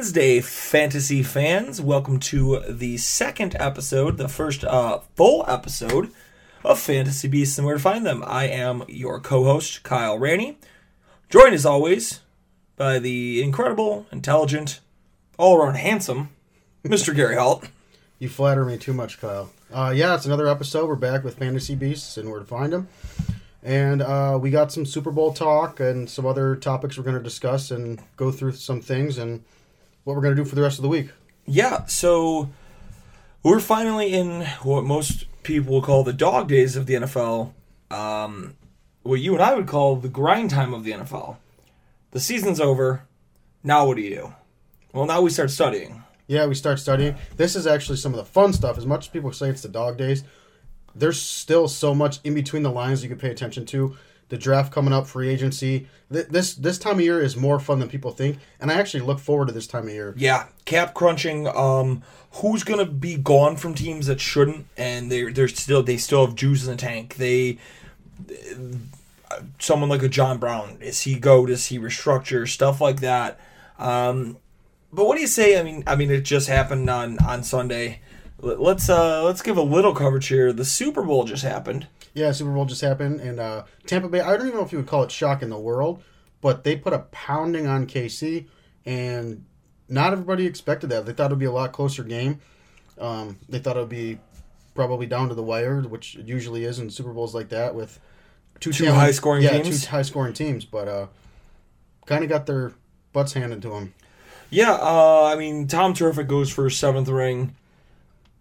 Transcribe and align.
Wednesday, 0.00 0.40
fantasy 0.40 1.22
fans. 1.22 1.78
Welcome 1.78 2.20
to 2.20 2.60
the 2.66 2.96
second 2.96 3.54
episode, 3.60 4.16
the 4.16 4.30
first 4.30 4.64
uh, 4.64 5.00
full 5.14 5.44
episode 5.46 6.10
of 6.64 6.78
Fantasy 6.78 7.28
Beasts 7.28 7.58
and 7.58 7.66
Where 7.66 7.76
to 7.76 7.82
Find 7.82 8.06
Them. 8.06 8.24
I 8.26 8.46
am 8.46 8.82
your 8.88 9.20
co 9.20 9.44
host, 9.44 9.82
Kyle 9.82 10.18
Ranney, 10.18 10.56
joined 11.28 11.52
as 11.52 11.66
always 11.66 12.20
by 12.76 12.98
the 12.98 13.42
incredible, 13.42 14.06
intelligent, 14.10 14.80
all 15.38 15.58
around 15.58 15.74
handsome 15.74 16.30
Mr. 16.82 17.14
Gary 17.14 17.36
Halt. 17.36 17.68
You 18.18 18.30
flatter 18.30 18.64
me 18.64 18.78
too 18.78 18.94
much, 18.94 19.20
Kyle. 19.20 19.50
Uh, 19.70 19.92
yeah, 19.94 20.14
it's 20.14 20.24
another 20.24 20.48
episode. 20.48 20.88
We're 20.88 20.96
back 20.96 21.24
with 21.24 21.36
Fantasy 21.36 21.74
Beasts 21.74 22.16
and 22.16 22.30
where 22.30 22.40
to 22.40 22.46
find 22.46 22.72
them. 22.72 22.88
And 23.62 24.00
uh, 24.00 24.38
we 24.40 24.48
got 24.48 24.72
some 24.72 24.86
Super 24.86 25.10
Bowl 25.10 25.34
talk 25.34 25.78
and 25.78 26.08
some 26.08 26.24
other 26.24 26.56
topics 26.56 26.96
we're 26.96 27.04
going 27.04 27.18
to 27.18 27.22
discuss 27.22 27.70
and 27.70 28.02
go 28.16 28.30
through 28.30 28.52
some 28.52 28.80
things 28.80 29.18
and 29.18 29.44
what 30.04 30.14
we're 30.14 30.22
going 30.22 30.34
to 30.36 30.42
do 30.42 30.48
for 30.48 30.54
the 30.54 30.62
rest 30.62 30.78
of 30.78 30.82
the 30.82 30.88
week. 30.88 31.10
Yeah, 31.46 31.86
so 31.86 32.50
we're 33.42 33.60
finally 33.60 34.12
in 34.12 34.46
what 34.62 34.84
most 34.84 35.26
people 35.42 35.74
will 35.74 35.82
call 35.82 36.04
the 36.04 36.12
dog 36.12 36.48
days 36.48 36.76
of 36.76 36.86
the 36.86 36.94
NFL. 36.94 37.52
Um, 37.90 38.56
what 39.02 39.20
you 39.20 39.34
and 39.34 39.42
I 39.42 39.54
would 39.54 39.66
call 39.66 39.96
the 39.96 40.08
grind 40.08 40.50
time 40.50 40.74
of 40.74 40.84
the 40.84 40.92
NFL. 40.92 41.36
The 42.12 42.20
season's 42.20 42.60
over. 42.60 43.06
Now 43.62 43.86
what 43.86 43.96
do 43.96 44.02
you 44.02 44.14
do? 44.14 44.34
Well, 44.92 45.06
now 45.06 45.22
we 45.22 45.30
start 45.30 45.50
studying. 45.50 46.02
Yeah, 46.26 46.46
we 46.46 46.54
start 46.54 46.78
studying. 46.78 47.16
This 47.36 47.56
is 47.56 47.66
actually 47.66 47.96
some 47.96 48.12
of 48.12 48.18
the 48.18 48.24
fun 48.24 48.52
stuff. 48.52 48.78
As 48.78 48.86
much 48.86 49.06
as 49.06 49.08
people 49.08 49.32
say 49.32 49.48
it's 49.48 49.62
the 49.62 49.68
dog 49.68 49.96
days, 49.96 50.22
there's 50.94 51.20
still 51.20 51.68
so 51.68 51.94
much 51.94 52.20
in 52.24 52.34
between 52.34 52.62
the 52.62 52.70
lines 52.70 53.02
you 53.02 53.08
can 53.08 53.18
pay 53.18 53.30
attention 53.30 53.66
to. 53.66 53.96
The 54.30 54.38
draft 54.38 54.72
coming 54.72 54.92
up, 54.94 55.06
free 55.06 55.28
agency. 55.28 55.86
Th- 56.12 56.26
This 56.28 56.54
this 56.54 56.78
time 56.78 56.94
of 56.94 57.00
year 57.02 57.20
is 57.20 57.36
more 57.36 57.60
fun 57.60 57.78
than 57.80 57.88
people 57.88 58.10
think, 58.12 58.38
and 58.60 58.70
I 58.70 58.74
actually 58.74 59.00
look 59.04 59.18
forward 59.18 59.48
to 59.48 59.52
this 59.54 59.66
time 59.66 59.84
of 59.88 59.92
year. 59.92 60.14
Yeah, 60.16 60.46
cap 60.64 60.94
crunching. 60.94 61.46
Um, 61.48 62.02
who's 62.34 62.62
gonna 62.64 62.86
be 62.86 63.16
gone 63.16 63.56
from 63.56 63.74
teams 63.74 64.06
that 64.06 64.20
shouldn't, 64.20 64.66
and 64.76 65.10
they 65.12 65.24
they're 65.30 65.48
still 65.48 65.82
they 65.82 65.96
still 65.98 66.24
have 66.26 66.34
juice 66.34 66.64
in 66.64 66.70
the 66.70 66.76
tank. 66.76 67.16
They 67.16 67.58
someone 69.58 69.88
like 69.88 70.02
a 70.02 70.08
John 70.08 70.38
Brown 70.38 70.78
is 70.80 71.02
he 71.02 71.18
go? 71.18 71.46
Does 71.46 71.66
he 71.66 71.78
restructure 71.78 72.48
stuff 72.48 72.80
like 72.80 73.00
that? 73.00 73.38
Um, 73.78 74.36
but 74.92 75.06
what 75.06 75.14
do 75.16 75.20
you 75.20 75.26
say? 75.28 75.58
I 75.58 75.62
mean, 75.62 75.84
I 75.86 75.96
mean, 75.96 76.10
it 76.10 76.22
just 76.22 76.48
happened 76.48 76.88
on 76.90 77.18
on 77.20 77.42
Sunday. 77.42 78.00
Let- 78.40 78.60
Let's 78.60 78.88
uh 78.88 79.22
let's 79.24 79.42
give 79.42 79.56
a 79.56 79.62
little 79.62 79.94
coverage 79.94 80.28
here. 80.28 80.52
The 80.52 80.64
Super 80.64 81.02
Bowl 81.02 81.24
just 81.24 81.42
happened. 81.44 81.86
Yeah, 82.14 82.32
Super 82.32 82.50
Bowl 82.52 82.64
just 82.64 82.80
happened, 82.80 83.20
and 83.20 83.38
uh, 83.38 83.64
Tampa 83.86 84.08
Bay. 84.08 84.20
I 84.20 84.36
don't 84.36 84.46
even 84.46 84.58
know 84.58 84.64
if 84.64 84.72
you 84.72 84.78
would 84.78 84.88
call 84.88 85.02
it 85.04 85.12
shock 85.12 85.42
in 85.42 85.50
the 85.50 85.58
world, 85.58 86.02
but 86.40 86.64
they 86.64 86.76
put 86.76 86.92
a 86.92 87.00
pounding 87.10 87.66
on 87.66 87.86
KC, 87.86 88.46
and 88.84 89.44
not 89.88 90.12
everybody 90.12 90.46
expected 90.46 90.90
that. 90.90 91.06
They 91.06 91.12
thought 91.12 91.26
it 91.30 91.34
would 91.34 91.38
be 91.38 91.46
a 91.46 91.52
lot 91.52 91.72
closer 91.72 92.02
game. 92.02 92.40
Um, 92.98 93.38
they 93.48 93.58
thought 93.58 93.76
it 93.76 93.80
would 93.80 93.88
be 93.88 94.18
probably 94.74 95.06
down 95.06 95.28
to 95.28 95.34
the 95.34 95.42
wire, 95.42 95.80
which 95.82 96.16
it 96.16 96.26
usually 96.26 96.64
is 96.64 96.78
in 96.78 96.90
Super 96.90 97.12
Bowls 97.12 97.34
like 97.34 97.48
that 97.50 97.74
with 97.74 97.98
two, 98.60 98.72
Two 98.72 98.90
high-scoring 98.92 99.42
yeah, 99.42 99.60
teams? 99.62 99.84
two 99.84 99.90
high 99.90 100.02
scoring 100.02 100.32
teams, 100.32 100.64
but 100.64 100.88
uh, 100.88 101.06
kind 102.06 102.24
of 102.24 102.30
got 102.30 102.46
their 102.46 102.72
butts 103.12 103.32
handed 103.32 103.62
to 103.62 103.70
them. 103.70 103.94
Yeah, 104.50 104.72
uh, 104.72 105.30
I 105.32 105.36
mean, 105.36 105.68
Tom 105.68 105.94
Terrific 105.94 106.26
goes 106.26 106.50
for 106.50 106.64
his 106.64 106.76
seventh 106.76 107.08
ring. 107.08 107.54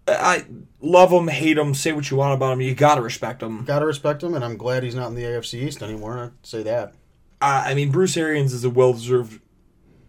I 0.10 0.46
love 0.82 1.12
him, 1.12 1.28
hate 1.28 1.58
him, 1.58 1.74
say 1.74 1.92
what 1.92 2.10
you 2.10 2.18
want 2.18 2.34
about 2.34 2.54
him. 2.54 2.62
You 2.62 2.76
gotta 2.76 3.02
respect 3.02 3.42
him. 3.44 3.66
Got 3.66 3.80
to 3.80 3.86
respect 3.86 4.24
him, 4.24 4.34
and 4.34 4.44
I'm 4.44 4.58
glad 4.58 4.84
he's 4.84 4.96
not 4.96 5.08
in 5.08 5.16
the 5.16 5.24
AFC 5.24 5.56
East 5.62 5.84
anymore. 5.84 6.20
I'd 6.20 6.48
say 6.48 6.64
that. 6.64 6.94
Uh, 7.42 7.64
I 7.66 7.74
mean, 7.74 7.92
Bruce 7.92 8.18
Arians 8.18 8.54
is 8.54 8.64
a 8.64 8.70
well 8.70 8.94
deserved, 8.94 9.42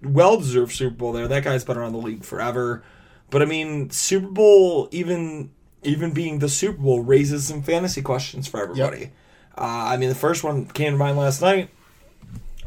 well 0.02 0.38
deserved 0.38 0.72
Super 0.72 0.96
Bowl 0.96 1.12
there. 1.12 1.28
That 1.28 1.44
guy's 1.44 1.64
been 1.64 1.76
around 1.76 1.92
the 1.92 1.98
league 1.98 2.24
forever. 2.24 2.82
But 3.30 3.42
I 3.42 3.44
mean, 3.44 3.90
Super 3.90 4.26
Bowl, 4.26 4.88
even 4.90 5.52
even 5.82 6.12
being 6.12 6.40
the 6.40 6.48
Super 6.48 6.78
Bowl, 6.78 7.00
raises 7.00 7.46
some 7.46 7.62
fantasy 7.62 8.02
questions 8.02 8.48
for 8.48 8.60
everybody. 8.60 9.12
Uh, 9.56 9.90
I 9.90 9.96
mean, 9.96 10.08
the 10.08 10.14
first 10.14 10.44
one 10.44 10.66
came 10.66 10.92
to 10.92 10.98
mind 10.98 11.16
last 11.16 11.40
night 11.40 11.70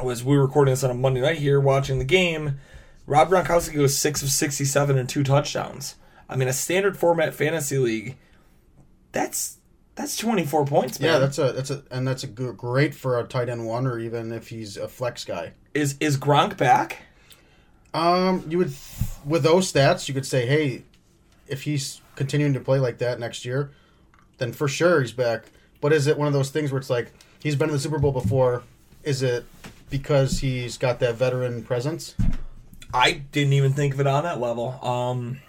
was 0.01 0.23
we 0.23 0.35
were 0.35 0.43
recording 0.43 0.71
this 0.71 0.83
on 0.83 0.91
a 0.91 0.95
Monday 0.95 1.21
night 1.21 1.37
here, 1.37 1.59
watching 1.59 1.99
the 1.99 2.05
game. 2.05 2.59
Rob 3.05 3.29
Gronkowski 3.29 3.75
goes 3.75 3.97
six 3.97 4.21
of 4.23 4.29
sixty-seven 4.29 4.97
and 4.97 5.07
two 5.07 5.23
touchdowns. 5.23 5.95
I 6.33 6.35
mean, 6.35 6.47
a 6.47 6.53
standard 6.53 6.97
format 6.97 7.33
fantasy 7.33 7.77
league. 7.77 8.17
That's 9.11 9.59
that's 9.95 10.17
twenty-four 10.17 10.65
points, 10.65 10.99
man. 10.99 11.13
Yeah, 11.13 11.19
that's 11.19 11.37
a 11.37 11.51
that's 11.51 11.69
a 11.69 11.83
and 11.91 12.07
that's 12.07 12.23
a 12.23 12.27
good, 12.27 12.57
great 12.57 12.95
for 12.95 13.19
a 13.19 13.23
tight 13.23 13.49
end 13.49 13.67
one, 13.67 13.85
or 13.85 13.99
even 13.99 14.31
if 14.31 14.47
he's 14.49 14.75
a 14.75 14.87
flex 14.87 15.23
guy. 15.23 15.53
is 15.73 15.95
is 15.99 16.17
Gronk 16.17 16.57
back? 16.57 17.03
Um, 17.93 18.43
you 18.49 18.57
would, 18.57 18.73
with 19.23 19.43
those 19.43 19.71
stats, 19.71 20.07
you 20.07 20.15
could 20.15 20.25
say, 20.25 20.47
hey, 20.47 20.83
if 21.47 21.61
he's 21.63 22.01
continuing 22.15 22.53
to 22.53 22.59
play 22.59 22.79
like 22.79 22.97
that 22.97 23.19
next 23.19 23.45
year, 23.45 23.71
then 24.39 24.51
for 24.51 24.67
sure 24.67 25.01
he's 25.01 25.11
back. 25.11 25.45
But 25.79 25.93
is 25.93 26.07
it 26.07 26.17
one 26.17 26.27
of 26.27 26.33
those 26.33 26.49
things 26.49 26.71
where 26.71 26.79
it's 26.79 26.89
like 26.89 27.11
he's 27.39 27.55
been 27.55 27.69
in 27.69 27.73
the 27.73 27.79
Super 27.79 27.99
Bowl 27.99 28.11
before? 28.11 28.63
Is 29.03 29.21
it 29.21 29.45
because 29.91 30.39
he's 30.39 30.77
got 30.77 30.99
that 31.01 31.15
veteran 31.15 31.63
presence? 31.63 32.15
I 32.93 33.11
didn't 33.11 33.53
even 33.53 33.73
think 33.73 33.93
of 33.93 33.99
it 33.99 34.07
on 34.07 34.23
that 34.23 34.39
level. 34.39 34.83
Um, 34.83 35.39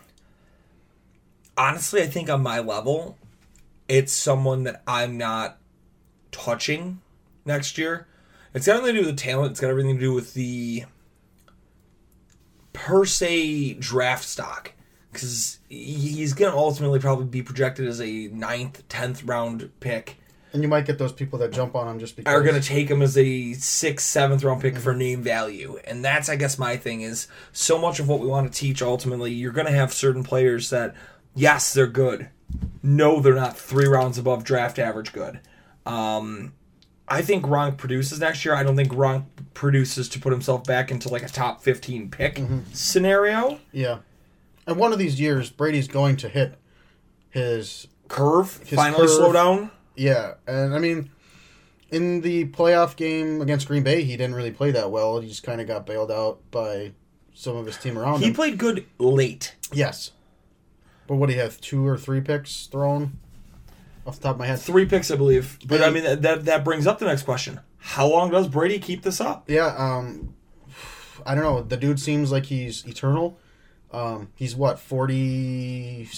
honestly, 1.57 2.03
I 2.03 2.07
think 2.07 2.31
on 2.31 2.43
my 2.43 2.61
level, 2.61 3.19
it's 3.89 4.13
someone 4.13 4.65
that 4.65 4.83
I'm 4.87 5.17
not 5.19 5.59
touching 6.33 7.01
next 7.45 7.79
year. 7.79 8.07
It's 8.55 8.67
got 8.67 8.81
nothing 8.81 8.95
to 8.95 9.01
do 9.01 9.07
with 9.07 9.17
the 9.17 9.23
talent. 9.23 9.53
It's 9.53 9.61
got 9.61 9.71
everything 9.71 9.97
to 9.97 10.01
do 10.01 10.13
with 10.13 10.35
the 10.35 10.85
per 12.73 13.05
se 13.05 13.75
draft 13.75 14.25
stock 14.25 14.73
because 15.13 15.59
he's 15.69 16.35
going 16.35 16.53
to 16.53 16.59
ultimately 16.59 16.99
probably 16.99 17.27
be 17.27 17.43
projected 17.43 17.87
as 17.87 18.01
a 18.01 18.29
ninth, 18.29 18.87
tenth 18.89 19.25
round 19.25 19.71
pick. 19.81 20.17
And 20.53 20.63
you 20.63 20.69
might 20.69 20.87
get 20.87 20.99
those 20.99 21.13
people 21.13 21.41
that 21.41 21.51
jump 21.51 21.75
on 21.75 21.89
him 21.89 21.99
just 21.99 22.15
because 22.15 22.33
Are 22.33 22.41
going 22.41 22.61
to 22.61 22.67
take 22.67 22.89
him 22.89 23.03
as 23.03 23.19
a 23.19 23.55
sixth, 23.55 24.07
seventh 24.07 24.45
round 24.45 24.61
pick 24.61 24.77
for 24.77 24.95
mhm. 24.95 24.99
name 24.99 25.23
value, 25.23 25.81
and 25.85 26.05
that's 26.05 26.29
I 26.29 26.37
guess 26.37 26.59
my 26.59 26.77
thing 26.77 27.01
is 27.01 27.27
so 27.53 27.77
much 27.77 27.99
of 27.99 28.09
what 28.09 28.21
we 28.21 28.29
want 28.29 28.53
to 28.53 28.57
teach. 28.57 28.81
Ultimately, 28.81 29.33
you're 29.33 29.51
going 29.51 29.67
to 29.67 29.73
have 29.73 29.93
certain 29.93 30.23
players 30.23 30.71
that 30.71 30.95
yes, 31.35 31.73
they're 31.75 31.87
good. 31.87 32.29
No, 32.83 33.21
they're 33.21 33.35
not 33.35 33.57
three 33.57 33.87
rounds 33.87 34.19
above 34.19 34.45
draft 34.45 34.79
average 34.79 35.13
good. 35.13 35.41
Um, 35.87 36.53
I 37.09 37.23
think 37.23 37.45
Gronk 37.45 37.77
produces 37.79 38.21
next 38.21 38.45
year. 38.45 38.55
I 38.55 38.63
don't 38.63 38.77
think 38.77 38.91
Gronk 38.91 39.25
produces 39.55 40.09
to 40.11 40.19
put 40.21 40.33
himself 40.33 40.65
back 40.65 40.91
into 40.91 41.09
like 41.09 41.23
a 41.23 41.29
top 41.29 41.63
15 41.63 42.11
pick 42.11 42.41
scenario. 42.73 43.59
yeah. 43.73 43.99
And 44.67 44.79
one 44.79 44.93
of 44.95 44.99
these 44.99 45.21
years, 45.21 45.51
Brady's 45.51 45.89
going 45.89 46.17
to 46.19 46.29
hit 46.29 46.55
his 47.31 47.87
Curve 48.09 48.59
His 48.67 48.77
finally 48.77 49.03
curve. 49.07 49.11
slow 49.11 49.33
down. 49.33 49.71
Yeah, 49.95 50.35
and 50.47 50.75
I 50.75 50.79
mean, 50.79 51.11
in 51.91 52.23
the 52.23 52.47
playoff 52.47 52.97
game 52.97 53.41
against 53.43 53.69
Green 53.69 53.83
Bay, 53.83 54.03
he 54.05 54.17
didn't 54.17 54.35
really 54.35 54.51
play 54.51 54.71
that 54.71 54.91
well. 54.91 55.21
He 55.21 55.29
just 55.29 55.43
kind 55.43 55.61
of 55.61 55.67
got 55.67 55.85
bailed 55.87 56.11
out 56.11 56.41
by 56.51 56.93
some 57.35 57.57
of 57.57 57.67
his 57.67 57.77
team 57.77 57.99
around 57.99 58.21
He 58.21 58.29
him. 58.29 58.35
played 58.35 58.57
good 58.59 58.87
late. 58.99 59.55
yes, 59.73 60.13
but 61.07 61.17
what 61.17 61.29
do 61.29 61.35
you 61.35 61.41
have? 61.41 61.61
Two 61.61 61.87
or 61.87 61.97
three 61.97 62.21
picks 62.21 62.67
thrown 62.67 63.19
off 64.07 64.17
the 64.17 64.23
top 64.23 64.35
of 64.35 64.39
my 64.39 64.47
head. 64.47 64.59
Three 64.59 64.87
picks, 64.87 65.11
I 65.11 65.17
believe. 65.17 65.59
But 65.67 65.83
I 65.83 65.91
mean, 65.91 66.05
that, 66.05 66.23
that 66.23 66.45
that 66.45 66.65
brings 66.65 66.87
up 66.87 66.99
the 66.99 67.07
next 67.07 67.23
question: 67.23 67.61
How 67.79 68.07
long 68.07 68.31
does 68.31 68.49
Brady 68.49 68.79
keep 68.79 69.03
this 69.03 69.21
up? 69.21 69.49
Yeah, 69.49 69.75
um, 69.77 70.35
I 71.27 71.35
don't 71.35 71.45
know. 71.45 71.63
The 71.63 71.77
dude 71.77 72.01
seems 72.01 72.33
like 72.33 72.47
he's 72.47 72.87
eternal. 72.87 73.39
Um, 73.93 74.31
he's 74.35 74.57
what 74.57 74.79
forty 74.79 76.09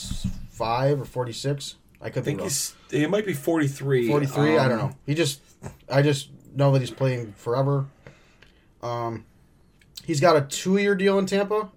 five 0.50 1.00
or 1.00 1.04
forty 1.04 1.32
six. 1.32 1.76
I 2.00 2.10
could 2.10 2.22
I 2.22 2.24
think 2.24 2.40
he's 2.40 2.74
he 2.90 3.06
might 3.06 3.26
be 3.26 3.34
forty 3.34 3.68
three. 3.68 4.08
Forty 4.08 4.26
three. 4.26 4.58
I 4.58 4.68
don't 4.68 4.78
know. 4.78 4.92
He 5.06 5.14
just, 5.14 5.40
I 5.90 6.02
just 6.02 6.30
know 6.54 6.72
that 6.72 6.80
he's 6.80 6.90
playing 6.90 7.32
forever. 7.32 7.86
Um, 8.82 9.24
he's 10.04 10.20
got 10.20 10.36
a 10.36 10.42
two 10.42 10.78
year 10.78 10.94
deal 10.94 11.18
in 11.18 11.26
Tampa. 11.26 11.70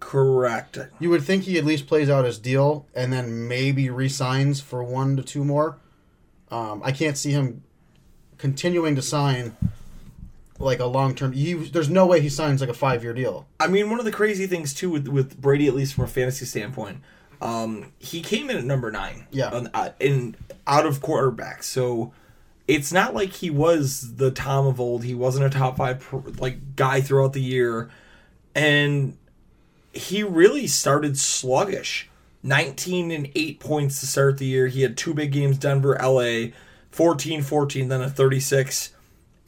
Correct. 0.00 0.78
You 0.98 1.10
would 1.10 1.22
think 1.22 1.44
he 1.44 1.58
at 1.58 1.64
least 1.64 1.86
plays 1.86 2.10
out 2.10 2.24
his 2.24 2.38
deal 2.38 2.86
and 2.94 3.12
then 3.12 3.48
maybe 3.48 3.88
resigns 3.90 4.60
for 4.60 4.82
one 4.84 5.16
to 5.16 5.22
two 5.22 5.44
more. 5.44 5.78
Um, 6.50 6.80
I 6.84 6.92
can't 6.92 7.16
see 7.16 7.32
him 7.32 7.62
continuing 8.38 8.94
to 8.96 9.02
sign 9.02 9.56
like 10.58 10.78
a 10.80 10.86
long 10.86 11.14
term. 11.14 11.32
There's 11.34 11.88
no 11.90 12.06
way 12.06 12.20
he 12.20 12.28
signs 12.28 12.60
like 12.60 12.70
a 12.70 12.74
five 12.74 13.02
year 13.02 13.12
deal. 13.14 13.46
I 13.58 13.66
mean, 13.66 13.90
one 13.90 13.98
of 13.98 14.04
the 14.04 14.12
crazy 14.12 14.46
things 14.46 14.72
too 14.74 14.90
with 14.90 15.08
with 15.08 15.40
Brady, 15.40 15.66
at 15.66 15.74
least 15.74 15.94
from 15.94 16.04
a 16.04 16.08
fantasy 16.08 16.44
standpoint, 16.44 17.00
um, 17.40 17.92
he 17.98 18.20
came 18.22 18.48
in 18.50 18.56
at 18.56 18.64
number 18.64 18.90
nine. 18.90 19.26
Yeah. 19.30 19.50
on- 19.50 19.70
uh, 19.74 19.90
in 19.98 20.36
out 20.66 20.86
of 20.86 21.00
quarterbacks, 21.00 21.64
so 21.64 22.12
it's 22.68 22.92
not 22.92 23.14
like 23.14 23.30
he 23.32 23.50
was 23.50 24.16
the 24.16 24.30
Tom 24.30 24.66
of 24.66 24.80
old. 24.80 25.04
He 25.04 25.14
wasn't 25.14 25.46
a 25.46 25.50
top 25.50 25.76
five 25.78 26.06
like 26.38 26.76
guy 26.76 27.00
throughout 27.00 27.32
the 27.32 27.42
year, 27.42 27.88
and 28.54 29.16
he 29.96 30.22
really 30.22 30.66
started 30.66 31.18
sluggish. 31.18 32.08
19 32.42 33.10
and 33.10 33.28
8 33.34 33.58
points 33.60 33.98
to 34.00 34.06
start 34.06 34.38
the 34.38 34.46
year. 34.46 34.68
He 34.68 34.82
had 34.82 34.96
two 34.96 35.12
big 35.14 35.32
games 35.32 35.58
Denver, 35.58 35.98
LA, 36.00 36.52
14 36.90 37.42
14, 37.42 37.88
then 37.88 38.00
a 38.02 38.08
36, 38.08 38.92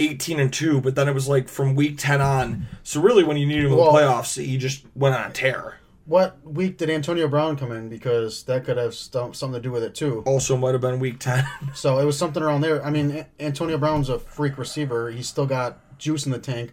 18 0.01 0.41
and 0.41 0.53
2. 0.53 0.81
But 0.81 0.95
then 0.97 1.09
it 1.09 1.15
was 1.15 1.29
like 1.29 1.49
from 1.49 1.75
week 1.77 1.97
10 1.99 2.21
on. 2.21 2.67
So 2.83 3.01
really, 3.01 3.23
when 3.25 3.37
you 3.37 3.47
needed 3.47 3.67
him 3.67 3.73
in 3.73 3.79
Well- 3.79 3.93
the 3.93 3.99
playoffs, 3.99 4.43
he 4.43 4.57
just 4.59 4.85
went 4.97 5.15
on 5.15 5.31
a 5.31 5.33
tear. 5.33 5.75
What 6.07 6.39
week 6.43 6.79
did 6.79 6.89
Antonio 6.89 7.29
Brown 7.29 7.57
come 7.59 7.71
in? 7.71 7.91
Because 7.91 8.43
that 8.45 8.65
could 8.65 8.79
have 8.79 8.95
st- 8.95 9.37
something 9.37 9.61
to 9.61 9.63
do 9.63 9.71
with 9.71 9.83
it 9.83 9.95
too. 9.95 10.23
Also, 10.27 10.57
might 10.57 10.73
have 10.73 10.81
been 10.81 10.99
week 10.99 11.19
10. 11.21 11.47
So 11.75 11.99
it 11.99 12.05
was 12.07 12.17
something 12.17 12.43
around 12.43 12.63
there. 12.63 12.83
I 12.85 12.91
mean, 12.91 13.27
Antonio 13.39 13.77
Brown's 13.77 14.09
a 14.09 14.19
freak 14.19 14.57
receiver. 14.57 15.11
He's 15.11 15.29
still 15.29 15.45
got 15.47 15.99
juice 15.99 16.25
in 16.25 16.33
the 16.33 16.39
tank, 16.39 16.73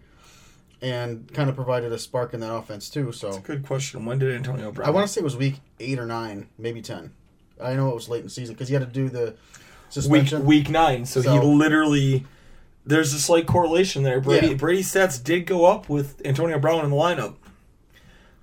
and 0.85 1.33
kind 1.33 1.49
of 1.49 1.55
provided 1.55 1.91
a 1.91 1.97
spark 1.97 2.35
in 2.35 2.39
that 2.41 2.53
offense 2.53 2.89
too. 2.91 3.11
So 3.11 3.39
Good 3.39 3.65
question. 3.65 4.05
When 4.05 4.19
did 4.19 4.35
Antonio 4.35 4.71
Brown? 4.71 4.87
I 4.87 4.91
want 4.91 5.07
to 5.07 5.11
say 5.11 5.19
it 5.19 5.23
was 5.23 5.35
week 5.35 5.55
eight 5.79 5.97
or 5.97 6.05
nine, 6.05 6.47
maybe 6.59 6.81
ten. 6.83 7.11
I 7.61 7.73
know 7.73 7.89
it 7.89 7.95
was 7.95 8.07
late 8.07 8.19
in 8.19 8.25
the 8.25 8.29
season 8.29 8.53
because 8.53 8.67
he 8.67 8.75
had 8.75 8.83
to 8.83 8.93
do 8.93 9.09
the 9.09 9.25
week 9.25 9.35
suspension. 9.89 10.45
week 10.45 10.69
nine. 10.69 11.05
So, 11.05 11.21
he 11.21 11.39
literally 11.39 12.25
there's 12.85 13.13
a 13.13 13.19
slight 13.19 13.47
correlation 13.47 14.03
there. 14.03 14.21
Brady 14.21 14.49
Yeah. 14.49 14.53
Brady's 14.53 14.93
stats 14.93 15.21
did 15.21 15.47
go 15.47 15.65
up 15.65 15.89
with 15.89 16.21
Antonio 16.23 16.59
Brown 16.59 16.85
in 16.85 16.91
the 16.91 16.95
lineup. 16.95 17.35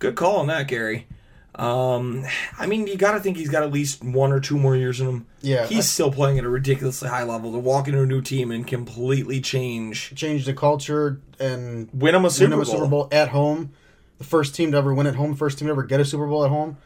Good 0.01 0.17
call 0.17 0.39
on 0.39 0.49
that, 0.49 0.67
Gary. 0.67 1.07
Um, 1.55 2.25
I 2.59 2.67
mean, 2.67 2.87
you 2.87 2.97
got 2.97 3.13
to 3.13 3.21
think 3.21 3.37
he's 3.37 3.51
got 3.51 3.63
at 3.63 3.71
least 3.71 4.03
one 4.03 4.33
or 4.33 4.41
two 4.41 4.57
more 4.59 4.75
years 4.75 5.01
in 5.01 5.07
him. 5.09 5.27
Yeah, 5.43 5.67
he's 5.67 5.79
I- 5.79 5.83
still 5.83 6.11
playing 6.11 6.39
at 6.39 6.45
a 6.45 6.49
ridiculously 6.49 7.09
high 7.11 7.25
level 7.25 7.53
to 7.53 7.59
walk 7.59 7.89
into 7.89 8.01
a 8.01 8.07
new 8.07 8.23
team 8.23 8.51
and 8.51 8.67
completely 8.67 9.41
change, 9.41 10.15
change 10.15 10.47
the 10.47 10.55
culture 10.55 11.21
and 11.39 11.91
win 11.93 12.15
him 12.15 12.25
a 12.25 12.31
Super, 12.31 12.45
win 12.45 12.53
him 12.55 12.61
a 12.61 12.65
Bowl. 12.65 12.75
Super 12.75 12.87
Bowl 12.89 13.09
at 13.13 13.29
home. 13.29 13.73
The 14.19 14.25
first 14.25 14.55
team 14.55 14.73
to 14.73 14.79
ever 14.79 14.95
win 14.95 15.07
at 15.07 15.17
home. 15.17 15.35
First 15.35 15.59
team 15.59 15.67
to 15.67 15.73
ever 15.73 15.83
get 15.83 16.01
a 16.01 16.05
Super 16.07 16.27
Bowl 16.27 16.45
at 16.45 16.51
home. 16.51 16.79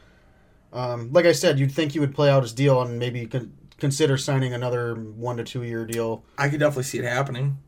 Um, 0.72 1.12
like 1.12 1.26
I 1.26 1.32
said, 1.32 1.58
you'd 1.60 1.70
think 1.72 1.92
he 1.92 2.00
would 2.00 2.14
play 2.14 2.28
out 2.28 2.42
his 2.42 2.52
deal 2.52 2.82
and 2.82 2.98
maybe 2.98 3.26
con- 3.26 3.52
consider 3.78 4.16
signing 4.16 4.52
another 4.52 4.94
one 4.94 5.36
to 5.36 5.44
two 5.44 5.62
year 5.62 5.86
deal. 5.86 6.24
I 6.36 6.48
could 6.48 6.58
definitely 6.60 6.84
see 6.84 6.98
it 6.98 7.04
happening. 7.04 7.58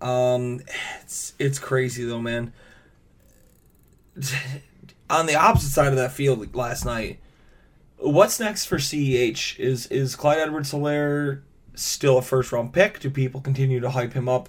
Um, 0.00 0.60
it's 1.02 1.34
it's 1.38 1.58
crazy 1.58 2.04
though, 2.04 2.20
man. 2.22 2.52
On 5.10 5.26
the 5.26 5.34
opposite 5.34 5.70
side 5.70 5.88
of 5.88 5.96
that 5.96 6.12
field 6.12 6.54
last 6.54 6.84
night, 6.84 7.20
what's 7.98 8.40
next 8.40 8.64
for 8.66 8.76
CEH? 8.78 9.58
Is 9.58 9.86
is 9.86 10.16
Clyde 10.16 10.38
Edwards 10.38 10.72
Helaire 10.72 11.42
still 11.74 12.18
a 12.18 12.22
first 12.22 12.52
round 12.52 12.72
pick? 12.72 13.00
Do 13.00 13.10
people 13.10 13.40
continue 13.40 13.80
to 13.80 13.90
hype 13.90 14.14
him 14.14 14.28
up 14.28 14.48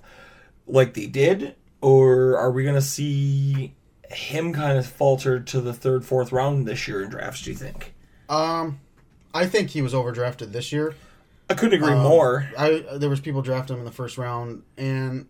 like 0.67 0.93
they 0.93 1.07
did? 1.07 1.55
Or 1.81 2.37
are 2.37 2.51
we 2.51 2.63
gonna 2.63 2.81
see 2.81 3.75
him 4.09 4.53
kind 4.53 4.77
of 4.77 4.85
falter 4.87 5.39
to 5.39 5.61
the 5.61 5.73
third, 5.73 6.05
fourth 6.05 6.31
round 6.31 6.67
this 6.67 6.87
year 6.87 7.03
in 7.03 7.09
drafts, 7.09 7.41
do 7.43 7.51
you 7.51 7.57
think? 7.57 7.93
Um, 8.29 8.79
I 9.33 9.45
think 9.45 9.71
he 9.71 9.81
was 9.81 9.93
overdrafted 9.93 10.51
this 10.51 10.71
year. 10.71 10.95
I 11.49 11.53
couldn't 11.53 11.75
agree 11.79 11.93
Um, 11.93 12.03
more. 12.03 12.49
I 12.57 12.83
there 12.97 13.09
was 13.09 13.19
people 13.19 13.41
drafting 13.41 13.75
him 13.75 13.79
in 13.81 13.85
the 13.85 13.91
first 13.91 14.17
round, 14.17 14.63
and 14.77 15.27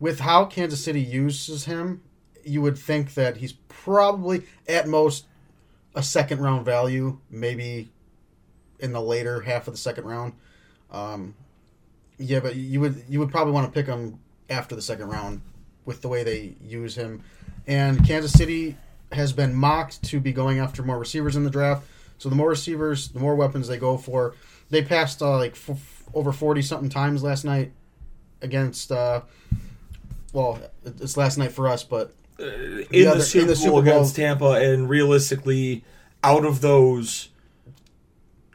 with 0.00 0.20
how 0.20 0.46
Kansas 0.46 0.82
City 0.82 1.00
uses 1.00 1.66
him, 1.66 2.02
you 2.44 2.62
would 2.62 2.78
think 2.78 3.14
that 3.14 3.36
he's 3.38 3.52
probably 3.86 4.42
at 4.68 4.88
most 4.88 5.26
a 5.94 6.02
second 6.02 6.40
round 6.40 6.64
value, 6.64 7.18
maybe 7.30 7.88
in 8.80 8.92
the 8.92 9.00
later 9.00 9.40
half 9.40 9.68
of 9.68 9.74
the 9.74 9.78
second 9.78 10.04
round. 10.04 10.32
Um, 10.90 11.34
yeah, 12.18 12.40
but 12.40 12.56
you 12.56 12.80
would 12.80 13.04
you 13.08 13.20
would 13.20 13.30
probably 13.30 13.52
want 13.52 13.66
to 13.66 13.72
pick 13.72 13.86
him 13.86 14.18
after 14.50 14.74
the 14.74 14.82
second 14.82 15.08
round 15.08 15.40
with 15.84 16.02
the 16.02 16.08
way 16.08 16.24
they 16.24 16.56
use 16.60 16.96
him. 16.96 17.22
And 17.66 18.04
Kansas 18.04 18.32
City 18.32 18.76
has 19.12 19.32
been 19.32 19.54
mocked 19.54 20.02
to 20.02 20.18
be 20.18 20.32
going 20.32 20.58
after 20.58 20.82
more 20.82 20.98
receivers 20.98 21.36
in 21.36 21.44
the 21.44 21.50
draft. 21.50 21.86
So 22.18 22.28
the 22.28 22.34
more 22.34 22.48
receivers, 22.48 23.08
the 23.08 23.20
more 23.20 23.36
weapons 23.36 23.68
they 23.68 23.78
go 23.78 23.96
for. 23.96 24.34
They 24.68 24.82
passed 24.82 25.22
uh, 25.22 25.36
like 25.36 25.52
f- 25.52 26.02
over 26.12 26.32
forty 26.32 26.60
something 26.60 26.88
times 26.88 27.22
last 27.22 27.44
night 27.44 27.70
against. 28.42 28.90
Uh, 28.90 29.22
well, 30.32 30.58
it's 30.84 31.16
last 31.16 31.38
night 31.38 31.52
for 31.52 31.68
us, 31.68 31.84
but 31.84 32.12
in, 32.38 32.46
the 32.46 32.86
the 32.90 33.06
other- 33.06 33.20
Super 33.20 33.42
in 33.42 33.46
the 33.48 33.54
Bowl 33.54 33.56
Super 33.62 33.70
Bowl- 33.70 33.78
against 33.80 34.16
Tampa, 34.16 34.50
and 34.52 34.88
realistically, 34.88 35.84
out 36.22 36.44
of 36.44 36.60
those, 36.60 37.28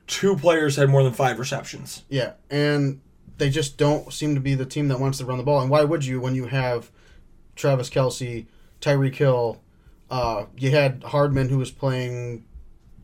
two 0.08 0.36
players 0.36 0.76
had 0.76 0.90
more 0.90 1.04
than 1.04 1.14
five 1.14 1.40
receptions. 1.40 2.04
Yeah, 2.10 2.34
and 2.50 3.02
they 3.38 3.50
just 3.50 3.78
don't 3.78 4.12
seem 4.14 4.36
to 4.36 4.42
be 4.42 4.56
the 4.56 4.66
team 4.66 4.88
that 4.90 5.00
wants 5.00 5.18
to 5.20 5.26
run 5.26 5.38
the 5.38 5.44
ball. 5.44 5.62
And 5.62 5.70
why 5.70 5.84
would 5.84 6.06
you 6.06 6.20
when 6.20 6.36
you 6.36 6.46
have 6.48 6.92
Travis 7.56 7.90
Kelce, 7.90 8.46
Tyreek 8.82 9.16
Hill? 9.16 9.62
Uh, 10.10 10.46
you 10.58 10.72
had 10.72 11.04
Hardman 11.06 11.48
who 11.50 11.58
was 11.58 11.72
playing, 11.72 12.44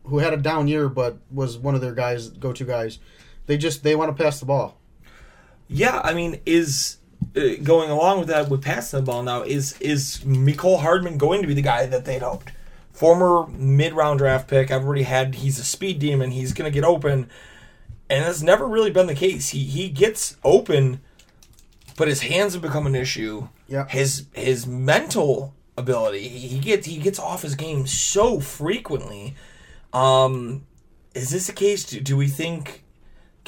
who 0.04 0.18
had 0.18 0.34
a 0.34 0.36
down 0.36 0.68
year, 0.68 0.88
but 0.88 1.16
was 1.30 1.56
one 1.56 1.74
of 1.74 1.80
their 1.80 1.94
guys, 1.94 2.28
go-to 2.28 2.64
guys. 2.64 2.98
They 3.46 3.56
just 3.56 3.82
they 3.82 3.96
want 3.96 4.14
to 4.16 4.22
pass 4.22 4.38
the 4.40 4.46
ball. 4.46 4.78
Yeah, 5.68 6.00
I 6.04 6.12
mean, 6.14 6.40
is 6.46 6.97
going 7.34 7.90
along 7.90 8.20
with 8.20 8.28
that 8.28 8.48
with 8.48 8.62
passing 8.62 9.00
the 9.00 9.04
ball 9.04 9.22
now 9.22 9.42
is 9.42 9.78
is 9.80 10.18
Mecole 10.24 10.80
Hardman 10.80 11.18
going 11.18 11.42
to 11.42 11.48
be 11.48 11.54
the 11.54 11.62
guy 11.62 11.86
that 11.86 12.04
they'd 12.04 12.22
hoped? 12.22 12.52
Former 12.92 13.46
mid 13.48 13.92
round 13.92 14.18
draft 14.18 14.48
pick, 14.48 14.70
everybody 14.70 15.02
had 15.02 15.36
he's 15.36 15.58
a 15.58 15.64
speed 15.64 15.98
demon, 15.98 16.30
he's 16.30 16.52
going 16.52 16.70
to 16.70 16.74
get 16.74 16.84
open, 16.84 17.30
and 18.10 18.24
that's 18.24 18.42
never 18.42 18.66
really 18.66 18.90
been 18.90 19.06
the 19.06 19.14
case. 19.14 19.50
He 19.50 19.64
he 19.64 19.88
gets 19.88 20.36
open, 20.42 21.00
but 21.96 22.08
his 22.08 22.22
hands 22.22 22.54
have 22.54 22.62
become 22.62 22.86
an 22.86 22.94
issue. 22.94 23.48
Yeah. 23.68 23.86
his 23.88 24.26
his 24.32 24.66
mental 24.66 25.54
ability, 25.76 26.26
he 26.28 26.48
he 26.48 26.58
gets 26.58 26.86
he 26.86 26.98
gets 26.98 27.18
off 27.18 27.42
his 27.42 27.54
game 27.54 27.86
so 27.86 28.40
frequently. 28.40 29.34
Um, 29.92 30.66
is 31.14 31.30
this 31.30 31.46
the 31.46 31.52
case? 31.52 31.84
Do, 31.84 32.00
do 32.00 32.16
we 32.16 32.28
think 32.28 32.84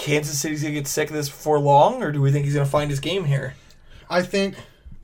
Kansas 0.00 0.40
City's 0.40 0.62
gonna 0.62 0.74
get 0.74 0.86
sick 0.86 1.08
of 1.08 1.14
this 1.14 1.28
before 1.28 1.58
long, 1.58 2.02
or 2.02 2.10
do 2.10 2.20
we 2.20 2.32
think 2.32 2.44
he's 2.44 2.54
gonna 2.54 2.66
find 2.66 2.90
his 2.90 3.00
game 3.00 3.24
here? 3.24 3.54
I 4.10 4.22
think, 4.22 4.56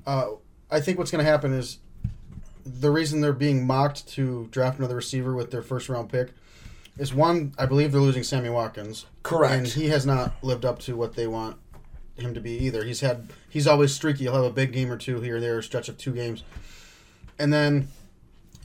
uh, 0.06 0.30
I 0.70 0.80
think 0.80 0.98
what's 0.98 1.12
going 1.12 1.24
to 1.24 1.30
happen 1.30 1.52
is 1.52 1.78
the 2.64 2.90
reason 2.90 3.20
they're 3.20 3.32
being 3.32 3.64
mocked 3.64 4.08
to 4.08 4.48
draft 4.50 4.78
another 4.78 4.96
receiver 4.96 5.32
with 5.32 5.52
their 5.52 5.62
first 5.62 5.88
round 5.88 6.10
pick 6.10 6.32
is 6.98 7.14
one. 7.14 7.54
I 7.56 7.66
believe 7.66 7.92
they're 7.92 8.00
losing 8.00 8.24
Sammy 8.24 8.50
Watkins. 8.50 9.06
Correct. 9.22 9.54
and 9.54 9.66
he 9.68 9.88
has 9.88 10.04
not 10.04 10.42
lived 10.42 10.64
up 10.64 10.80
to 10.80 10.96
what 10.96 11.14
they 11.14 11.28
want 11.28 11.56
him 12.16 12.34
to 12.34 12.40
be 12.40 12.58
either. 12.64 12.82
He's 12.82 13.00
had 13.00 13.30
he's 13.48 13.68
always 13.68 13.94
streaky. 13.94 14.24
He'll 14.24 14.34
have 14.34 14.44
a 14.44 14.50
big 14.50 14.72
game 14.72 14.90
or 14.90 14.96
two 14.96 15.20
here 15.20 15.36
or 15.36 15.40
there, 15.40 15.58
a 15.58 15.62
stretch 15.62 15.88
of 15.88 15.96
two 15.98 16.12
games, 16.12 16.42
and 17.38 17.52
then 17.52 17.88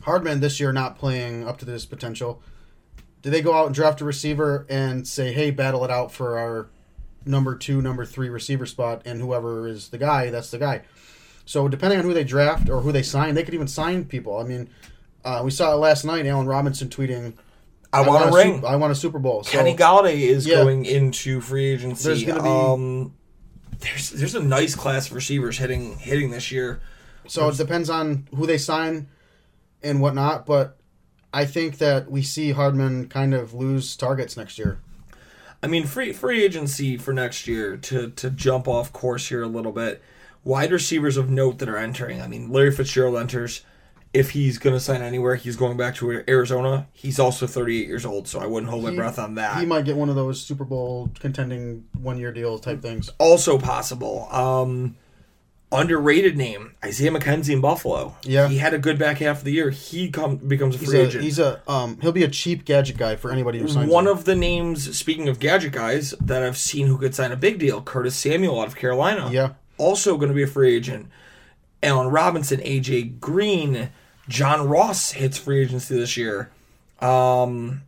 Hardman 0.01 0.39
this 0.39 0.59
year 0.59 0.73
not 0.73 0.97
playing 0.97 1.47
up 1.47 1.59
to 1.59 1.65
this 1.65 1.85
potential. 1.85 2.41
Do 3.21 3.29
they 3.29 3.41
go 3.41 3.53
out 3.53 3.67
and 3.67 3.75
draft 3.75 4.01
a 4.01 4.05
receiver 4.05 4.65
and 4.69 5.07
say, 5.07 5.31
"Hey, 5.33 5.51
battle 5.51 5.83
it 5.85 5.91
out 5.91 6.11
for 6.11 6.37
our 6.39 6.67
number 7.25 7.55
two, 7.55 7.81
number 7.81 8.05
three 8.05 8.29
receiver 8.29 8.65
spot, 8.65 9.01
and 9.05 9.21
whoever 9.21 9.67
is 9.67 9.89
the 9.89 9.97
guy, 9.97 10.29
that's 10.29 10.51
the 10.51 10.57
guy." 10.57 10.81
So 11.45 11.67
depending 11.67 11.99
on 11.99 12.05
who 12.05 12.13
they 12.13 12.23
draft 12.23 12.69
or 12.69 12.81
who 12.81 12.91
they 12.91 13.03
sign, 13.03 13.35
they 13.35 13.43
could 13.43 13.53
even 13.53 13.67
sign 13.67 14.05
people. 14.05 14.37
I 14.37 14.43
mean, 14.43 14.69
uh, 15.23 15.41
we 15.43 15.51
saw 15.51 15.73
it 15.73 15.77
last 15.77 16.03
night. 16.05 16.25
Allen 16.25 16.47
Robinson 16.47 16.87
tweeting, 16.89 17.33
I, 17.93 18.01
want 18.07 18.25
a 18.25 18.29
a 18.29 18.31
ring. 18.33 18.55
Sup- 18.61 18.69
I 18.69 18.75
want 18.75 18.91
a 18.91 18.95
Super 18.95 19.19
Bowl." 19.19 19.43
So, 19.43 19.51
Kenny 19.51 19.75
Golladay 19.75 20.21
is 20.21 20.47
Yeah. 20.47 20.55
going 20.63 20.85
into 20.85 21.41
free 21.41 21.65
agency. 21.65 22.07
There's 22.07 22.23
gonna 22.23 22.41
be- 22.43 22.49
um, 22.49 23.13
there's 23.81 24.09
there's 24.11 24.35
a 24.35 24.41
nice 24.41 24.75
class 24.75 25.07
of 25.09 25.13
receivers 25.15 25.57
hitting 25.57 25.97
hitting 25.97 26.31
this 26.31 26.51
year. 26.51 26.79
So 27.27 27.49
it 27.49 27.57
depends 27.57 27.89
on 27.89 28.27
who 28.35 28.45
they 28.47 28.57
sign 28.57 29.07
and 29.83 30.01
whatnot, 30.01 30.45
but 30.45 30.77
I 31.33 31.45
think 31.45 31.77
that 31.77 32.11
we 32.11 32.21
see 32.21 32.51
Hardman 32.51 33.07
kind 33.07 33.33
of 33.33 33.53
lose 33.53 33.95
targets 33.95 34.35
next 34.35 34.57
year. 34.59 34.79
I 35.63 35.67
mean, 35.67 35.85
free 35.85 36.11
free 36.11 36.43
agency 36.43 36.97
for 36.97 37.13
next 37.13 37.47
year 37.47 37.77
to 37.77 38.09
to 38.11 38.29
jump 38.29 38.67
off 38.67 38.91
course 38.91 39.29
here 39.29 39.43
a 39.43 39.47
little 39.47 39.71
bit. 39.71 40.01
Wide 40.43 40.71
receivers 40.71 41.17
of 41.17 41.29
note 41.29 41.59
that 41.59 41.69
are 41.69 41.77
entering. 41.77 42.19
I 42.21 42.27
mean, 42.27 42.51
Larry 42.51 42.71
Fitzgerald 42.71 43.17
enters. 43.17 43.61
If 44.13 44.31
he's 44.31 44.57
going 44.57 44.75
to 44.75 44.79
sign 44.81 45.01
anywhere, 45.01 45.35
he's 45.35 45.55
going 45.55 45.77
back 45.77 45.95
to 45.95 46.23
Arizona. 46.27 46.87
He's 46.91 47.17
also 47.17 47.47
38 47.47 47.87
years 47.87 48.05
old, 48.05 48.27
so 48.27 48.41
I 48.41 48.45
wouldn't 48.45 48.69
hold 48.69 48.83
my 48.83 48.93
breath 48.93 49.17
on 49.17 49.35
that. 49.35 49.57
He 49.57 49.65
might 49.65 49.85
get 49.85 49.95
one 49.95 50.09
of 50.09 50.15
those 50.15 50.41
Super 50.41 50.65
Bowl 50.65 51.11
contending 51.19 51.85
one 51.93 52.17
year 52.17 52.33
deal 52.33 52.59
type 52.59 52.81
things. 52.81 53.09
also 53.19 53.57
possible. 53.57 54.27
Um, 54.29 54.97
underrated 55.71 56.35
name 56.37 56.75
Isaiah 56.83 57.11
McKenzie 57.11 57.53
in 57.53 57.61
Buffalo. 57.61 58.15
Yeah. 58.23 58.47
he 58.49 58.57
had 58.57 58.73
a 58.73 58.77
good 58.77 58.99
back 58.99 59.19
half 59.19 59.39
of 59.39 59.43
the 59.45 59.53
year. 59.53 59.69
He 59.69 60.09
come 60.09 60.35
becomes 60.37 60.75
a 60.75 60.79
He's 60.79 60.89
free 60.89 60.99
a, 60.99 61.05
agent. 61.07 61.23
he's 61.23 61.39
a 61.39 61.61
um 61.69 61.97
he'll 62.01 62.11
be 62.11 62.23
a 62.23 62.27
cheap 62.29 62.65
gadget 62.65 62.97
guy 62.97 63.15
for 63.15 63.31
anybody 63.31 63.59
who 63.59 63.67
signs 63.67 63.89
One 63.91 64.05
him. 64.07 64.11
of 64.11 64.25
the 64.25 64.35
names, 64.35 64.97
speaking 64.97 65.29
of 65.29 65.39
gadget 65.39 65.71
guys, 65.71 66.11
that 66.19 66.43
I've 66.43 66.57
seen 66.57 66.87
who 66.87 66.97
could 66.97 67.15
sign 67.15 67.31
a 67.31 67.37
big 67.37 67.57
deal, 67.59 67.81
Curtis 67.81 68.15
Samuel 68.15 68.59
out 68.59 68.67
of 68.67 68.75
Carolina. 68.75 69.29
Yeah. 69.31 69.53
Also 69.77 70.17
going 70.17 70.29
to 70.29 70.35
be 70.35 70.43
a 70.43 70.47
free 70.47 70.75
agent. 70.75 71.07
Allen 71.81 72.07
Robinson, 72.09 72.59
AJ 72.59 73.19
Green, 73.19 73.89
John 74.27 74.67
Ross 74.67 75.11
hits 75.11 75.37
free 75.37 75.61
agency 75.61 75.95
this 75.95 76.15
year. 76.17 76.51
Um, 76.99 77.81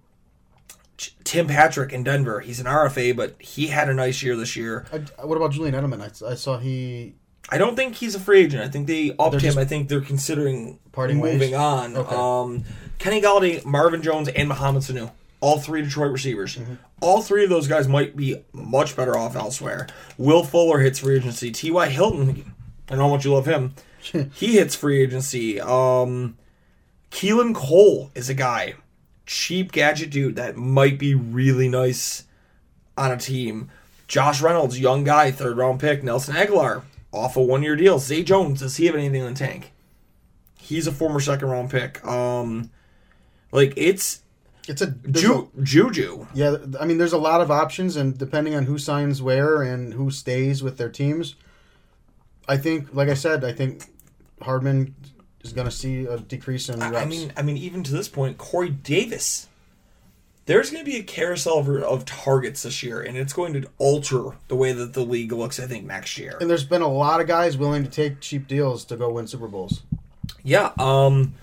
Tim 1.23 1.47
Patrick 1.47 1.91
in 1.91 2.03
Denver. 2.03 2.39
He's 2.39 2.59
an 2.59 2.65
RFA, 2.65 3.15
but 3.15 3.39
he 3.41 3.67
had 3.67 3.89
a 3.89 3.93
nice 3.93 4.23
year 4.23 4.35
this 4.35 4.55
year. 4.55 4.85
I, 4.91 5.25
what 5.25 5.35
about 5.35 5.51
Julian 5.51 5.75
Edelman? 5.75 6.01
I, 6.01 6.31
I 6.31 6.35
saw 6.35 6.57
he 6.57 7.13
I 7.49 7.57
don't 7.57 7.75
think 7.75 7.95
he's 7.95 8.15
a 8.15 8.19
free 8.19 8.41
agent. 8.41 8.63
I 8.63 8.69
think 8.69 8.87
they 8.87 9.15
upped 9.19 9.39
They're 9.39 9.51
him. 9.51 9.57
I 9.57 9.65
think 9.65 9.89
they're 9.89 10.01
considering 10.01 10.79
parting 10.91 11.19
ways? 11.19 11.33
moving 11.33 11.55
on. 11.55 11.95
Okay. 11.95 12.15
Um, 12.15 12.63
Kenny 12.99 13.21
Golladay, 13.21 13.63
Marvin 13.65 14.01
Jones, 14.01 14.29
and 14.29 14.47
Mohamed 14.49 14.83
Sanu. 14.83 15.11
All 15.41 15.59
three 15.59 15.81
Detroit 15.81 16.11
receivers. 16.11 16.55
Mm-hmm. 16.55 16.75
All 17.01 17.21
three 17.21 17.43
of 17.43 17.49
those 17.49 17.67
guys 17.67 17.87
might 17.87 18.15
be 18.15 18.41
much 18.53 18.95
better 18.95 19.17
off 19.17 19.35
elsewhere. 19.35 19.87
Will 20.17 20.43
Fuller 20.43 20.79
hits 20.79 20.99
free 20.99 21.17
agency. 21.17 21.51
T.Y. 21.51 21.89
Hilton, 21.89 22.53
I 22.89 22.95
know 22.95 23.03
how 23.03 23.09
much 23.09 23.25
you 23.25 23.33
love 23.33 23.45
him. 23.45 23.73
he 24.33 24.53
hits 24.53 24.73
free 24.73 25.01
agency. 25.01 25.59
Um, 25.59 26.37
Keelan 27.11 27.53
Cole 27.53 28.09
is 28.15 28.29
a 28.29 28.33
guy, 28.33 28.75
cheap 29.25 29.73
gadget 29.73 30.11
dude 30.11 30.37
that 30.37 30.55
might 30.55 30.97
be 30.97 31.13
really 31.13 31.67
nice 31.67 32.23
on 32.97 33.11
a 33.11 33.17
team. 33.17 33.69
Josh 34.07 34.41
Reynolds, 34.41 34.79
young 34.79 35.03
guy, 35.03 35.29
third 35.31 35.57
round 35.57 35.79
pick. 35.79 36.03
Nelson 36.03 36.35
Agholor, 36.35 36.83
off 37.13 37.37
a 37.37 37.41
one 37.41 37.63
year 37.63 37.75
deal. 37.75 37.99
Zay 37.99 38.23
Jones, 38.23 38.59
does 38.59 38.75
he 38.75 38.87
have 38.87 38.95
anything 38.95 39.21
in 39.21 39.33
the 39.33 39.39
tank? 39.39 39.71
He's 40.59 40.87
a 40.87 40.91
former 40.91 41.19
second 41.19 41.49
round 41.49 41.69
pick. 41.69 42.03
Um, 42.05 42.71
like 43.51 43.73
it's 43.77 44.21
it's 44.67 44.81
a, 44.81 44.87
there's 44.87 45.25
Ju- 45.25 45.51
Juju. 45.61 46.27
yeah. 46.33 46.55
I 46.79 46.85
mean, 46.85 46.97
there's 46.97 47.13
a 47.13 47.17
lot 47.17 47.41
of 47.41 47.51
options, 47.51 47.95
and 47.95 48.17
depending 48.17 48.55
on 48.55 48.63
who 48.65 48.77
signs 48.77 49.21
where 49.21 49.61
and 49.61 49.93
who 49.93 50.09
stays 50.09 50.63
with 50.63 50.77
their 50.77 50.89
teams, 50.89 51.35
I 52.47 52.57
think, 52.57 52.93
like 52.93 53.09
I 53.09 53.13
said, 53.13 53.43
I 53.43 53.51
think 53.51 53.85
Hardman 54.41 54.95
is 55.41 55.51
going 55.51 55.65
to 55.65 55.71
see 55.71 56.05
a 56.05 56.17
decrease 56.17 56.69
in. 56.69 56.81
I 56.81 57.05
mean, 57.05 57.33
I 57.35 57.41
mean, 57.41 57.57
even 57.57 57.83
to 57.83 57.91
this 57.91 58.07
point, 58.07 58.37
Corey 58.37 58.69
Davis. 58.69 59.49
There's 60.45 60.71
going 60.71 60.83
to 60.83 60.89
be 60.91 60.97
a 60.97 61.03
carousel 61.03 61.59
of, 61.59 61.69
of 61.69 62.05
targets 62.05 62.63
this 62.63 62.83
year, 62.83 63.01
and 63.01 63.17
it's 63.17 63.31
going 63.31 63.53
to 63.53 63.67
alter 63.77 64.31
the 64.49 64.55
way 64.55 64.73
that 64.73 64.93
the 64.93 65.05
league 65.05 65.31
looks. 65.31 65.59
I 65.59 65.67
think 65.67 65.85
next 65.85 66.17
year. 66.17 66.37
and 66.41 66.49
there's 66.49 66.65
been 66.65 66.81
a 66.81 66.87
lot 66.91 67.21
of 67.21 67.27
guys 67.27 67.57
willing 67.57 67.83
to 67.83 67.89
take 67.89 68.19
cheap 68.19 68.47
deals 68.47 68.83
to 68.85 68.97
go 68.97 69.09
win 69.11 69.25
Super 69.27 69.47
Bowls. 69.47 69.83
Yeah. 70.43 70.71
Um, 70.77 71.35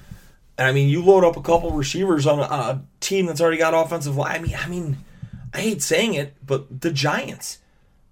and 0.59 0.69
I 0.69 0.73
mean, 0.73 0.91
you 0.91 1.03
load 1.03 1.25
up 1.25 1.39
a 1.39 1.43
couple 1.43 1.71
receivers 1.71 2.27
on 2.27 2.39
a, 2.41 2.43
on 2.43 2.61
a 2.61 2.83
team 3.01 3.25
that's 3.25 3.41
already 3.41 3.57
got 3.57 3.73
offensive 3.73 4.17
line. 4.17 4.35
I 4.35 4.39
mean, 4.43 4.57
I 4.59 4.69
mean, 4.69 4.99
I 5.55 5.61
hate 5.63 5.83
saying 5.83 6.13
it, 6.15 6.35
but 6.47 6.83
the 6.83 6.91
Giants. 6.91 7.59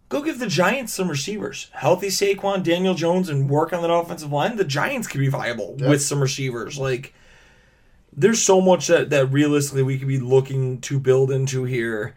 Go 0.09 0.23
give 0.23 0.39
the 0.39 0.47
Giants 0.47 0.95
some 0.95 1.11
receivers. 1.11 1.69
Healthy 1.75 2.07
Saquon, 2.09 2.63
Daniel 2.63 2.95
Jones, 2.95 3.29
and 3.29 3.51
work 3.51 3.75
on 3.75 3.83
that 3.83 3.93
offensive 3.93 4.33
line. 4.33 4.57
The 4.57 4.65
Giants 4.65 5.07
could 5.07 5.21
be 5.21 5.29
viable 5.29 5.77
Yeah. 5.79 5.91
with 5.91 6.01
some 6.01 6.23
receivers. 6.23 6.79
Like, 6.79 7.13
there's 8.19 8.43
so 8.43 8.61
much 8.61 8.89
that, 8.89 9.11
that 9.11 9.27
realistically 9.27 9.85
we 9.85 9.97
could 9.97 10.09
be 10.09 10.19
looking 10.19 10.81
to 10.81 10.99
build 10.99 11.31
into 11.31 11.63
here. 11.63 12.17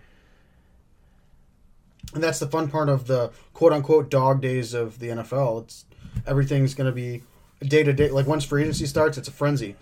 And 2.15 2.23
that's 2.23 2.39
the 2.39 2.47
fun 2.47 2.69
part 2.69 2.89
of 2.89 3.05
the 3.05 3.31
quote 3.53 3.71
unquote 3.71 4.09
dog 4.09 4.41
days 4.41 4.73
of 4.73 4.97
the 4.99 5.09
NFL. 5.09 5.63
It's 5.63 5.85
everything's 6.25 6.73
going 6.73 6.87
to 6.87 6.91
be 6.91 7.21
day 7.61 7.83
to 7.83 7.93
day. 7.93 8.09
Like 8.09 8.25
once 8.25 8.43
free 8.43 8.63
agency 8.63 8.87
starts, 8.87 9.17
it's 9.17 9.27
a 9.27 9.31
frenzy, 9.31 9.75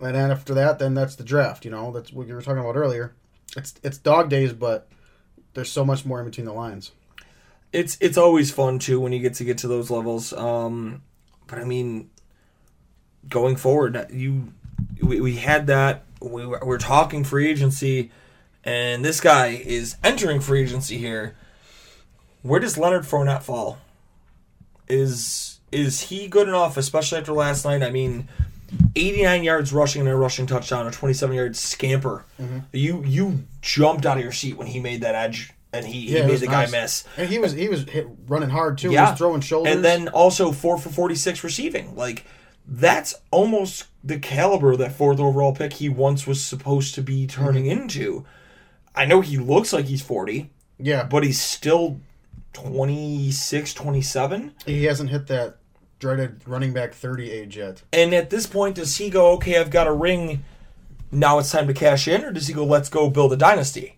and 0.00 0.14
then 0.14 0.30
after 0.30 0.54
that, 0.54 0.78
then 0.78 0.94
that's 0.94 1.16
the 1.16 1.24
draft. 1.24 1.64
You 1.64 1.72
know, 1.72 1.90
that's 1.90 2.12
what 2.12 2.28
you 2.28 2.34
were 2.34 2.40
talking 2.40 2.60
about 2.60 2.76
earlier. 2.76 3.12
It's 3.56 3.74
it's 3.82 3.98
dog 3.98 4.30
days, 4.30 4.52
but 4.52 4.88
there's 5.54 5.70
so 5.70 5.84
much 5.84 6.06
more 6.06 6.20
in 6.20 6.24
between 6.24 6.46
the 6.46 6.52
lines. 6.52 6.92
it's 7.72 7.98
it's 8.00 8.16
always 8.16 8.50
fun 8.50 8.78
too 8.78 9.00
when 9.00 9.12
you 9.12 9.18
get 9.18 9.34
to 9.34 9.44
get 9.44 9.58
to 9.58 9.68
those 9.68 9.90
levels. 9.90 10.32
Um, 10.32 11.02
but 11.48 11.58
I 11.58 11.64
mean, 11.64 12.08
going 13.28 13.56
forward, 13.56 14.06
you 14.10 14.52
we, 15.08 15.20
we 15.20 15.36
had 15.36 15.66
that 15.68 16.04
we 16.20 16.44
were, 16.46 16.60
we're 16.64 16.78
talking 16.78 17.24
free 17.24 17.48
agency, 17.48 18.10
and 18.64 19.04
this 19.04 19.20
guy 19.20 19.48
is 19.48 19.96
entering 20.04 20.40
free 20.40 20.62
agency 20.62 20.98
here. 20.98 21.36
Where 22.42 22.60
does 22.60 22.76
Leonard 22.78 23.02
Fournette 23.04 23.42
fall? 23.42 23.78
Is 24.88 25.60
is 25.70 26.00
he 26.02 26.28
good 26.28 26.48
enough, 26.48 26.76
especially 26.76 27.18
after 27.18 27.32
last 27.32 27.64
night? 27.64 27.82
I 27.82 27.90
mean, 27.90 28.28
89 28.96 29.44
yards 29.44 29.72
rushing 29.72 30.00
and 30.02 30.10
a 30.10 30.16
rushing 30.16 30.46
touchdown, 30.46 30.86
a 30.86 30.90
27 30.90 31.36
yard 31.36 31.56
scamper. 31.56 32.24
Mm-hmm. 32.40 32.58
You 32.72 33.04
you 33.04 33.44
jumped 33.60 34.06
out 34.06 34.16
of 34.16 34.22
your 34.22 34.32
seat 34.32 34.56
when 34.56 34.66
he 34.68 34.80
made 34.80 35.02
that 35.02 35.14
edge, 35.14 35.52
and 35.72 35.86
he, 35.86 36.08
Yeah, 36.14 36.22
he 36.22 36.26
made 36.28 36.38
the 36.40 36.46
nice. 36.46 36.70
guy 36.70 36.80
miss. 36.80 37.04
And 37.18 37.28
he 37.28 37.38
was 37.38 37.52
he 37.52 37.68
was 37.68 37.84
hit, 37.84 38.06
running 38.26 38.48
hard 38.50 38.78
too. 38.78 38.88
He 38.88 38.94
Yeah, 38.94 39.10
was 39.10 39.18
throwing 39.18 39.40
shoulders. 39.42 39.74
and 39.74 39.84
then 39.84 40.08
also 40.08 40.52
four 40.52 40.78
for 40.78 40.88
46 40.88 41.44
receiving. 41.44 41.94
Like 41.96 42.24
that's 42.70 43.14
almost 43.30 43.86
the 44.04 44.18
caliber 44.18 44.72
of 44.72 44.78
that 44.78 44.92
fourth 44.92 45.18
overall 45.18 45.54
pick 45.54 45.72
he 45.74 45.88
once 45.88 46.26
was 46.26 46.44
supposed 46.44 46.94
to 46.94 47.02
be 47.02 47.26
turning 47.26 47.64
Mm-hmm. 47.64 47.80
into. 47.82 48.24
I 48.94 49.04
know 49.06 49.20
he 49.22 49.38
looks 49.38 49.72
like 49.72 49.86
he's 49.86 50.02
40, 50.02 50.50
yeah, 50.78 51.04
but 51.04 51.24
he's 51.24 51.40
still 51.40 51.98
26, 52.52 53.74
27. 53.74 54.54
he 54.66 54.84
hasn't 54.84 55.10
hit 55.10 55.26
that 55.28 55.56
dreaded 55.98 56.40
running 56.46 56.72
back 56.72 56.94
thirty 56.94 57.30
age 57.30 57.56
yet. 57.56 57.82
And 57.92 58.12
at 58.14 58.30
this 58.30 58.46
point, 58.46 58.76
does 58.76 58.96
he 58.96 59.10
go, 59.10 59.32
okay, 59.32 59.58
I've 59.58 59.70
got 59.70 59.86
a 59.86 59.92
ring, 59.92 60.44
now 61.10 61.38
it's 61.38 61.50
time 61.50 61.66
to 61.68 61.74
cash 61.74 62.06
in, 62.08 62.24
or 62.24 62.32
does 62.32 62.46
he 62.48 62.54
go, 62.54 62.64
let's 62.64 62.88
go 62.88 63.08
build 63.10 63.32
a 63.32 63.36
dynasty? 63.36 63.96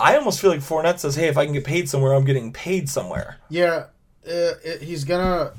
I 0.00 0.16
almost 0.16 0.40
feel 0.40 0.50
like 0.50 0.60
Fournette 0.60 0.98
says, 0.98 1.14
hey, 1.16 1.28
if 1.28 1.38
I 1.38 1.44
can 1.44 1.54
get 1.54 1.64
paid 1.64 1.88
somewhere, 1.88 2.12
I'm 2.14 2.24
getting 2.24 2.52
paid 2.52 2.88
somewhere. 2.88 3.36
Yeah, 3.48 3.86
uh, 4.26 4.56
it, 4.64 4.82
he's 4.82 5.04
gonna 5.04 5.52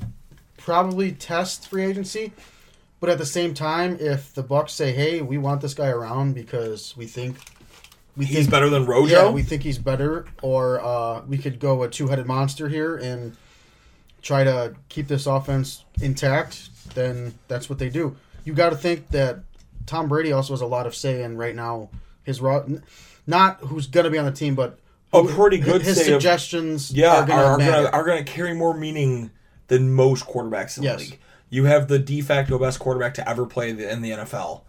probably 0.70 1.12
test 1.12 1.68
free 1.68 1.84
agency, 1.84 2.32
but 2.98 3.08
at 3.08 3.18
the 3.18 3.24
same 3.24 3.54
time, 3.54 3.96
if 4.00 4.34
the 4.34 4.42
Bucs 4.42 4.70
say, 4.70 4.92
"Hey, 4.92 5.22
we 5.22 5.38
want 5.38 5.60
this 5.60 5.72
guy 5.74 5.88
around 5.88 6.34
because 6.34 6.94
we 6.96 7.06
think 7.06 7.36
we 8.16 8.24
He's 8.26 8.38
think 8.38 8.50
better 8.50 8.68
than 8.68 8.84
Rojo. 8.84 9.26
yeah, 9.26 9.30
we 9.30 9.42
think 9.44 9.62
he's 9.62 9.78
better," 9.78 10.26
or 10.42 10.80
uh, 10.84 11.22
we 11.26 11.38
could 11.38 11.60
go 11.60 11.84
a 11.84 11.88
two-headed 11.88 12.26
monster 12.26 12.68
here 12.68 12.96
and 12.96 13.36
try 14.22 14.42
to 14.42 14.74
keep 14.88 15.06
this 15.06 15.26
offense 15.26 15.84
intact, 16.02 16.68
then 16.94 17.32
that's 17.46 17.70
what 17.70 17.78
they 17.78 17.88
do. 17.88 18.16
You 18.44 18.52
got 18.52 18.70
to 18.70 18.76
think 18.76 19.08
that 19.10 19.38
Tom 19.86 20.08
Brady 20.08 20.32
also 20.32 20.52
has 20.52 20.62
a 20.62 20.66
lot 20.66 20.84
of 20.88 20.96
say 20.96 21.22
in 21.22 21.36
right 21.36 21.54
now 21.54 21.90
his 22.24 22.40
raw, 22.40 22.64
not 23.24 23.58
who's 23.60 23.86
gonna 23.86 24.10
be 24.10 24.18
on 24.18 24.24
the 24.24 24.32
team, 24.32 24.56
but 24.56 24.80
A 25.12 25.22
pretty 25.22 25.58
good 25.58 25.82
his 25.82 25.94
say 25.96 26.02
of- 26.02 26.06
suggestions. 26.20 26.90
yeah, 26.92 27.22
are 27.22 27.24
gonna 27.26 27.42
are, 27.42 27.56
matter. 27.58 27.70
gonna, 27.84 27.88
are 27.96 28.04
gonna 28.04 28.24
carry 28.24 28.52
more 28.52 28.76
meaning 28.76 29.30
than 29.68 29.92
most 29.92 30.24
quarterbacks 30.26 30.76
in 30.78 30.84
Yes. 30.84 30.98
the 31.00 31.10
league. 31.10 31.18
You 31.50 31.64
have 31.64 31.88
the 31.88 31.98
de 31.98 32.20
facto 32.20 32.58
best 32.58 32.78
quarterback 32.78 33.14
to 33.14 33.28
ever 33.28 33.46
play 33.46 33.70
in 33.70 33.76
the 34.02 34.10
NFL. 34.12 34.62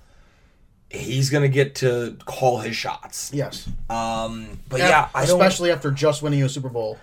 He's 0.90 1.30
gonna 1.30 1.50
get 1.50 1.76
to 1.76 2.16
call 2.26 2.60
his 2.60 2.76
shots. 2.76 3.32
yes. 3.34 3.68
Um, 3.90 4.60
but 4.70 4.80
yeah, 4.80 5.10
I 5.14 5.26
don't. 5.26 5.40
especially 5.42 5.70
after 5.72 5.92
just 5.92 6.22
winning 6.22 6.42
a 6.44 6.50
Super 6.50 6.70
Bowl. 6.70 6.98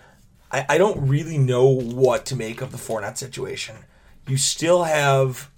I, 0.50 0.64
I 0.70 0.78
don't 0.78 1.06
really 1.08 1.36
know 1.36 1.66
what 1.66 2.24
to 2.26 2.36
make 2.36 2.62
of 2.62 2.70
the 2.72 2.78
Fournette 2.78 3.18
situation. 3.18 3.76
You 4.26 4.36
still 4.38 4.84
have, 4.84 5.50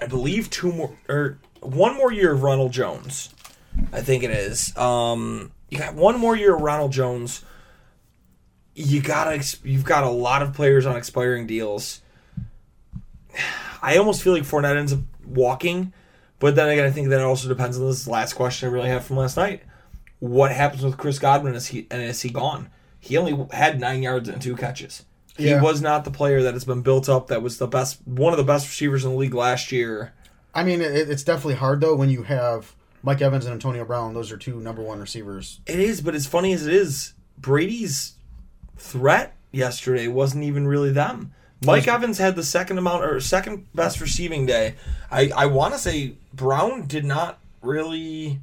I 0.00 0.06
believe, 0.06 0.48
two 0.50 0.72
more 0.72 0.96
or 1.08 1.38
one 1.60 1.96
more 1.96 2.12
year 2.12 2.32
of 2.34 2.42
Ronald 2.42 2.72
Jones. 2.72 3.30
I 3.92 4.00
think 4.02 4.22
it 4.22 4.30
is. 4.30 4.76
Um, 4.76 5.50
you 5.70 5.78
got 5.78 5.94
one 5.94 6.20
more 6.20 6.36
year 6.36 6.54
of 6.54 6.60
Ronald 6.60 6.92
Jones. 6.92 7.44
You 8.80 9.00
gotta. 9.02 9.44
You've 9.64 9.84
got 9.84 10.04
a 10.04 10.08
lot 10.10 10.42
of 10.42 10.52
players 10.54 10.86
on 10.86 10.96
expiring 10.96 11.46
deals. 11.46 12.00
I 13.82 13.96
almost 13.96 14.22
feel 14.22 14.32
like 14.32 14.42
Fournette 14.42 14.76
ends 14.76 14.92
up 14.92 15.00
walking, 15.26 15.92
but 16.38 16.54
then 16.56 16.68
again, 16.68 16.84
I 16.84 16.90
think 16.90 17.08
that 17.08 17.20
also 17.20 17.48
depends 17.48 17.78
on 17.78 17.86
this 17.86 18.06
last 18.06 18.34
question 18.34 18.68
I 18.68 18.72
really 18.72 18.88
have 18.88 19.04
from 19.04 19.16
last 19.16 19.36
night. 19.36 19.62
What 20.18 20.52
happens 20.52 20.82
with 20.82 20.98
Chris 20.98 21.18
Godwin? 21.18 21.54
Is 21.54 21.68
he 21.68 21.86
and 21.90 22.02
is 22.02 22.20
he 22.22 22.30
gone? 22.30 22.68
He 22.98 23.16
only 23.16 23.46
had 23.52 23.80
nine 23.80 24.02
yards 24.02 24.28
and 24.28 24.42
two 24.42 24.56
catches. 24.56 25.04
He 25.36 25.48
Yeah. 25.48 25.62
was 25.62 25.80
not 25.80 26.04
the 26.04 26.10
player 26.10 26.42
that 26.42 26.52
has 26.52 26.64
been 26.64 26.82
built 26.82 27.08
up. 27.08 27.28
That 27.28 27.40
was 27.42 27.56
the 27.56 27.66
best, 27.66 27.98
one 28.06 28.32
of 28.32 28.36
the 28.36 28.44
best 28.44 28.66
receivers 28.68 29.04
in 29.04 29.12
the 29.12 29.16
league 29.16 29.32
last 29.32 29.72
year. 29.72 30.12
I 30.52 30.64
mean, 30.64 30.82
it, 30.82 31.08
it's 31.08 31.22
definitely 31.22 31.54
hard 31.54 31.80
though 31.80 31.94
when 31.96 32.10
you 32.10 32.24
have 32.24 32.74
Mike 33.02 33.22
Evans 33.22 33.46
and 33.46 33.54
Antonio 33.54 33.84
Brown. 33.86 34.12
Those 34.12 34.30
are 34.32 34.36
two 34.36 34.60
number 34.60 34.82
one 34.82 35.00
receivers. 35.00 35.60
It 35.66 35.78
is, 35.78 36.02
but 36.02 36.14
as 36.14 36.26
funny 36.26 36.52
as 36.52 36.66
it 36.66 36.74
is, 36.74 37.14
Brady's 37.38 38.14
threat 38.80 39.36
yesterday 39.52 40.08
wasn't 40.08 40.44
even 40.44 40.66
really 40.66 40.90
them. 40.90 41.32
Mike 41.64 41.86
Evans 41.86 42.16
had 42.16 42.36
the 42.36 42.42
second 42.42 42.78
amount 42.78 43.04
or 43.04 43.20
second 43.20 43.66
best 43.74 44.00
receiving 44.00 44.46
day. 44.46 44.74
I, 45.10 45.30
I 45.36 45.46
want 45.46 45.74
to 45.74 45.78
say 45.78 46.14
Brown 46.32 46.86
did 46.86 47.04
not 47.04 47.38
really. 47.60 48.40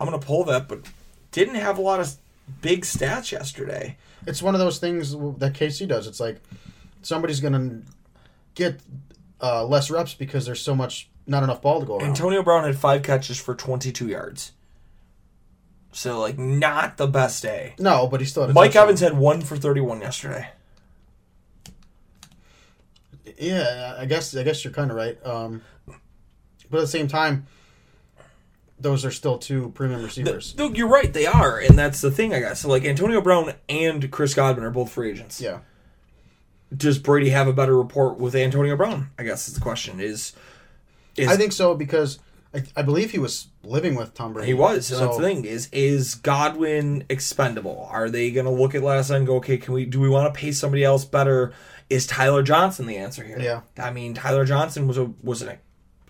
I'm 0.00 0.06
gonna 0.06 0.20
pull 0.20 0.44
that, 0.44 0.68
but 0.68 0.82
didn't 1.32 1.56
have 1.56 1.78
a 1.78 1.80
lot 1.82 1.98
of 1.98 2.14
big 2.62 2.82
stats 2.82 3.32
yesterday. 3.32 3.96
It's 4.26 4.40
one 4.40 4.54
of 4.54 4.60
those 4.60 4.78
things 4.78 5.10
that 5.10 5.54
KC 5.54 5.88
does. 5.88 6.06
It's 6.06 6.20
like 6.20 6.40
somebody's 7.02 7.40
gonna 7.40 7.80
get 8.54 8.80
uh, 9.42 9.64
less 9.64 9.90
reps 9.90 10.14
because 10.14 10.46
there's 10.46 10.60
so 10.62 10.76
much 10.76 11.08
not 11.26 11.42
enough 11.42 11.60
ball 11.60 11.80
to 11.80 11.86
go 11.86 11.98
around. 11.98 12.08
Antonio 12.08 12.44
Brown 12.44 12.62
had 12.62 12.78
five 12.78 13.02
catches 13.02 13.38
for 13.40 13.56
22 13.56 14.06
yards. 14.06 14.52
So, 15.92 16.20
like, 16.20 16.38
not 16.38 16.96
the 16.96 17.06
best 17.06 17.42
day. 17.42 17.74
no, 17.78 18.06
but 18.06 18.20
he 18.20 18.26
still 18.26 18.42
had 18.42 18.50
a 18.50 18.52
Mike. 18.52 18.76
Evans 18.76 19.00
had 19.00 19.16
one 19.16 19.40
for 19.40 19.56
31 19.56 20.00
yesterday. 20.00 20.50
Yeah, 23.38 23.94
I 23.98 24.06
guess 24.06 24.34
I 24.36 24.42
guess 24.42 24.64
you're 24.64 24.72
kind 24.72 24.90
of 24.90 24.96
right. 24.96 25.24
Um, 25.24 25.62
but 26.70 26.78
at 26.78 26.80
the 26.80 26.86
same 26.86 27.08
time, 27.08 27.46
those 28.80 29.04
are 29.04 29.10
still 29.10 29.38
two 29.38 29.70
premium 29.74 30.02
receivers. 30.02 30.54
No, 30.56 30.72
you're 30.72 30.88
right, 30.88 31.12
they 31.12 31.26
are, 31.26 31.58
and 31.58 31.78
that's 31.78 32.00
the 32.00 32.10
thing, 32.10 32.34
I 32.34 32.40
guess. 32.40 32.60
So, 32.60 32.68
like, 32.68 32.84
Antonio 32.84 33.20
Brown 33.20 33.54
and 33.68 34.10
Chris 34.10 34.34
Godwin 34.34 34.64
are 34.64 34.70
both 34.70 34.90
free 34.92 35.10
agents. 35.10 35.40
yeah, 35.40 35.60
Does 36.76 36.98
Brady 36.98 37.30
have 37.30 37.48
a 37.48 37.52
better 37.52 37.76
report 37.76 38.18
with 38.18 38.34
Antonio 38.34 38.76
Brown? 38.76 39.10
I 39.18 39.22
guess 39.24 39.48
is 39.48 39.54
the 39.54 39.60
question. 39.60 40.00
Is, 40.00 40.32
is 41.16 41.28
I 41.28 41.36
think 41.36 41.52
so 41.52 41.74
because 41.74 42.18
I, 42.54 42.62
I 42.76 42.82
believe 42.82 43.10
he 43.12 43.18
was 43.18 43.48
living 43.68 43.94
with 43.94 44.14
Tom 44.14 44.32
Brady. 44.32 44.48
He 44.48 44.54
was. 44.54 44.90
And 44.90 45.00
that's 45.00 45.16
So- 45.16 45.20
the 45.20 45.26
thing 45.26 45.44
is 45.44 45.68
is 45.72 46.14
Godwin 46.14 47.04
expendable? 47.08 47.88
Are 47.90 48.08
they 48.08 48.30
going 48.30 48.46
to 48.46 48.52
look 48.52 48.74
at 48.74 48.82
last 48.82 49.10
night 49.10 49.18
and 49.18 49.26
go, 49.26 49.36
okay, 49.36 49.56
can 49.58 49.74
we 49.74 49.84
do 49.84 50.00
we 50.00 50.08
want 50.08 50.32
to 50.32 50.38
pay 50.38 50.52
somebody 50.52 50.84
else 50.84 51.04
better? 51.04 51.52
Is 51.90 52.06
Tyler 52.06 52.42
Johnson 52.42 52.86
the 52.86 52.96
answer 52.96 53.24
here? 53.24 53.38
Yeah. 53.40 53.60
I 53.82 53.90
mean, 53.90 54.14
Tyler 54.14 54.44
Johnson 54.44 54.86
was 54.86 54.98
a 54.98 55.10
was 55.22 55.42
an 55.42 55.58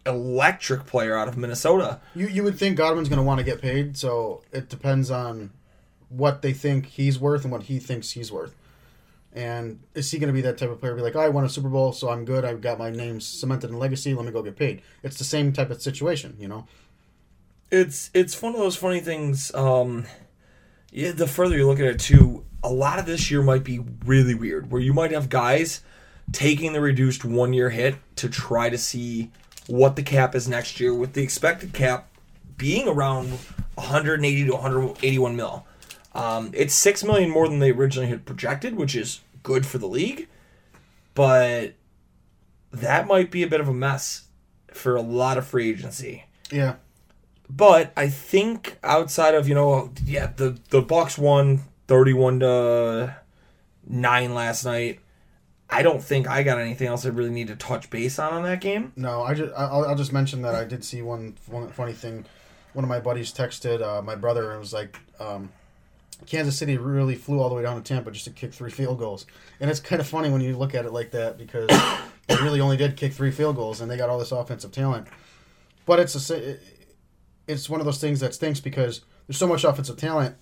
electric 0.07 0.87
player 0.87 1.17
out 1.17 1.29
of 1.29 1.37
Minnesota. 1.37 2.01
You 2.15 2.27
you 2.29 2.43
would 2.45 2.59
think 2.59 2.77
Godwin's 2.77 3.09
going 3.09 3.19
to 3.19 3.23
want 3.23 3.39
to 3.39 3.45
get 3.45 3.61
paid, 3.61 3.97
so 3.97 4.43
it 4.53 4.69
depends 4.69 5.11
on 5.11 5.51
what 6.09 6.41
they 6.43 6.53
think 6.53 6.87
he's 6.87 7.19
worth 7.19 7.43
and 7.45 7.53
what 7.53 7.65
he 7.65 7.79
thinks 7.79 8.13
he's 8.13 8.33
worth. 8.33 8.55
And 9.35 9.81
is 9.95 10.11
he 10.11 10.19
going 10.19 10.29
to 10.29 10.33
be 10.33 10.41
that 10.41 10.57
type 10.57 10.71
of 10.71 10.81
player? 10.81 10.95
Be 10.95 11.03
like, 11.03 11.15
oh, 11.15 11.21
I 11.21 11.29
won 11.29 11.45
a 11.45 11.49
Super 11.51 11.69
Bowl, 11.69 11.93
so 11.93 12.09
I'm 12.09 12.25
good. 12.25 12.45
I've 12.47 12.63
got 12.63 12.79
my 12.79 12.91
name 12.91 13.21
cemented 13.21 13.69
in 13.71 13.79
legacy. 13.79 14.15
Let 14.15 14.25
me 14.25 14.33
go 14.33 14.43
get 14.43 14.57
paid. 14.57 14.81
It's 15.03 15.19
the 15.19 15.25
same 15.25 15.53
type 15.53 15.71
of 15.71 15.83
situation, 15.83 16.35
you 16.41 16.49
know. 16.49 16.67
It's 17.71 18.11
it's 18.15 18.41
one 18.41 18.55
of 18.55 18.61
those 18.61 18.77
funny 18.77 19.01
things. 19.01 19.55
Um, 19.55 20.07
yeah, 20.91 21.13
the 21.13 21.27
further 21.27 21.57
you 21.57 21.67
look 21.67 21.81
at 21.81 21.87
it, 21.87 22.01
too, 22.01 22.45
a 22.63 22.73
lot 22.73 22.99
of 22.99 23.07
this 23.07 23.31
year 23.31 23.43
might 23.43 23.65
be 23.65 23.81
really 24.05 24.35
weird, 24.35 24.71
where 24.71 24.81
you 24.81 24.93
might 24.95 25.13
have 25.13 25.29
guys 25.29 25.83
taking 26.33 26.73
the 26.73 26.81
reduced 26.81 27.25
one 27.25 27.53
year 27.53 27.71
hit 27.71 27.97
to 28.17 28.29
try 28.29 28.71
to 28.71 28.79
see 28.79 29.31
what 29.67 29.97
the 29.97 30.03
cap 30.03 30.35
is 30.35 30.49
next 30.49 30.81
year, 30.81 30.95
with 30.95 31.13
the 31.13 31.23
expected 31.23 31.73
cap 31.73 32.09
being 32.57 32.89
around 32.89 33.39
180 33.75 34.47
to 34.47 34.53
181 34.53 35.37
mil. 35.37 35.67
Um, 36.15 36.51
it's 36.55 36.75
six 36.75 37.05
million 37.05 37.31
more 37.31 37.49
than 37.49 37.59
they 37.59 37.71
originally 37.71 38.09
had 38.09 38.25
projected, 38.25 38.77
which 38.77 38.97
is 38.97 39.21
good 39.43 39.67
for 39.67 39.79
the 39.79 39.87
league, 39.87 40.27
but 41.15 41.75
that 42.73 43.07
might 43.07 43.31
be 43.31 43.43
a 43.43 43.47
bit 43.47 43.61
of 43.61 43.69
a 43.69 43.75
mess 43.75 44.25
for 44.73 44.97
a 44.97 45.03
lot 45.03 45.39
of 45.39 45.47
free 45.47 45.71
agency. 45.71 46.25
Yeah. 46.51 46.77
But 47.51 47.93
I 47.97 48.09
think 48.09 48.79
outside 48.85 49.35
of 49.35 49.49
you 49.49 49.55
know 49.55 49.93
yeah 50.05 50.33
the 50.37 50.59
the 50.71 50.83
Bucs 50.83 51.19
won 51.19 51.61
thirty 51.87 52.13
one 52.13 52.41
to 52.41 53.17
nine 53.87 54.35
last 54.35 54.65
night. 54.65 55.01
I 55.71 55.83
don't 55.83 56.03
think 56.03 56.27
I 56.29 56.43
got 56.43 56.59
anything 56.59 56.89
else 56.89 57.05
I 57.05 57.11
really 57.11 57.31
need 57.31 57.49
to 57.49 57.57
touch 57.57 57.91
base 57.91 58.19
on 58.19 58.33
on 58.33 58.43
that 58.45 58.61
game. 58.61 58.93
No, 58.97 59.23
I 59.23 59.35
just 59.35 59.53
I'll, 59.57 59.85
I'll 59.85 59.97
just 59.97 60.13
mention 60.13 60.43
that 60.43 60.55
I 60.55 60.65
did 60.65 60.85
see 60.85 61.03
one, 61.03 61.37
one 61.47 61.69
funny 61.69 61.93
thing. 61.93 62.25
One 62.73 62.85
of 62.85 62.89
my 62.89 63.01
buddies 63.01 63.33
texted 63.33 63.83
uh, 63.83 64.01
my 64.03 64.15
brother 64.15 64.51
and 64.51 64.61
was 64.61 64.73
like, 64.73 64.99
um, 65.21 65.51
"Kansas 66.27 66.57
City 66.57 66.79
really 66.79 67.17
flew 67.17 67.41
all 67.41 67.49
the 67.49 67.55
way 67.55 67.63
down 67.63 67.77
to 67.77 67.83
Tampa 67.83 68.11
just 68.11 68.25
to 68.25 68.31
kick 68.31 68.55
three 68.55 68.71
field 68.71 68.99
goals." 68.99 69.27
And 69.61 69.71
it's 69.71 69.81
kind 69.81 70.01
of 70.01 70.07
funny 70.07 70.31
when 70.31 70.41
you 70.41 70.57
look 70.57 70.75
at 70.75 70.87
it 70.87 70.93
like 70.93 71.11
that 71.11 71.37
because 71.37 71.69
they 72.29 72.37
really 72.37 72.61
only 72.61 72.77
did 72.77 72.97
kick 72.97 73.13
three 73.13 73.31
field 73.31 73.57
goals 73.57 73.81
and 73.81 73.91
they 73.91 73.97
got 73.97 74.09
all 74.09 74.19
this 74.19 74.33
offensive 74.33 74.73
talent. 74.73 75.07
But 75.85 75.99
it's 75.99 76.31
a 76.31 76.59
it's 77.49 77.69
one 77.69 77.81
of 77.81 77.87
those 77.87 78.01
things 78.01 78.21
that 78.21 78.35
stinks 78.35 78.61
because 78.61 79.01
there's 79.27 79.37
so 79.39 79.47
much 79.47 79.65
offensive 79.65 79.97
talent 79.97 80.37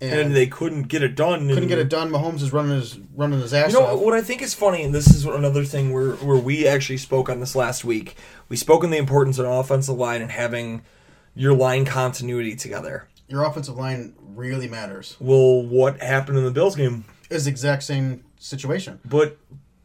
and, 0.00 0.12
And 0.20 0.36
they 0.36 0.46
couldn't 0.46 0.84
get 0.84 1.02
it 1.02 1.14
done. 1.16 1.48
couldn't 1.48 1.68
get 1.68 1.78
it 1.78 1.88
done. 1.88 2.10
Mahomes 2.10 2.40
is 2.42 2.52
running 2.52 2.72
his 2.72 2.98
running 3.16 3.40
his 3.40 3.52
ass 3.52 3.72
You 3.72 3.80
know 3.80 3.86
off. 3.86 4.00
what 4.00 4.14
I 4.14 4.20
think 4.20 4.42
is 4.42 4.54
funny, 4.54 4.82
and 4.84 4.94
this 4.94 5.08
is 5.08 5.24
another 5.24 5.64
thing 5.64 5.92
where 5.92 6.12
where 6.12 6.36
we 6.38 6.66
actually 6.68 6.98
spoke 6.98 7.28
on 7.28 7.40
this 7.40 7.54
last 7.56 7.84
week. 7.84 8.16
We 8.48 8.56
spoke 8.56 8.84
on 8.84 8.90
the 8.90 8.96
importance 8.98 9.38
of 9.38 9.46
an 9.46 9.52
offensive 9.52 9.96
line 9.96 10.22
and 10.22 10.30
having 10.30 10.82
your 11.34 11.54
line 11.54 11.84
continuity 11.84 12.54
together. 12.56 13.08
Your 13.28 13.44
offensive 13.44 13.76
line 13.76 14.14
really 14.20 14.68
matters. 14.68 15.16
Well, 15.20 15.62
what 15.62 16.00
happened 16.00 16.38
in 16.38 16.44
the 16.44 16.50
Bills 16.50 16.74
game? 16.76 17.04
is 17.28 17.44
the 17.44 17.50
exact 17.50 17.82
same 17.82 18.24
situation. 18.38 19.00
But 19.04 19.36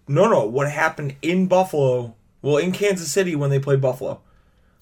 no, 0.08 0.30
no, 0.30 0.46
what 0.46 0.72
happened 0.72 1.16
in 1.22 1.48
Buffalo? 1.48 2.16
Well, 2.42 2.58
in 2.58 2.72
Kansas 2.72 3.12
City 3.12 3.36
when 3.36 3.50
they 3.50 3.60
played 3.60 3.82
Buffalo. 3.82 4.22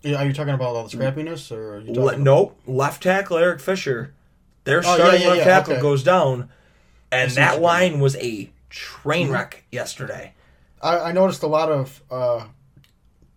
Yeah, 0.04 0.18
Are 0.18 0.26
you 0.26 0.34
talking 0.34 0.54
about 0.54 0.76
all 0.76 0.88
the 0.88 0.98
scrappiness, 0.98 1.52
or 1.52 1.76
are 1.76 1.80
you 1.80 1.94
Le- 1.94 2.18
no, 2.18 2.54
left 2.66 3.04
tackle 3.04 3.38
Eric 3.38 3.60
Fisher. 3.60 4.14
Their 4.64 4.80
Oh, 4.80 4.82
yeah, 4.90 4.96
starting 4.96 5.22
yeah, 5.22 5.28
left 5.28 5.38
yeah, 5.40 5.44
tackle 5.46 5.74
okay. 5.74 5.82
goes 5.82 6.04
down, 6.04 6.50
and 7.12 7.32
that 7.32 7.62
line 7.62 8.00
was 8.00 8.16
a 8.18 8.52
train 8.70 9.30
wreck 9.30 9.64
yesterday. 9.72 10.34
I, 10.82 10.98
I 11.00 11.12
noticed 11.12 11.44
a 11.44 11.48
lot 11.48 11.70
of 11.70 12.02
uh, 12.10 12.46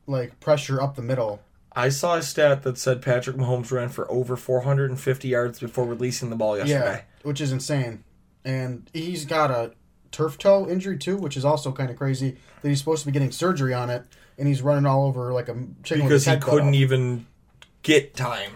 like 0.06 0.40
pressure 0.40 0.80
up 0.80 0.96
the 0.96 1.02
middle. 1.02 1.40
I 1.76 1.88
saw 1.88 2.14
a 2.16 2.22
stat 2.22 2.62
that 2.62 2.78
said 2.78 3.02
Patrick 3.02 3.36
Mahomes 3.36 3.72
ran 3.72 3.88
for 3.88 4.10
over 4.10 4.36
450 4.36 5.28
yards 5.28 5.58
before 5.58 5.84
releasing 5.84 6.30
the 6.30 6.36
ball 6.36 6.56
yesterday. 6.56 6.78
Yeah, 6.78 7.00
which 7.28 7.40
is 7.40 7.50
insane. 7.52 8.04
And 8.44 8.88
he's 8.92 9.24
got 9.24 9.50
a 9.50 9.72
turf 10.12 10.38
toe 10.38 10.68
injury 10.68 10.96
too, 10.98 11.16
which 11.16 11.36
is 11.36 11.44
also 11.44 11.72
kind 11.72 11.90
of 11.90 11.96
crazy 11.96 12.36
that 12.62 12.68
he's 12.68 12.78
supposed 12.78 13.00
to 13.02 13.06
be 13.06 13.12
getting 13.12 13.32
surgery 13.32 13.74
on 13.74 13.90
it, 13.90 14.04
and 14.38 14.48
he's 14.48 14.62
running 14.62 14.86
all 14.86 15.06
over 15.06 15.32
like 15.32 15.48
a 15.48 15.56
chicken 15.82 16.04
with 16.04 16.10
because 16.10 16.24
he 16.26 16.36
couldn't 16.38 16.68
off. 16.70 16.74
even 16.74 17.26
get 17.82 18.14
time. 18.16 18.52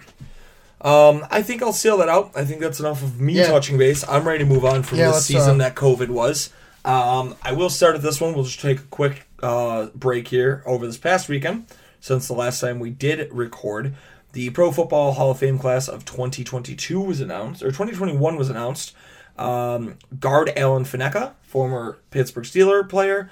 Um, 0.80 1.26
I 1.30 1.42
think 1.42 1.62
I'll 1.62 1.72
seal 1.72 1.96
that 1.98 2.08
out. 2.08 2.30
I 2.36 2.44
think 2.44 2.60
that's 2.60 2.78
enough 2.80 3.02
of 3.02 3.20
me 3.20 3.34
Yeah. 3.34 3.48
touching 3.48 3.78
base. 3.78 4.04
I'm 4.08 4.26
ready 4.26 4.44
to 4.44 4.46
move 4.46 4.64
on 4.64 4.82
from 4.84 4.98
Yeah, 4.98 5.10
this 5.10 5.26
season 5.26 5.60
uh, 5.60 5.64
that 5.64 5.74
COVID 5.74 6.08
was. 6.08 6.50
Um, 6.84 7.34
I 7.42 7.52
will 7.52 7.70
start 7.70 7.96
at 7.96 8.02
this 8.02 8.20
one. 8.20 8.32
We'll 8.34 8.44
just 8.44 8.60
take 8.60 8.78
a 8.78 8.82
quick 8.84 9.26
uh, 9.42 9.86
break 9.94 10.28
here 10.28 10.62
over 10.66 10.86
this 10.86 10.96
past 10.96 11.28
weekend 11.28 11.66
since 12.00 12.28
the 12.28 12.34
last 12.34 12.60
time 12.60 12.78
we 12.78 12.90
did 12.90 13.28
record. 13.32 13.94
The 14.32 14.50
Pro 14.50 14.70
Football 14.70 15.12
Hall 15.12 15.32
of 15.32 15.38
Fame 15.38 15.58
class 15.58 15.88
of 15.88 16.04
2022 16.04 17.00
was 17.00 17.20
announced, 17.20 17.62
or 17.62 17.68
2021 17.68 18.36
was 18.36 18.48
announced. 18.48 18.94
Um, 19.36 19.96
guard 20.20 20.52
Alan 20.56 20.84
Faneca, 20.84 21.32
former 21.42 21.98
Pittsburgh 22.10 22.44
Steeler 22.44 22.88
player. 22.88 23.30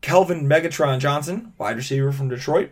Calvin 0.00 0.48
Megatron 0.48 0.98
Johnson, 0.98 1.52
wide 1.58 1.76
receiver 1.76 2.12
from 2.12 2.28
Detroit. 2.28 2.70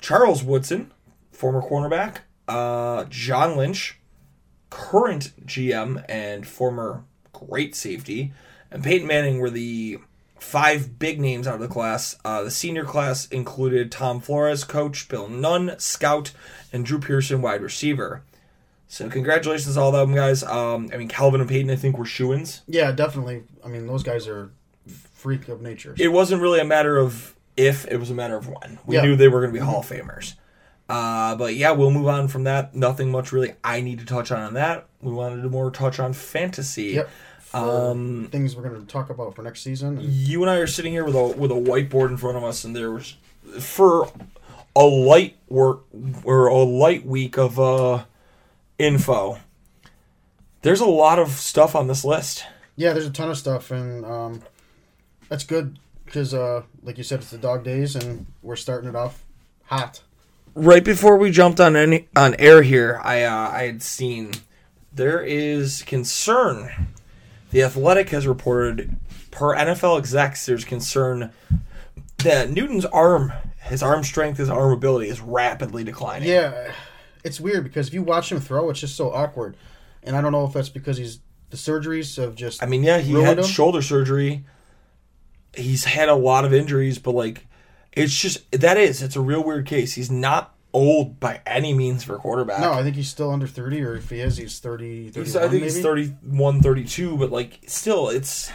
Charles 0.00 0.42
Woodson, 0.42 0.92
former 1.32 1.60
cornerback. 1.62 2.18
Uh, 2.48 3.04
John 3.04 3.56
Lynch, 3.56 3.98
current 4.70 5.32
GM 5.46 6.04
and 6.08 6.46
former 6.46 7.04
great 7.32 7.74
safety. 7.74 8.32
And 8.70 8.84
Peyton 8.84 9.06
Manning 9.06 9.40
were 9.40 9.50
the 9.50 9.98
five 10.38 10.98
big 10.98 11.20
names 11.20 11.46
out 11.46 11.54
of 11.54 11.60
the 11.60 11.68
class. 11.68 12.16
Uh, 12.24 12.42
the 12.42 12.50
senior 12.50 12.84
class 12.84 13.26
included 13.28 13.92
Tom 13.92 14.20
Flores, 14.20 14.64
coach, 14.64 15.08
Bill 15.08 15.28
Nunn, 15.28 15.74
scout, 15.78 16.32
and 16.72 16.84
Drew 16.84 16.98
Pearson, 16.98 17.42
wide 17.42 17.62
receiver. 17.62 18.22
So 18.88 19.08
congratulations 19.08 19.74
to 19.74 19.80
all 19.80 19.94
of 19.94 20.08
them 20.08 20.16
guys. 20.16 20.42
Um, 20.42 20.90
I 20.92 20.96
mean, 20.96 21.08
Calvin 21.08 21.40
and 21.40 21.48
Peyton, 21.48 21.70
I 21.70 21.76
think, 21.76 21.96
were 21.96 22.04
shoo-ins. 22.04 22.62
Yeah, 22.66 22.90
definitely. 22.90 23.44
I 23.64 23.68
mean, 23.68 23.86
those 23.86 24.02
guys 24.02 24.26
are 24.26 24.50
freak 25.20 25.48
of 25.48 25.60
nature. 25.60 25.94
It 25.98 26.08
wasn't 26.08 26.40
really 26.42 26.60
a 26.60 26.64
matter 26.64 26.96
of 26.98 27.34
if, 27.56 27.86
it 27.86 27.98
was 27.98 28.10
a 28.10 28.14
matter 28.14 28.36
of 28.36 28.48
when. 28.48 28.78
We 28.86 28.96
Yeah. 28.96 29.02
knew 29.02 29.16
they 29.16 29.28
were 29.28 29.40
going 29.40 29.52
to 29.52 29.58
be 29.60 29.64
Hall 29.64 29.80
of 29.80 29.86
Famers. 29.88 30.34
Uh, 30.88 31.36
but 31.36 31.54
yeah, 31.54 31.70
we'll 31.72 31.90
move 31.90 32.08
on 32.08 32.26
from 32.28 32.44
that. 32.44 32.74
Nothing 32.74 33.10
much 33.10 33.30
really 33.32 33.54
I 33.62 33.80
need 33.80 33.98
to 34.00 34.04
touch 34.06 34.32
on 34.32 34.40
on 34.42 34.54
that. 34.54 34.86
We 35.00 35.12
wanted 35.12 35.42
to 35.42 35.48
more 35.48 35.70
touch 35.70 36.00
on 36.00 36.12
fantasy. 36.14 36.94
Yep. 36.94 37.08
Um, 37.52 38.28
things 38.30 38.56
we're 38.56 38.62
going 38.68 38.80
to 38.80 38.86
talk 38.86 39.10
about 39.10 39.34
for 39.34 39.42
next 39.42 39.62
season. 39.62 39.98
And 39.98 40.02
you 40.08 40.42
and 40.42 40.50
I 40.50 40.56
are 40.56 40.66
sitting 40.66 40.92
here 40.92 41.04
with 41.04 41.14
a 41.16 41.26
with 41.26 41.50
a 41.50 41.54
whiteboard 41.54 42.08
in 42.10 42.16
front 42.16 42.36
of 42.36 42.44
us, 42.44 42.64
and 42.64 42.74
there 42.74 42.90
was 42.92 43.16
for 43.58 44.08
a 44.76 44.84
light 44.84 45.36
work 45.48 45.80
or 46.24 46.46
a 46.46 46.58
light 46.62 47.04
week 47.04 47.36
of 47.38 47.58
uh, 47.60 48.04
info. 48.78 49.38
There's 50.62 50.80
a 50.80 50.86
lot 50.86 51.18
of 51.18 51.30
stuff 51.30 51.74
on 51.74 51.86
this 51.88 52.04
list. 52.04 52.44
yeah, 52.76 52.92
there's 52.92 53.06
a 53.06 53.10
ton 53.10 53.30
of 53.30 53.36
stuff, 53.38 53.70
and 53.70 54.04
um, 54.04 54.42
that's 55.30 55.44
good 55.44 55.78
because, 56.04 56.34
uh, 56.34 56.64
like 56.82 56.98
you 56.98 57.04
said, 57.04 57.20
it's 57.20 57.30
the 57.30 57.38
dog 57.38 57.64
days, 57.64 57.96
and 57.96 58.26
we're 58.42 58.56
starting 58.56 58.90
it 58.90 58.96
off 58.96 59.24
hot. 59.64 60.02
Right 60.54 60.84
before 60.84 61.16
we 61.16 61.30
jumped 61.30 61.60
on 61.60 61.76
any 61.76 62.08
on 62.14 62.34
air 62.34 62.60
here, 62.60 63.00
I 63.02 63.22
uh, 63.22 63.50
I 63.50 63.62
had 63.62 63.82
seen 63.82 64.32
there 64.92 65.22
is 65.22 65.82
concern. 65.82 66.88
The 67.52 67.62
Athletic 67.62 68.10
has 68.10 68.26
reported 68.26 68.96
per 69.30 69.54
NFL 69.56 69.98
execs, 69.98 70.46
there's 70.46 70.64
concern 70.64 71.32
that 72.18 72.50
Newton's 72.50 72.84
arm, 72.86 73.32
his 73.62 73.82
arm 73.82 74.04
strength, 74.04 74.38
his 74.38 74.50
arm 74.50 74.72
ability 74.72 75.08
is 75.08 75.20
rapidly 75.20 75.84
declining. 75.84 76.28
Yeah, 76.28 76.72
it's 77.24 77.40
weird 77.40 77.64
because 77.64 77.88
if 77.88 77.94
you 77.94 78.02
watch 78.02 78.30
him 78.30 78.40
throw, 78.40 78.70
it's 78.70 78.80
just 78.80 78.96
so 78.96 79.12
awkward, 79.12 79.56
and 80.02 80.16
I 80.16 80.20
don't 80.20 80.32
know 80.32 80.44
if 80.44 80.52
that's 80.52 80.68
because 80.68 80.96
he's 80.96 81.20
the 81.50 81.56
surgeries 81.56 82.16
have 82.22 82.34
just. 82.34 82.62
I 82.62 82.66
mean, 82.66 82.82
yeah, 82.82 82.98
he 82.98 83.12
had 83.14 83.38
him? 83.38 83.44
shoulder 83.44 83.82
surgery. 83.82 84.44
He's 85.54 85.84
had 85.84 86.08
a 86.08 86.14
lot 86.14 86.44
of 86.44 86.52
injuries, 86.54 86.98
but 86.98 87.12
like 87.12 87.46
It's 87.92 88.16
just 88.18 88.50
that 88.52 88.76
is 88.76 89.02
it's 89.02 89.16
a 89.16 89.20
real 89.20 89.42
weird 89.42 89.66
case. 89.66 89.94
He's 89.94 90.10
not 90.10 90.54
old 90.72 91.18
by 91.18 91.40
any 91.46 91.74
means 91.74 92.04
for 92.04 92.14
a 92.14 92.18
quarterback. 92.18 92.60
No, 92.60 92.72
I 92.72 92.82
think 92.84 92.94
he's 92.94 93.08
still 93.08 93.30
under 93.30 93.46
30, 93.48 93.82
or 93.82 93.96
if 93.96 94.08
he 94.08 94.20
is, 94.20 94.36
he's 94.36 94.60
30, 94.60 95.10
31 95.10 95.24
He's, 95.24 95.36
I 95.36 95.40
think 95.42 95.52
maybe? 95.52 95.64
he's 95.64 95.82
31, 95.82 96.60
32, 96.62 97.16
but 97.16 97.30
like 97.32 97.58
still, 97.66 98.08
it's 98.08 98.52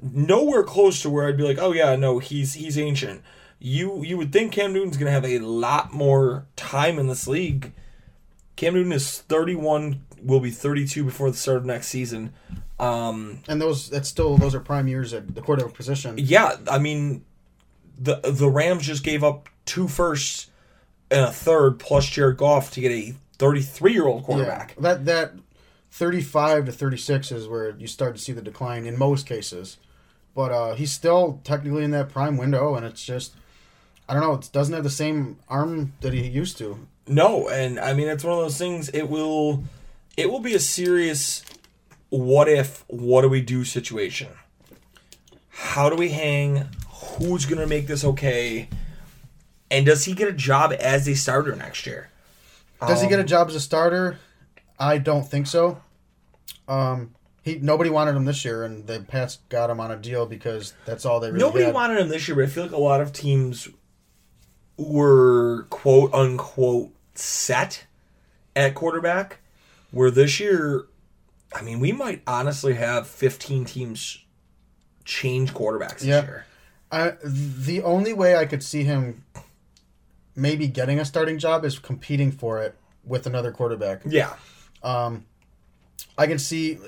nowhere 0.00 0.62
close 0.62 1.02
to 1.02 1.10
where 1.10 1.26
I'd 1.26 1.36
be 1.36 1.42
like, 1.42 1.58
oh 1.58 1.72
yeah, 1.72 1.96
no, 1.96 2.18
he's 2.18 2.54
he's 2.54 2.78
ancient. 2.78 3.22
You 3.58 4.02
you 4.02 4.16
would 4.18 4.32
think 4.32 4.52
Cam 4.52 4.72
Newton's 4.72 4.96
gonna 4.96 5.10
have 5.10 5.24
a 5.24 5.38
lot 5.38 5.92
more 5.92 6.46
time 6.56 6.98
in 6.98 7.06
this 7.08 7.26
league. 7.26 7.72
Cam 8.56 8.74
Newton 8.74 8.92
is 8.92 9.20
thirty 9.20 9.54
one, 9.54 10.02
will 10.22 10.40
be 10.40 10.50
thirty 10.50 10.86
two 10.86 11.04
before 11.04 11.30
the 11.30 11.36
start 11.36 11.58
of 11.58 11.64
next 11.66 11.88
season. 11.88 12.32
Um, 12.78 13.40
And 13.48 13.60
those, 13.60 13.88
that's 13.88 14.08
still, 14.08 14.36
those 14.36 14.54
are 14.54 14.60
prime 14.60 14.86
years 14.88 15.14
at 15.14 15.34
the 15.34 15.40
quarterback 15.40 15.74
position. 15.74 16.16
yeah, 16.18 16.56
I 16.70 16.78
mean, 16.78 17.24
the 17.98 18.16
the 18.22 18.48
Rams 18.50 18.86
just 18.86 19.02
gave 19.04 19.22
up 19.24 19.48
two 19.64 19.88
firsts 19.88 20.50
and 21.10 21.20
a 21.24 21.30
third 21.32 21.78
plus 21.78 22.06
Jared 22.08 22.36
Goff 22.36 22.70
to 22.72 22.80
get 22.80 22.90
a 22.92 23.14
thirty 23.38 23.62
three 23.62 23.92
year 23.92 24.06
old 24.06 24.24
quarterback. 24.24 24.74
Yeah, 24.76 24.82
that 24.82 25.04
that 25.06 25.32
35 25.92 26.66
to 26.66 26.72
36 26.72 27.32
is 27.32 27.48
where 27.48 27.70
you 27.78 27.86
start 27.86 28.14
to 28.14 28.20
see 28.20 28.32
the 28.32 28.42
decline 28.42 28.84
in 28.84 28.98
most 28.98 29.26
cases. 29.26 29.78
But 30.34 30.52
uh, 30.52 30.74
he's 30.74 30.92
still 30.92 31.40
technically 31.42 31.84
in 31.84 31.90
that 31.92 32.10
prime 32.10 32.36
window, 32.36 32.74
and 32.74 32.84
it's 32.84 33.02
just, 33.02 33.34
I 34.06 34.12
don't 34.12 34.22
know, 34.22 34.34
it 34.34 34.50
doesn't 34.52 34.74
have 34.74 34.84
the 34.84 34.90
same 34.90 35.38
arm 35.48 35.94
that 36.02 36.12
he 36.12 36.26
used 36.26 36.58
to. 36.58 36.86
No, 37.06 37.48
and 37.48 37.78
I 37.78 37.92
mean 37.94 38.08
it's 38.08 38.24
one 38.24 38.34
of 38.34 38.40
those 38.40 38.58
things. 38.58 38.88
It 38.90 39.04
will, 39.08 39.62
it 40.16 40.30
will 40.30 40.40
be 40.40 40.54
a 40.54 40.58
serious, 40.60 41.44
what 42.08 42.48
if, 42.48 42.84
what 42.88 43.22
do 43.22 43.28
we 43.28 43.40
do 43.40 43.64
situation. 43.64 44.28
How 45.48 45.88
do 45.88 45.96
we 45.96 46.10
hang? 46.10 46.66
Who's 47.18 47.46
gonna 47.46 47.66
make 47.66 47.86
this 47.86 48.04
okay? 48.04 48.68
And 49.70 49.86
does 49.86 50.04
he 50.04 50.12
get 50.14 50.28
a 50.28 50.32
job 50.32 50.72
as 50.78 51.08
a 51.08 51.14
starter 51.14 51.54
next 51.56 51.86
year? 51.86 52.10
Does 52.86 53.00
he 53.02 53.08
get 53.08 53.18
a 53.18 53.22
Um, 53.22 53.26
job 53.28 53.48
as 53.48 53.54
a 53.54 53.60
starter? 53.60 54.18
I 54.78 54.98
don't 54.98 55.26
think 55.28 55.46
so. 55.46 55.80
Um, 56.68 57.14
he 57.42 57.56
nobody 57.58 57.88
wanted 57.90 58.14
him 58.16 58.24
this 58.26 58.44
year, 58.44 58.64
and 58.64 58.86
the 58.86 59.00
Pats 59.00 59.38
got 59.48 59.70
him 59.70 59.80
on 59.80 59.90
a 59.90 59.96
deal 59.96 60.26
because 60.26 60.74
that's 60.84 61.06
all 61.06 61.20
they 61.20 61.28
really 61.28 61.38
Nobody 61.40 61.64
had. 61.64 61.74
wanted 61.74 61.98
him 61.98 62.08
this 62.08 62.28
year, 62.28 62.34
but 62.36 62.44
I 62.44 62.48
feel 62.48 62.64
like 62.64 62.72
a 62.72 62.76
lot 62.76 63.00
of 63.00 63.12
teams 63.12 63.68
were 64.76 65.62
quote 65.70 66.12
unquote 66.12 66.92
set 67.18 67.84
at 68.54 68.74
quarterback. 68.74 69.38
Where 69.92 70.10
this 70.10 70.40
year, 70.40 70.86
I 71.54 71.62
mean, 71.62 71.80
we 71.80 71.92
might 71.92 72.22
honestly 72.26 72.74
have 72.74 73.06
15 73.06 73.64
teams 73.64 74.24
change 75.04 75.54
quarterbacks 75.54 76.04
Yeah. 76.04 76.20
this 76.20 76.24
year. 76.28 76.46
I, 76.90 77.12
the 77.24 77.82
only 77.82 78.12
way 78.12 78.36
I 78.36 78.44
could 78.46 78.62
see 78.62 78.84
him 78.84 79.24
maybe 80.34 80.66
getting 80.68 80.98
a 81.00 81.04
starting 81.04 81.38
job 81.38 81.64
is 81.64 81.78
competing 81.78 82.30
for 82.30 82.62
it 82.62 82.74
with 83.04 83.26
another 83.26 83.52
quarterback. 83.52 84.02
Yeah. 84.04 84.34
Um, 84.82 85.24
I 86.18 86.26
can 86.26 86.38
see 86.38 86.78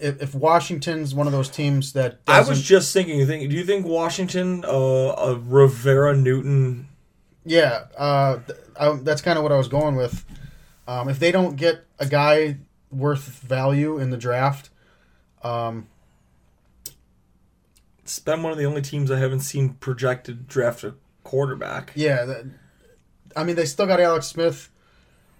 if, 0.00 0.22
if 0.22 0.34
Washington's 0.34 1.14
one 1.14 1.26
of 1.26 1.32
those 1.32 1.48
teams 1.48 1.92
that 1.92 2.20
I 2.26 2.40
was 2.40 2.62
just 2.62 2.92
thinking, 2.92 3.26
think, 3.26 3.48
do 3.50 3.56
you 3.56 3.64
think 3.64 3.86
Washington, 3.86 4.64
uh, 4.64 4.68
a 4.70 5.34
Rivera 5.36 6.16
Newton, 6.16 6.88
yeah, 7.44 7.84
uh, 7.96 8.38
th- 8.46 8.58
I, 8.78 8.92
that's 9.02 9.22
kind 9.22 9.38
of 9.38 9.42
what 9.42 9.52
I 9.52 9.56
was 9.56 9.68
going 9.68 9.96
with. 9.96 10.24
Um, 10.86 11.08
if 11.08 11.18
they 11.18 11.32
don't 11.32 11.56
get 11.56 11.86
a 11.98 12.06
guy 12.06 12.58
worth 12.90 13.24
value 13.24 13.98
in 13.98 14.10
the 14.10 14.16
draft, 14.16 14.70
um, 15.42 15.86
it's 18.02 18.18
been 18.18 18.42
one 18.42 18.52
of 18.52 18.58
the 18.58 18.64
only 18.64 18.82
teams 18.82 19.10
I 19.10 19.18
haven't 19.18 19.40
seen 19.40 19.70
projected 19.74 20.46
draft 20.46 20.84
a 20.84 20.94
quarterback. 21.22 21.92
yeah, 21.94 22.24
that, 22.24 22.44
I 23.34 23.44
mean 23.44 23.56
they 23.56 23.64
still 23.64 23.86
got 23.86 24.00
Alex 24.00 24.26
Smith, 24.26 24.70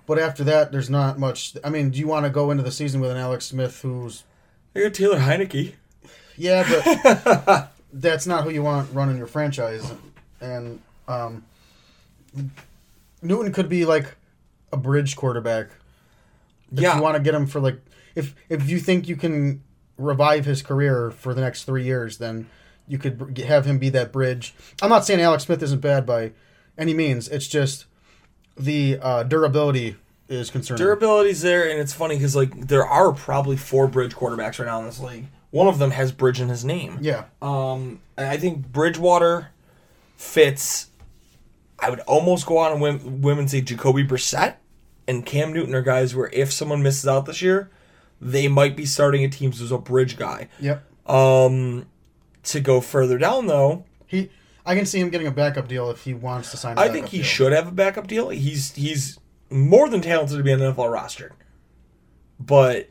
but 0.07 0.19
after 0.19 0.45
that, 0.45 0.73
there's 0.73 0.91
not 0.91 1.19
much. 1.19 1.57
I 1.63 1.71
mean, 1.71 1.91
do 1.91 1.99
you 1.99 2.07
want 2.07 2.25
to 2.25 2.31
go 2.31 2.51
into 2.51 2.63
the 2.63 2.73
season 2.73 3.01
with 3.01 3.11
an 3.11 3.17
Alex 3.17 3.47
Smith 3.47 3.81
who's 3.83 4.25
They 4.73 4.83
got 4.83 4.95
Taylor 4.95 5.19
Heinicke. 5.19 5.75
Yeah, 6.37 6.67
but 6.69 7.71
that's 7.93 8.27
not 8.27 8.45
who 8.45 8.51
you 8.51 8.63
want 8.63 8.93
running 8.93 9.17
your 9.17 9.27
franchise. 9.27 9.93
And 10.41 10.81
um, 11.07 11.45
Newton 13.23 13.53
could 13.53 13.69
be 13.69 13.85
like 13.85 14.17
a 14.73 14.77
bridge 14.77 15.17
quarterback. 15.17 15.69
If 16.73 16.81
Yeah. 16.81 16.97
you 16.97 17.03
want 17.03 17.17
to 17.17 17.23
get 17.23 17.35
him 17.35 17.47
for 17.47 17.61
like 17.61 17.81
if 18.15 18.35
if 18.49 18.69
you 18.69 18.79
think 18.79 19.09
you 19.09 19.17
can 19.17 19.63
revive 19.97 20.45
his 20.45 20.63
career 20.63 21.11
for 21.11 21.35
the 21.35 21.41
next 21.41 21.65
three 21.65 21.85
years, 21.85 22.19
then 22.19 22.49
you 22.89 22.99
could 22.99 23.39
have 23.47 23.65
him 23.67 23.79
be 23.79 23.89
that 23.91 24.13
bridge. 24.13 24.55
I'm 24.83 24.91
not 24.91 25.05
saying 25.07 25.21
Alex 25.21 25.45
Smith 25.45 25.63
isn't 25.63 25.81
bad 25.81 26.05
by 26.05 26.33
any 26.77 26.93
means. 26.95 27.29
It's 27.29 27.47
just 27.47 27.87
the 28.57 28.99
uh, 29.01 29.23
durability 29.23 29.97
is 30.29 30.51
concerning. 30.51 30.79
Durability's 30.83 31.43
there, 31.43 31.69
and 31.69 31.79
it's 31.81 31.93
funny 31.93 32.17
because 32.17 32.35
like 32.37 32.69
there 32.69 32.85
are 32.87 33.13
probably 33.13 33.57
four 33.57 33.87
bridge 33.87 34.15
quarterbacks 34.15 34.59
right 34.59 34.67
now 34.67 34.81
in 34.81 34.87
this 34.87 35.01
league. 35.01 35.27
One 35.51 35.69
of 35.69 35.79
them 35.79 35.93
has 35.93 36.11
bridge 36.11 36.41
in 36.41 36.49
his 36.49 36.65
name. 36.65 36.99
yeah, 37.01 37.25
Um, 37.41 38.01
I 38.19 38.37
think 38.37 38.67
Bridgewater 38.73 39.49
fits. 40.17 40.89
I 41.79 41.91
would 41.91 42.01
almost 42.01 42.47
go 42.47 42.59
on 42.59 42.73
and 42.73 42.81
win, 42.81 43.21
win 43.23 43.39
and 43.39 43.51
say 43.51 43.61
Jacoby 43.61 44.05
Brissett 44.05 44.57
and 45.09 45.25
Cam 45.27 45.53
Newton 45.53 45.75
are 45.75 45.83
guys 45.83 46.15
where 46.15 46.31
if 46.33 46.53
someone 46.53 46.83
misses 46.83 47.07
out 47.07 47.27
this 47.27 47.43
year, 47.43 47.71
they 48.21 48.49
might 48.49 48.77
be 48.77 48.87
starting 48.87 49.25
at 49.25 49.33
teams 49.33 49.61
as 49.61 49.71
a 49.73 49.79
bridge 49.79 50.17
guy. 50.17 50.49
yep. 50.61 50.85
Um, 51.07 51.87
to 52.45 52.61
go 52.61 52.81
further 52.81 53.19
down 53.19 53.47
though, 53.47 53.85
He, 54.07 54.31
I 54.65 54.75
can 54.75 54.87
see 54.87 54.99
him 55.01 55.11
getting 55.11 55.27
a 55.27 55.31
backup 55.31 55.69
deal 55.69 55.91
if 55.91 56.05
he 56.05 56.15
wants 56.15 56.51
to 56.53 56.57
sign. 56.57 56.79
a 56.79 56.81
I 56.81 56.89
think 56.89 57.09
he 57.09 57.19
deal. 57.19 57.27
should 57.27 57.53
have 57.53 57.69
a 57.69 57.73
backup 57.73 58.07
deal. 58.07 58.31
He's 58.31 58.73
he's 58.75 59.19
more 59.51 59.89
than 59.91 60.01
talented 60.01 60.39
to 60.39 60.43
be 60.43 60.53
an 60.53 60.61
NFL 60.61 60.91
roster. 60.93 61.33
But 62.41 62.89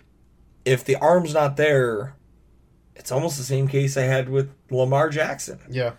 if 0.66 0.84
the 0.86 0.96
arm's 0.98 1.34
not 1.34 1.58
there, 1.58 2.16
it's 2.96 3.12
almost 3.12 3.38
the 3.38 3.44
same 3.44 3.68
case 3.68 3.98
I 3.98 4.04
had 4.04 4.30
with 4.30 4.52
Lamar 4.70 5.10
Jackson. 5.10 5.60
Yeah. 5.70 5.94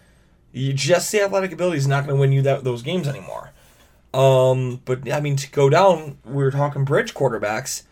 You 0.55 0.73
just 0.73 1.11
the 1.11 1.21
athletic 1.21 1.51
ability 1.51 1.79
is 1.79 1.89
not 1.89 2.07
going 2.07 2.17
to 2.17 2.21
win 2.21 2.31
you 2.31 2.41
that 2.43 2.63
those 2.63 2.83
games 2.83 3.09
anymore. 3.09 3.51
Um, 4.15 4.81
but 4.85 5.11
I 5.11 5.21
mean, 5.21 5.35
to 5.35 5.51
go 5.51 5.69
down, 5.69 6.19
we 6.25 6.45
were 6.45 6.53
talking 6.53 6.85
bridge 6.85 7.13
quarterbacks. 7.13 7.83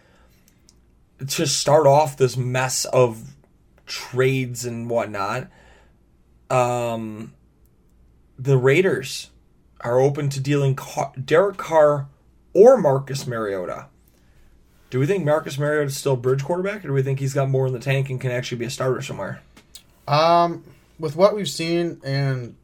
To 1.26 1.46
start 1.46 1.86
off 1.88 2.16
this 2.16 2.36
mess 2.36 2.84
of 2.84 3.34
trades 3.84 4.64
and 4.64 4.88
whatnot, 4.88 5.48
um, 6.50 7.32
the 8.38 8.56
Raiders 8.56 9.30
are 9.80 9.98
open 9.98 10.28
to 10.30 10.38
dealing 10.38 10.78
Derek 11.24 11.56
Carr 11.56 12.06
or 12.54 12.76
Marcus 12.76 13.26
Mariota. 13.26 13.86
Do 14.90 15.00
we 15.00 15.06
think 15.06 15.24
Marcus 15.24 15.58
Mariota 15.58 15.86
is 15.86 15.96
still 15.96 16.16
bridge 16.16 16.44
quarterback, 16.44 16.84
or 16.84 16.88
do 16.88 16.94
we 16.94 17.02
think 17.02 17.18
he's 17.18 17.34
got 17.34 17.48
more 17.48 17.66
in 17.66 17.72
the 17.72 17.80
tank 17.80 18.08
and 18.08 18.20
can 18.20 18.30
actually 18.30 18.58
be 18.58 18.66
a 18.66 18.70
starter 18.70 19.02
somewhere? 19.02 19.42
Um, 20.06 20.64
with 20.98 21.16
what 21.16 21.34
we've 21.34 21.48
seen 21.48 22.00
and 22.04 22.56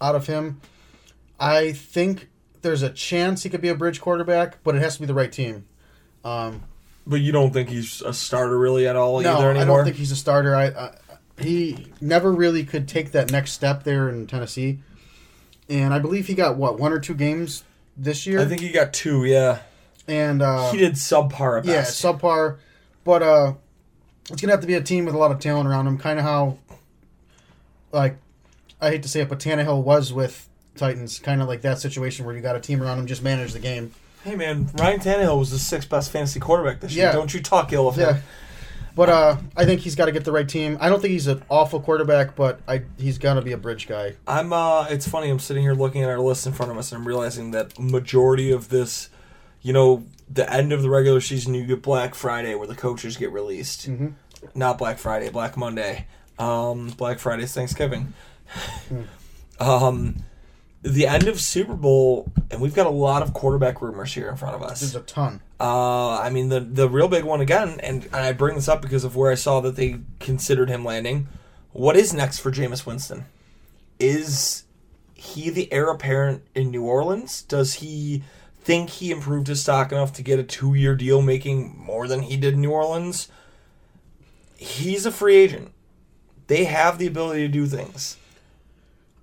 out 0.00 0.14
of 0.14 0.26
him, 0.26 0.60
I 1.38 1.72
think 1.72 2.28
there's 2.62 2.82
a 2.82 2.90
chance 2.90 3.42
he 3.42 3.50
could 3.50 3.60
be 3.60 3.68
a 3.68 3.74
bridge 3.74 4.00
quarterback, 4.00 4.62
but 4.62 4.74
it 4.74 4.82
has 4.82 4.94
to 4.94 5.00
be 5.00 5.06
the 5.06 5.14
right 5.14 5.32
team. 5.32 5.66
Um, 6.24 6.62
But 7.06 7.20
you 7.20 7.32
don't 7.32 7.52
think 7.52 7.68
he's 7.68 8.02
a 8.02 8.12
starter 8.12 8.58
really 8.58 8.86
at 8.86 8.96
all 8.96 9.20
no, 9.20 9.36
either 9.38 9.52
I 9.52 9.64
don't 9.64 9.84
think 9.84 9.96
he's 9.96 10.12
a 10.12 10.16
starter. 10.16 10.54
I, 10.54 10.66
I 10.66 10.90
he 11.38 11.86
never 12.02 12.30
really 12.32 12.64
could 12.64 12.86
take 12.86 13.12
that 13.12 13.30
next 13.30 13.52
step 13.52 13.84
there 13.84 14.10
in 14.10 14.26
Tennessee, 14.26 14.80
and 15.70 15.94
I 15.94 15.98
believe 15.98 16.26
he 16.26 16.34
got 16.34 16.56
what 16.56 16.78
one 16.78 16.92
or 16.92 17.00
two 17.00 17.14
games 17.14 17.64
this 17.96 18.26
year, 18.26 18.40
I 18.40 18.44
think 18.44 18.60
he 18.60 18.70
got 18.70 18.92
two. 18.92 19.24
Yeah, 19.24 19.60
and 20.06 20.42
uh, 20.42 20.70
he 20.70 20.78
did 20.78 20.94
subpar 20.94 21.60
at 21.60 21.64
Yeah, 21.64 21.76
best. 21.76 22.02
subpar. 22.04 22.58
But 23.04 23.22
uh, 23.22 23.54
it's 24.30 24.42
gonna 24.42 24.52
have 24.52 24.60
to 24.60 24.66
be 24.66 24.74
a 24.74 24.82
team 24.82 25.06
with 25.06 25.14
a 25.14 25.18
lot 25.18 25.30
of 25.30 25.38
talent 25.38 25.66
around 25.66 25.86
him. 25.86 25.96
Kind 25.96 26.18
of 26.18 26.26
how, 26.26 26.58
like, 27.92 28.16
I 28.80 28.90
hate 28.90 29.02
to 29.02 29.08
say 29.08 29.20
it, 29.20 29.28
but 29.28 29.38
Tannehill 29.38 29.82
was 29.82 30.12
with 30.12 30.48
Titans. 30.76 31.18
Kind 31.18 31.42
of 31.42 31.48
like 31.48 31.62
that 31.62 31.78
situation 31.78 32.24
where 32.24 32.34
you 32.34 32.40
got 32.40 32.56
a 32.56 32.60
team 32.60 32.82
around 32.82 32.98
him, 32.98 33.06
just 33.06 33.22
manage 33.22 33.52
the 33.52 33.58
game. 33.58 33.92
hey 34.24 34.36
man, 34.36 34.68
Ryan 34.74 35.00
Tannehill 35.00 35.38
was 35.38 35.50
the 35.50 35.58
sixth 35.58 35.88
best 35.88 36.10
fantasy 36.10 36.40
quarterback 36.40 36.80
this 36.80 36.94
year. 36.94 37.12
Don't 37.12 37.32
you 37.32 37.40
talk 37.40 37.72
ill 37.72 37.88
of 37.88 37.96
Yeah. 37.96 38.14
him? 38.14 38.22
But 38.96 39.08
uh, 39.08 39.36
I 39.56 39.64
think 39.66 39.80
he's 39.82 39.94
got 39.94 40.06
to 40.06 40.12
get 40.12 40.24
the 40.24 40.32
right 40.32 40.48
team. 40.48 40.76
I 40.80 40.88
don't 40.88 41.00
think 41.00 41.12
he's 41.12 41.28
an 41.28 41.42
awful 41.48 41.80
quarterback, 41.80 42.34
but 42.34 42.60
I 42.66 42.82
he's 42.98 43.18
gonna 43.18 43.40
be 43.40 43.52
a 43.52 43.56
bridge 43.56 43.86
guy. 43.86 44.14
I'm. 44.26 44.52
uh 44.52 44.86
It's 44.90 45.08
funny. 45.08 45.30
I'm 45.30 45.38
sitting 45.38 45.62
here 45.62 45.74
looking 45.74 46.02
at 46.02 46.10
our 46.10 46.18
list 46.18 46.44
in 46.46 46.52
front 46.52 46.72
of 46.72 46.76
us, 46.76 46.90
and 46.92 47.00
I'm 47.00 47.06
realizing 47.06 47.52
that 47.52 47.78
majority 47.78 48.50
of 48.50 48.68
this, 48.68 49.08
you 49.62 49.72
know, 49.72 50.04
the 50.28 50.52
end 50.52 50.72
of 50.72 50.82
the 50.82 50.90
regular 50.90 51.20
season, 51.20 51.54
you 51.54 51.64
get 51.66 51.82
Black 51.82 52.14
Friday 52.16 52.54
where 52.56 52.66
the 52.66 52.74
coaches 52.74 53.16
get 53.16 53.30
released. 53.30 53.88
Mhm. 53.88 54.14
Not 54.56 54.76
Black 54.76 54.98
Friday, 54.98 55.28
Black 55.30 55.56
Monday. 55.56 56.06
Um, 56.40 56.88
Black 56.96 57.18
Friday's 57.18 57.52
Thanksgiving. 57.52 58.14
Hmm. 58.88 59.02
um, 59.60 60.16
the 60.82 61.06
end 61.06 61.28
of 61.28 61.40
Super 61.40 61.74
Bowl, 61.74 62.32
and 62.50 62.60
we've 62.60 62.74
got 62.74 62.86
a 62.86 62.90
lot 62.90 63.22
of 63.22 63.34
quarterback 63.34 63.82
rumors 63.82 64.14
here 64.14 64.28
in 64.28 64.36
front 64.36 64.56
of 64.56 64.62
us. 64.62 64.80
There's 64.80 64.96
a 64.96 65.00
ton. 65.00 65.40
Uh, 65.60 66.18
I 66.18 66.30
mean 66.30 66.48
the 66.48 66.60
the 66.60 66.88
real 66.88 67.08
big 67.08 67.24
one 67.24 67.40
again, 67.40 67.78
and, 67.80 68.04
and 68.06 68.14
I 68.14 68.32
bring 68.32 68.54
this 68.54 68.68
up 68.68 68.80
because 68.80 69.04
of 69.04 69.14
where 69.14 69.30
I 69.30 69.34
saw 69.34 69.60
that 69.60 69.76
they 69.76 70.00
considered 70.18 70.70
him 70.70 70.84
landing. 70.84 71.28
What 71.72 71.96
is 71.96 72.14
next 72.14 72.38
for 72.38 72.50
Jameis 72.50 72.86
Winston? 72.86 73.26
Is 73.98 74.64
he 75.14 75.50
the 75.50 75.70
heir 75.70 75.90
apparent 75.90 76.42
in 76.54 76.70
New 76.70 76.84
Orleans? 76.84 77.42
Does 77.42 77.74
he 77.74 78.24
think 78.62 78.88
he 78.90 79.10
improved 79.10 79.48
his 79.48 79.60
stock 79.60 79.92
enough 79.92 80.14
to 80.14 80.22
get 80.22 80.38
a 80.38 80.42
two 80.42 80.74
year 80.74 80.96
deal 80.96 81.20
making 81.20 81.78
more 81.78 82.08
than 82.08 82.22
he 82.22 82.36
did 82.38 82.54
in 82.54 82.62
New 82.62 82.70
Orleans? 82.70 83.28
He's 84.56 85.04
a 85.04 85.12
free 85.12 85.36
agent. 85.36 85.72
They 86.50 86.64
have 86.64 86.98
the 86.98 87.06
ability 87.06 87.42
to 87.42 87.48
do 87.48 87.64
things. 87.64 88.16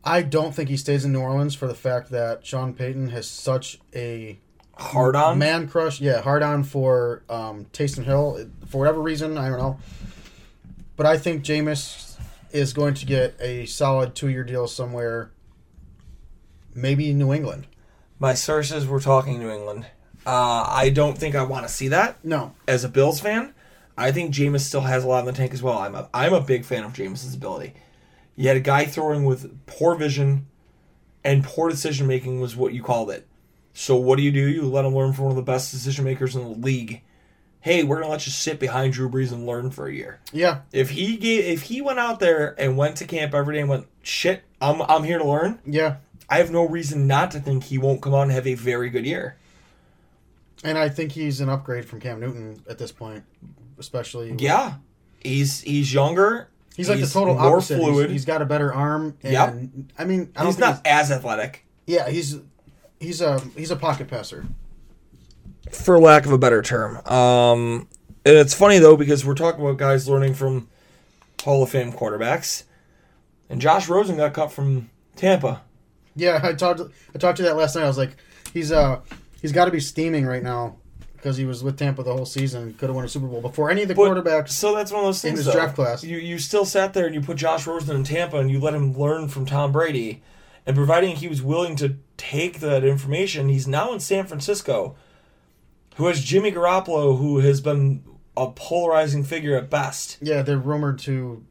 I 0.02 0.22
don't 0.22 0.56
think 0.56 0.70
he 0.70 0.78
stays 0.78 1.04
in 1.04 1.12
New 1.12 1.20
Orleans 1.20 1.56
for 1.56 1.68
the 1.68 1.76
fact 1.76 2.10
that 2.12 2.46
Sean 2.46 2.74
Payton 2.74 3.10
has 3.10 3.28
such 3.28 3.80
a 3.94 4.40
Hard 4.76 5.16
on? 5.18 5.38
man 5.38 5.68
crush. 5.68 6.00
Yeah, 6.00 6.22
hard 6.22 6.42
on 6.42 6.64
for 6.64 7.24
um, 7.30 7.66
Taysom 7.74 8.06
Hill 8.06 8.48
for 8.70 8.78
whatever 8.78 9.02
reason. 9.02 9.38
I 9.38 9.50
don't 9.50 9.58
know, 9.58 9.78
but 10.96 11.06
I 11.06 11.18
think 11.18 11.44
Jameis 11.44 12.16
is 12.52 12.72
going 12.72 12.94
to 12.94 13.06
get 13.06 13.36
a 13.42 13.66
solid 13.66 14.16
two 14.16 14.30
year 14.30 14.46
deal 14.46 14.66
somewhere, 14.68 15.32
maybe 16.74 17.12
New 17.14 17.34
England. 17.34 17.68
My 18.20 18.36
sources 18.36 18.88
were 18.88 19.02
talking 19.02 19.40
New 19.40 19.50
England. 19.52 19.88
Uh, 20.26 20.66
I 20.70 20.92
don't 20.92 21.18
think 21.18 21.36
I 21.36 21.44
want 21.44 21.68
to 21.68 21.74
see 21.74 21.88
that 21.90 22.24
No, 22.24 22.54
as 22.68 22.84
a 22.86 22.90
Bills 22.90 23.20
fan. 23.20 23.54
I 23.98 24.12
think 24.12 24.34
Jameis 24.34 24.62
still 24.62 24.82
has 24.82 25.04
a 25.04 25.08
lot 25.08 25.20
in 25.22 25.26
the 25.26 25.32
tank 25.34 25.54
as 25.54 25.64
well. 25.64 25.78
I'm 25.80 25.96
a, 25.96 26.08
I'm 26.14 26.34
a 26.34 26.42
big 26.42 26.66
fan 26.66 26.84
of 26.84 26.94
Jameis's 26.94 27.34
ability. 27.34 27.74
You 28.36 28.48
had 28.48 28.58
a 28.58 28.62
guy 28.62 28.86
throwing 28.86 29.26
with 29.26 29.66
poor 29.66 29.96
vision 29.96 30.46
and 31.24 31.44
poor 31.44 31.70
decision 31.70 32.06
making 32.08 32.40
was 32.40 32.56
what 32.56 32.74
you 32.74 32.84
called 32.84 33.10
it. 33.10 33.26
So 33.74 33.96
what 33.96 34.18
do 34.18 34.24
you 34.24 34.32
do? 34.32 34.48
You 34.48 34.64
let 34.64 34.86
him 34.86 34.96
learn 34.96 35.14
from 35.14 35.26
one 35.26 35.32
of 35.32 35.36
the 35.36 35.42
best 35.42 35.72
decision 35.72 36.06
makers 36.06 36.36
in 36.36 36.44
the 36.44 36.50
league. 36.50 37.02
Hey, 37.60 37.84
we're 37.84 38.00
gonna 38.00 38.12
let 38.12 38.26
you 38.26 38.32
sit 38.32 38.60
behind 38.60 38.94
Drew 38.94 39.10
Brees 39.10 39.32
and 39.32 39.46
learn 39.48 39.72
for 39.72 39.88
a 39.88 39.94
year. 39.94 40.20
yeah, 40.32 40.62
If 40.72 40.92
he 40.92 41.18
gave, 41.18 41.44
if 41.46 41.64
he 41.64 41.82
went 41.82 42.00
out 42.00 42.20
there 42.20 42.56
and 42.60 42.78
went 42.78 42.98
to 42.98 43.06
camp 43.06 43.34
every 43.34 43.56
day 43.56 43.62
and 43.62 43.70
went, 43.70 43.88
shit, 44.04 44.44
I'm 44.62 44.82
I'm 44.84 45.04
here 45.04 45.18
to 45.18 45.26
learn. 45.28 45.60
yeah, 45.66 45.98
I 46.30 46.38
have 46.38 46.52
no 46.52 46.68
reason 46.68 47.08
not 47.08 47.32
to 47.32 47.40
think 47.40 47.66
he 47.66 47.78
won't 47.80 48.02
come 48.02 48.14
out 48.14 48.22
and 48.22 48.32
have 48.32 48.48
a 48.48 48.54
very 48.54 48.90
good 48.90 49.06
year. 49.06 49.38
and 50.64 50.78
I 50.78 50.88
think 50.90 51.12
he's 51.14 51.42
an 51.42 51.50
upgrade 51.50 51.86
from 51.86 52.00
Cam 52.00 52.20
Newton 52.20 52.62
at 52.70 52.78
this 52.78 52.92
point, 52.92 53.24
especially. 53.80 54.36
Yeah, 54.38 54.76
he's 55.22 55.62
he's 55.62 55.94
younger. 55.94 56.50
He's 56.76 56.90
like 56.90 57.00
the 57.00 57.08
total 57.08 57.34
more 57.36 57.56
opposite. 57.58 57.80
He's- 57.80 57.90
fluid. 57.90 58.12
he's 58.12 58.26
got 58.26 58.42
a 58.42 58.46
better 58.46 58.72
arm. 58.74 59.18
And, 59.24 59.34
Yep. 59.34 59.56
I 59.98 60.06
mean, 60.06 60.32
I 60.36 60.44
don't 60.44 60.52
he's 60.54 60.60
not 60.60 60.86
as 60.86 61.12
athletic, 61.12 61.66
Yeah, 61.88 62.08
he's 62.10 62.36
he's 63.00 63.20
a 63.22 63.40
he's 63.56 63.72
a 63.72 63.76
pocket 63.76 64.08
passer. 64.08 64.46
for 65.72 66.00
lack 66.00 66.26
of 66.26 66.32
a 66.32 66.38
better 66.38 66.62
term. 66.62 66.98
Um, 67.08 67.88
and 68.26 68.36
it's 68.38 68.54
funny 68.54 68.78
though 68.80 68.96
because 68.98 69.26
we're 69.26 69.34
talking 69.34 69.62
about 69.62 69.78
guys 69.78 70.08
learning 70.08 70.34
from 70.36 70.68
Hall 71.44 71.64
of 71.64 71.70
Fame 71.70 71.92
quarterbacks, 71.92 72.64
and 73.50 73.60
Josh 73.62 73.90
Rosen 73.90 74.18
got 74.18 74.34
cut 74.34 74.52
from 74.52 74.90
Tampa. 75.16 75.62
Yeah, 76.16 76.40
I 76.44 76.54
talked 76.54 76.82
I 77.14 77.18
talked 77.18 77.38
to 77.38 77.44
that 77.44 77.56
last 77.58 77.76
night. 77.76 77.84
I 77.84 77.88
was 77.88 77.98
like, 77.98 78.18
he's 78.54 78.72
uh 78.72 79.02
he's 79.42 79.52
got 79.52 79.66
to 79.66 79.72
be 79.72 79.80
steaming 79.80 80.26
right 80.26 80.44
now 80.44 80.78
because 81.28 81.36
he 81.38 81.44
was 81.46 81.62
with 81.62 81.78
Tampa 81.78 82.04
the 82.04 82.14
whole 82.14 82.26
season. 82.26 82.74
Could 82.76 82.88
have 82.88 82.96
won 82.96 83.04
a 83.04 83.10
Super 83.10 83.28
Bowl 83.28 83.42
before 83.42 83.70
any 83.70 83.82
of 83.82 83.90
the 83.90 83.96
But- 83.96 84.10
quarterbacks. 84.10 84.52
So 84.52 84.74
that's 84.74 84.92
one 84.94 85.02
of 85.02 85.08
those 85.08 85.22
In 85.26 85.32
things. 85.32 85.40
his 85.40 85.48
though. 85.48 85.52
draft 85.60 85.76
class. 85.76 86.04
you 86.06 86.18
you 86.18 86.40
still 86.40 86.64
sat 86.64 86.94
there 86.94 87.06
and 87.06 87.14
you 87.14 87.20
put 87.20 87.36
Josh 87.36 87.68
Rosen 87.68 87.96
in 87.98 88.04
Tampa 88.06 88.38
and 88.38 88.50
you 88.50 88.62
let 88.62 88.74
him 88.74 88.98
learn 88.98 89.28
from 89.28 89.46
Tom 89.46 89.74
Brady, 89.74 90.22
and 90.66 90.74
providing 90.76 91.18
he 91.18 91.28
was 91.28 91.42
willing 91.42 91.76
to 91.78 91.98
take 92.16 92.62
that 92.62 92.86
information, 92.86 93.50
he's 93.50 93.68
now 93.68 93.92
in 93.94 94.00
San 94.00 94.26
Francisco, 94.26 94.96
who 95.98 96.06
has 96.08 96.24
Jimmy 96.24 96.52
Garoppolo, 96.52 97.18
who 97.18 97.40
has 97.40 97.60
been 97.60 98.04
a 98.38 98.48
polarizing 98.52 99.24
figure 99.26 99.58
at 99.58 99.70
best. 99.70 100.18
Yeah, 100.22 100.44
they're 100.44 100.58
rumored 100.58 100.98
to 101.00 101.44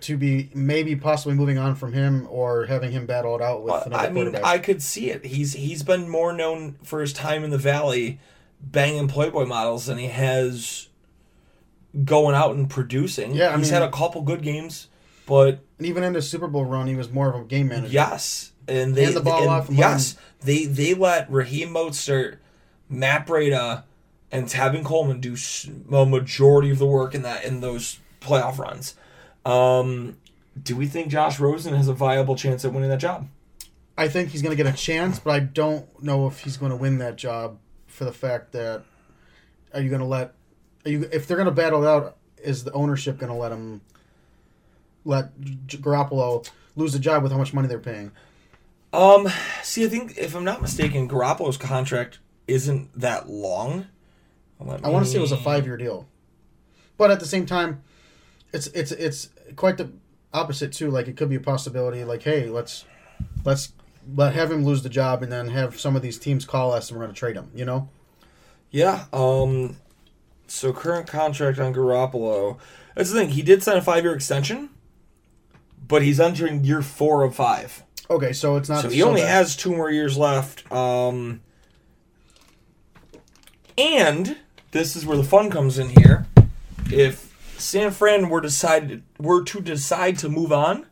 to 0.00 0.16
be 0.16 0.50
maybe 0.52 0.96
possibly 0.96 1.34
moving 1.34 1.56
on 1.56 1.76
from 1.76 1.92
him 1.92 2.26
or 2.28 2.64
having 2.66 2.90
him 2.90 3.06
battle 3.06 3.36
it 3.36 3.42
out 3.42 3.62
with 3.62 3.86
another 3.86 4.08
I 4.08 4.10
mean. 4.10 4.34
I 4.42 4.58
could 4.58 4.82
see 4.82 5.10
it. 5.10 5.26
He's 5.26 5.52
he's 5.52 5.82
been 5.84 6.08
more 6.08 6.32
known 6.32 6.74
for 6.82 7.00
his 7.00 7.12
time 7.12 7.44
in 7.44 7.50
the 7.50 7.58
Valley, 7.58 8.18
banging 8.62 9.08
Playboy 9.08 9.46
models, 9.46 9.86
than 9.86 9.98
he 9.98 10.06
has 10.06 10.88
going 12.04 12.34
out 12.34 12.54
and 12.54 12.68
producing. 12.68 13.34
Yeah, 13.34 13.50
I 13.54 13.56
he's 13.58 13.70
mean- 13.70 13.80
had 13.80 13.82
a 13.82 13.90
couple 13.90 14.22
good 14.22 14.42
games, 14.42 14.88
but 15.26 15.60
and 15.78 15.86
even 15.86 16.02
in 16.04 16.12
the 16.12 16.22
Super 16.22 16.48
Bowl 16.48 16.64
run, 16.64 16.86
he 16.86 16.96
was 16.96 17.10
more 17.10 17.28
of 17.32 17.40
a 17.40 17.44
game 17.44 17.68
manager. 17.68 17.92
Yes, 17.92 18.52
and 18.68 18.94
they 18.94 19.04
Hand 19.04 19.16
the 19.16 19.20
ball 19.20 19.42
and 19.42 19.50
off 19.50 19.68
and 19.68 19.78
yes, 19.78 20.16
they 20.42 20.64
they 20.66 20.94
let 20.94 21.30
Raheem 21.30 21.70
Mostert, 21.70 22.36
Matt 22.88 23.26
Breida, 23.26 23.84
and 24.30 24.46
Tevin 24.46 24.84
Coleman 24.84 25.20
do 25.20 25.36
a 25.92 26.06
majority 26.06 26.70
of 26.70 26.78
the 26.78 26.86
work 26.86 27.14
in 27.14 27.22
that 27.22 27.44
in 27.44 27.60
those 27.60 27.98
playoff 28.20 28.58
runs. 28.58 28.94
Um, 29.44 30.16
do 30.62 30.76
we 30.76 30.86
think 30.86 31.08
Josh 31.08 31.40
Rosen 31.40 31.74
has 31.74 31.88
a 31.88 31.94
viable 31.94 32.36
chance 32.36 32.64
at 32.64 32.72
winning 32.72 32.90
that 32.90 33.00
job? 33.00 33.28
I 33.96 34.08
think 34.08 34.30
he's 34.30 34.42
going 34.42 34.56
to 34.56 34.62
get 34.62 34.72
a 34.72 34.76
chance, 34.76 35.18
but 35.18 35.30
I 35.32 35.40
don't 35.40 36.02
know 36.02 36.26
if 36.26 36.40
he's 36.40 36.56
going 36.56 36.70
to 36.70 36.76
win 36.76 36.98
that 36.98 37.16
job 37.16 37.58
for 38.00 38.06
the 38.06 38.12
fact 38.14 38.52
that 38.52 38.82
are 39.74 39.82
you 39.82 39.90
going 39.90 40.00
to 40.00 40.06
let 40.06 40.32
are 40.86 40.90
you 40.90 41.06
if 41.12 41.26
they're 41.26 41.36
going 41.36 41.44
to 41.44 41.54
battle 41.54 41.84
it 41.84 41.86
out 41.86 42.16
is 42.42 42.64
the 42.64 42.72
ownership 42.72 43.18
going 43.18 43.30
to 43.30 43.36
let 43.36 43.52
him 43.52 43.82
let 45.04 45.38
Garoppolo 45.38 46.48
lose 46.76 46.94
the 46.94 46.98
job 46.98 47.22
with 47.22 47.30
how 47.30 47.36
much 47.36 47.52
money 47.52 47.68
they're 47.68 47.78
paying? 47.78 48.10
Um, 48.94 49.28
see, 49.62 49.84
I 49.84 49.88
think 49.90 50.16
if 50.16 50.34
I'm 50.34 50.44
not 50.44 50.62
mistaken, 50.62 51.10
Garoppolo's 51.10 51.58
contract 51.58 52.20
isn't 52.48 52.98
that 52.98 53.28
long. 53.28 53.88
Let 54.58 54.82
I 54.82 54.88
want 54.88 55.04
to 55.04 55.10
say 55.10 55.18
it 55.18 55.20
was 55.20 55.32
a 55.32 55.36
5-year 55.36 55.76
deal. 55.76 56.08
But 56.96 57.10
at 57.10 57.20
the 57.20 57.26
same 57.26 57.44
time 57.44 57.82
it's 58.54 58.68
it's 58.68 58.92
it's 58.92 59.28
quite 59.56 59.76
the 59.76 59.92
opposite 60.32 60.72
too 60.72 60.90
like 60.90 61.06
it 61.06 61.18
could 61.18 61.28
be 61.28 61.36
a 61.36 61.40
possibility 61.40 62.02
like 62.02 62.22
hey, 62.22 62.48
let's 62.48 62.86
let's 63.44 63.74
let 64.14 64.34
have 64.34 64.50
him 64.50 64.64
lose 64.64 64.82
the 64.82 64.88
job 64.88 65.22
and 65.22 65.30
then 65.30 65.48
have 65.48 65.78
some 65.78 65.96
of 65.96 66.02
these 66.02 66.18
teams 66.18 66.44
call 66.44 66.72
us 66.72 66.90
and 66.90 66.98
we're 66.98 67.04
going 67.04 67.14
to 67.14 67.18
trade 67.18 67.36
him, 67.36 67.50
you 67.54 67.64
know? 67.64 67.88
Yeah. 68.70 69.06
Um. 69.12 69.76
So 70.46 70.72
current 70.72 71.06
contract 71.06 71.58
on 71.58 71.72
Garoppolo. 71.74 72.58
That's 72.94 73.10
the 73.12 73.18
thing. 73.20 73.30
He 73.30 73.42
did 73.42 73.62
sign 73.62 73.76
a 73.76 73.82
five-year 73.82 74.14
extension, 74.14 74.70
but 75.86 76.02
he's 76.02 76.18
entering 76.20 76.64
year 76.64 76.82
four 76.82 77.22
of 77.22 77.34
five. 77.34 77.84
Okay, 78.08 78.32
so 78.32 78.56
it's 78.56 78.68
not 78.68 78.82
So 78.82 78.88
he 78.90 79.02
only 79.02 79.20
bad. 79.20 79.30
has 79.30 79.54
two 79.56 79.70
more 79.70 79.90
years 79.90 80.16
left. 80.16 80.70
Um. 80.72 81.40
And 83.78 84.36
this 84.72 84.96
is 84.96 85.06
where 85.06 85.16
the 85.16 85.24
fun 85.24 85.50
comes 85.50 85.78
in 85.78 85.90
here. 85.90 86.26
If 86.92 87.54
San 87.58 87.90
Fran 87.92 88.28
were 88.28 88.40
decided 88.40 89.02
were 89.18 89.42
to 89.44 89.60
decide 89.60 90.18
to 90.18 90.28
move 90.28 90.52
on, 90.52 90.86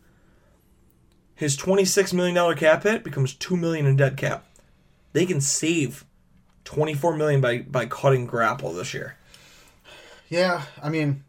his 1.38 1.56
twenty-six 1.56 2.12
million 2.12 2.34
dollar 2.34 2.56
cap 2.56 2.82
hit 2.82 3.04
becomes 3.04 3.32
2 3.32 3.56
million 3.56 3.86
in 3.86 3.94
dead 3.94 4.16
cap. 4.16 4.44
They 5.12 5.24
can 5.24 5.40
save 5.40 6.04
twenty-four 6.64 7.16
million 7.16 7.40
by 7.40 7.58
by 7.58 7.86
cutting 7.86 8.26
Garoppolo 8.26 8.74
this 8.74 8.92
year. 8.92 9.16
Yeah, 10.28 10.62
I 10.82 10.88
mean, 10.88 11.22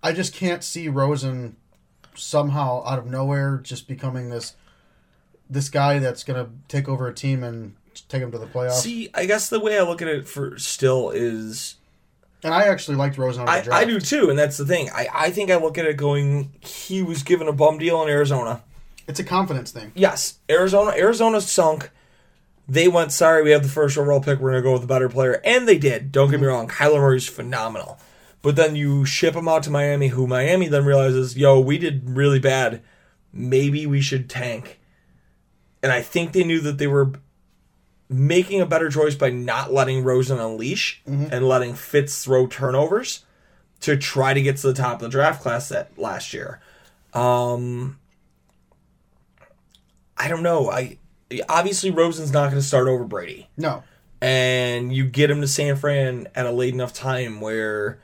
I 0.00 0.12
just 0.12 0.32
can't 0.32 0.62
see 0.62 0.88
Rosen 0.88 1.56
somehow 2.14 2.84
out 2.86 3.00
of 3.00 3.06
nowhere 3.06 3.58
just 3.58 3.88
becoming 3.88 4.30
this 4.30 4.54
this 5.50 5.68
guy 5.68 5.98
that's 5.98 6.22
gonna 6.22 6.50
take 6.68 6.88
over 6.88 7.08
a 7.08 7.12
team 7.12 7.42
and 7.42 7.74
take 8.08 8.22
him 8.22 8.30
to 8.30 8.38
the 8.38 8.46
playoffs. 8.46 8.82
See, 8.82 9.10
I 9.12 9.26
guess 9.26 9.48
the 9.48 9.58
way 9.58 9.76
I 9.76 9.82
look 9.82 10.00
at 10.02 10.08
it 10.08 10.28
for 10.28 10.56
still 10.56 11.10
is 11.10 11.74
and 12.44 12.54
I 12.54 12.68
actually 12.68 12.96
liked 12.96 13.18
Rosen 13.18 13.40
on 13.40 13.46
the 13.46 13.52
I, 13.52 13.60
draft. 13.60 13.82
I 13.82 13.84
do 13.86 13.98
too, 13.98 14.30
and 14.30 14.38
that's 14.38 14.56
the 14.56 14.64
thing. 14.64 14.88
I, 14.90 15.08
I 15.12 15.30
think 15.32 15.50
I 15.50 15.56
look 15.56 15.78
at 15.78 15.84
it 15.84 15.96
going 15.96 16.52
he 16.60 17.02
was 17.02 17.24
given 17.24 17.48
a 17.48 17.52
bum 17.52 17.78
deal 17.78 18.00
in 18.04 18.08
Arizona. 18.08 18.62
It's 19.08 19.20
a 19.20 19.24
confidence 19.24 19.70
thing. 19.70 19.92
Yes, 19.94 20.38
Arizona 20.50 20.92
Arizona 20.96 21.40
sunk. 21.40 21.90
They 22.68 22.88
went, 22.88 23.12
sorry, 23.12 23.44
we 23.44 23.52
have 23.52 23.62
the 23.62 23.68
first 23.68 23.96
overall 23.96 24.20
pick. 24.20 24.40
We're 24.40 24.50
going 24.50 24.62
to 24.62 24.68
go 24.68 24.72
with 24.72 24.82
a 24.82 24.88
better 24.88 25.08
player. 25.08 25.40
And 25.44 25.68
they 25.68 25.78
did. 25.78 26.10
Don't 26.10 26.30
get 26.30 26.40
me 26.40 26.48
wrong. 26.48 26.66
Kyler 26.66 27.00
Murray's 27.00 27.28
phenomenal. 27.28 27.98
But 28.42 28.56
then 28.56 28.74
you 28.74 29.04
ship 29.04 29.36
him 29.36 29.46
out 29.46 29.62
to 29.64 29.70
Miami, 29.70 30.08
who 30.08 30.26
Miami 30.26 30.66
then 30.66 30.84
realizes, 30.84 31.36
yo, 31.36 31.60
we 31.60 31.78
did 31.78 32.10
really 32.10 32.40
bad. 32.40 32.82
Maybe 33.32 33.86
we 33.86 34.00
should 34.00 34.28
tank. 34.28 34.80
And 35.82 35.92
I 35.92 36.02
think 36.02 36.32
they 36.32 36.42
knew 36.42 36.60
that 36.60 36.78
they 36.78 36.88
were 36.88 37.12
making 38.08 38.60
a 38.60 38.66
better 38.66 38.90
choice 38.90 39.14
by 39.14 39.30
not 39.30 39.72
letting 39.72 40.02
Rosen 40.02 40.38
unleash 40.38 41.02
and 41.06 41.48
letting 41.48 41.74
Fitz 41.74 42.24
throw 42.24 42.46
turnovers 42.46 43.24
to 43.80 43.96
try 43.96 44.34
to 44.34 44.42
get 44.42 44.56
to 44.58 44.68
the 44.68 44.74
top 44.74 44.94
of 44.94 45.00
the 45.00 45.08
draft 45.08 45.42
class 45.42 45.68
that 45.68 45.96
last 45.98 46.32
year. 46.32 46.60
Um, 47.14 47.98
I 50.16 50.28
don't 50.28 50.42
know. 50.42 50.70
I 50.70 50.98
obviously 51.48 51.90
Rosen's 51.90 52.32
not 52.32 52.50
going 52.50 52.60
to 52.60 52.66
start 52.66 52.88
over 52.88 53.04
Brady, 53.04 53.48
No, 53.56 53.82
and 54.20 54.92
you 54.94 55.04
get 55.06 55.30
him 55.30 55.40
to 55.40 55.48
San 55.48 55.76
Fran 55.76 56.28
at 56.34 56.46
a 56.46 56.50
late 56.52 56.72
enough 56.74 56.92
time 56.92 57.40
where, 57.40 57.98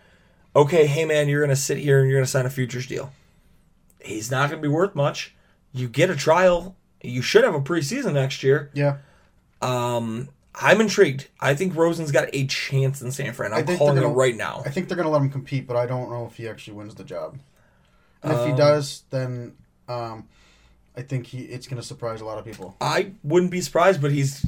okay, 0.54 0.86
hey 0.86 1.04
man, 1.04 1.28
you're 1.28 1.40
going 1.40 1.50
to 1.54 1.56
sit 1.56 1.78
here 1.78 2.00
and 2.00 2.08
you're 2.10 2.18
going 2.18 2.24
to 2.26 2.30
sign 2.30 2.46
a 2.46 2.50
futures 2.50 2.86
deal. 2.86 3.12
He's 4.04 4.30
not 4.30 4.50
going 4.50 4.60
to 4.62 4.68
be 4.68 4.72
worth 4.72 4.94
much. 4.94 5.34
You 5.72 5.88
get 5.88 6.10
a 6.10 6.16
trial. 6.16 6.76
You 7.02 7.22
should 7.22 7.44
have 7.44 7.54
a 7.54 7.60
preseason 7.60 8.14
next 8.14 8.42
year. 8.42 8.70
yeah, 8.74 8.98
Um, 9.60 10.28
I'm 10.54 10.80
intrigued. 10.80 11.28
I 11.40 11.54
think 11.54 11.74
Rosen's 11.74 12.12
got 12.12 12.28
a 12.32 12.46
chance 12.46 13.00
in 13.00 13.10
San 13.10 13.32
Fran. 13.32 13.52
I'm 13.54 13.64
calling 13.78 13.94
they're 13.94 14.04
it 14.04 14.08
right 14.08 14.36
now. 14.36 14.62
I 14.66 14.70
think 14.70 14.88
they're 14.88 14.96
gonna 14.96 15.08
let 15.10 15.22
him 15.22 15.30
compete, 15.30 15.66
but 15.66 15.76
I 15.76 15.86
don't 15.86 16.10
know 16.10 16.26
if 16.26 16.36
he 16.36 16.46
actually 16.46 16.74
wins 16.74 16.94
the 16.94 17.04
job. 17.04 17.38
And 18.22 18.32
if 18.32 18.38
Um, 18.40 18.50
he 18.50 18.56
does, 18.56 19.04
then 19.10 19.54
um, 19.88 20.28
I 20.96 21.02
think 21.02 21.26
he 21.28 21.38
it's 21.40 21.66
going 21.66 21.80
to 21.80 21.86
surprise 21.86 22.20
a 22.20 22.24
lot 22.24 22.38
of 22.38 22.44
people. 22.44 22.76
I 22.80 23.12
wouldn't 23.24 23.50
be 23.50 23.60
surprised, 23.60 24.00
but 24.02 24.12
he's. 24.12 24.46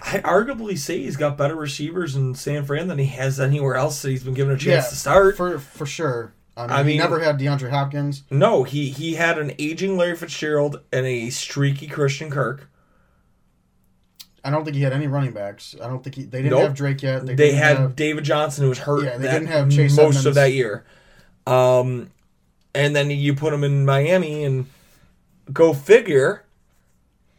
I 0.00 0.18
arguably 0.18 0.76
say 0.76 0.98
he's 1.02 1.16
got 1.16 1.38
better 1.38 1.54
receivers 1.54 2.14
in 2.16 2.34
San 2.34 2.64
Fran 2.64 2.88
than 2.88 2.98
he 2.98 3.06
has 3.06 3.40
anywhere 3.40 3.74
else 3.76 4.02
that 4.02 4.10
he's 4.10 4.24
been 4.24 4.34
given 4.34 4.54
a 4.54 4.58
chance 4.58 4.90
to 4.90 4.96
start. 4.96 5.36
for 5.36 5.58
for 5.58 5.86
sure. 5.86 6.34
I 6.56 6.66
mean, 6.66 6.72
I 6.76 6.82
he 6.92 6.98
never 6.98 7.18
had 7.20 7.38
DeAndre 7.38 7.70
Hopkins. 7.70 8.22
No, 8.30 8.62
he 8.64 8.90
he 8.90 9.14
had 9.14 9.38
an 9.38 9.52
aging 9.58 9.96
Larry 9.96 10.14
Fitzgerald 10.16 10.80
and 10.92 11.04
a 11.06 11.30
streaky 11.30 11.86
Christian 11.88 12.30
Kirk. 12.30 12.70
I 14.44 14.50
don't 14.50 14.62
think 14.64 14.76
he 14.76 14.82
had 14.82 14.92
any 14.92 15.06
running 15.06 15.32
backs. 15.32 15.74
I 15.82 15.86
don't 15.88 16.04
think 16.04 16.16
he, 16.16 16.22
they 16.24 16.42
didn't 16.42 16.50
Nope. 16.58 16.62
have 16.62 16.74
Drake 16.74 17.02
yet. 17.02 17.24
They, 17.24 17.34
didn't 17.34 17.56
had 17.58 17.78
have- 17.78 17.96
David 17.96 18.24
Johnson 18.24 18.64
who 18.64 18.68
was 18.68 18.78
hurt. 18.78 19.04
Yeah, 19.04 19.16
they 19.16 19.30
didn't 19.30 19.48
have 19.48 19.70
Chase 19.70 19.96
most 19.96 20.18
Edmonds. 20.18 20.26
of 20.26 20.34
that 20.34 20.52
year. 20.52 20.84
Um, 21.46 22.10
and 22.74 22.94
then 22.94 23.10
you 23.10 23.34
put 23.34 23.52
him 23.54 23.64
in 23.64 23.84
Miami, 23.86 24.44
and 24.44 24.66
go 25.52 25.72
figure. 25.74 26.44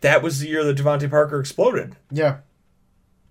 That 0.01 0.21
was 0.21 0.39
the 0.39 0.47
year 0.47 0.63
that 0.63 0.77
DeVante 0.77 1.09
Parker 1.09 1.39
exploded. 1.39 1.95
yeah. 2.11 2.37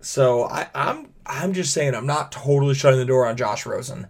So 0.01 0.43
I, 0.43 0.67
I'm 0.75 1.09
I'm 1.25 1.53
just 1.53 1.73
saying 1.73 1.95
I'm 1.95 2.05
not 2.05 2.31
totally 2.31 2.75
shutting 2.75 2.99
the 2.99 3.05
door 3.05 3.25
on 3.25 3.35
Josh 3.37 3.65
Rosen. 3.65 4.07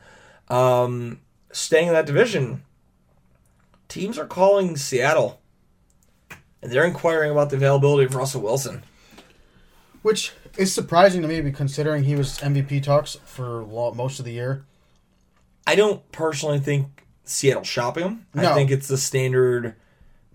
Um, 0.49 1.21
staying 1.53 1.87
in 1.87 1.93
that 1.93 2.05
division, 2.05 2.63
teams 3.87 4.17
are 4.17 4.25
calling 4.25 4.75
Seattle, 4.75 5.39
and 6.61 6.71
they're 6.71 6.83
inquiring 6.85 7.31
about 7.31 7.49
the 7.49 7.55
availability 7.55 8.05
of 8.05 8.15
Russell 8.15 8.41
Wilson. 8.41 8.83
Which 10.01 10.33
is 10.57 10.73
surprising 10.73 11.21
to 11.21 11.27
me, 11.27 11.49
considering 11.51 12.03
he 12.03 12.15
was 12.15 12.37
MVP 12.39 12.83
talks 12.83 13.17
for 13.25 13.65
most 13.93 14.19
of 14.19 14.25
the 14.25 14.33
year. 14.33 14.65
I 15.65 15.75
don't 15.75 16.11
personally 16.11 16.59
think 16.59 17.05
Seattle 17.23 17.63
shopping 17.63 18.03
him. 18.03 18.25
I 18.35 18.53
think 18.53 18.69
it's 18.69 18.87
the 18.87 18.97
standard, 18.97 19.75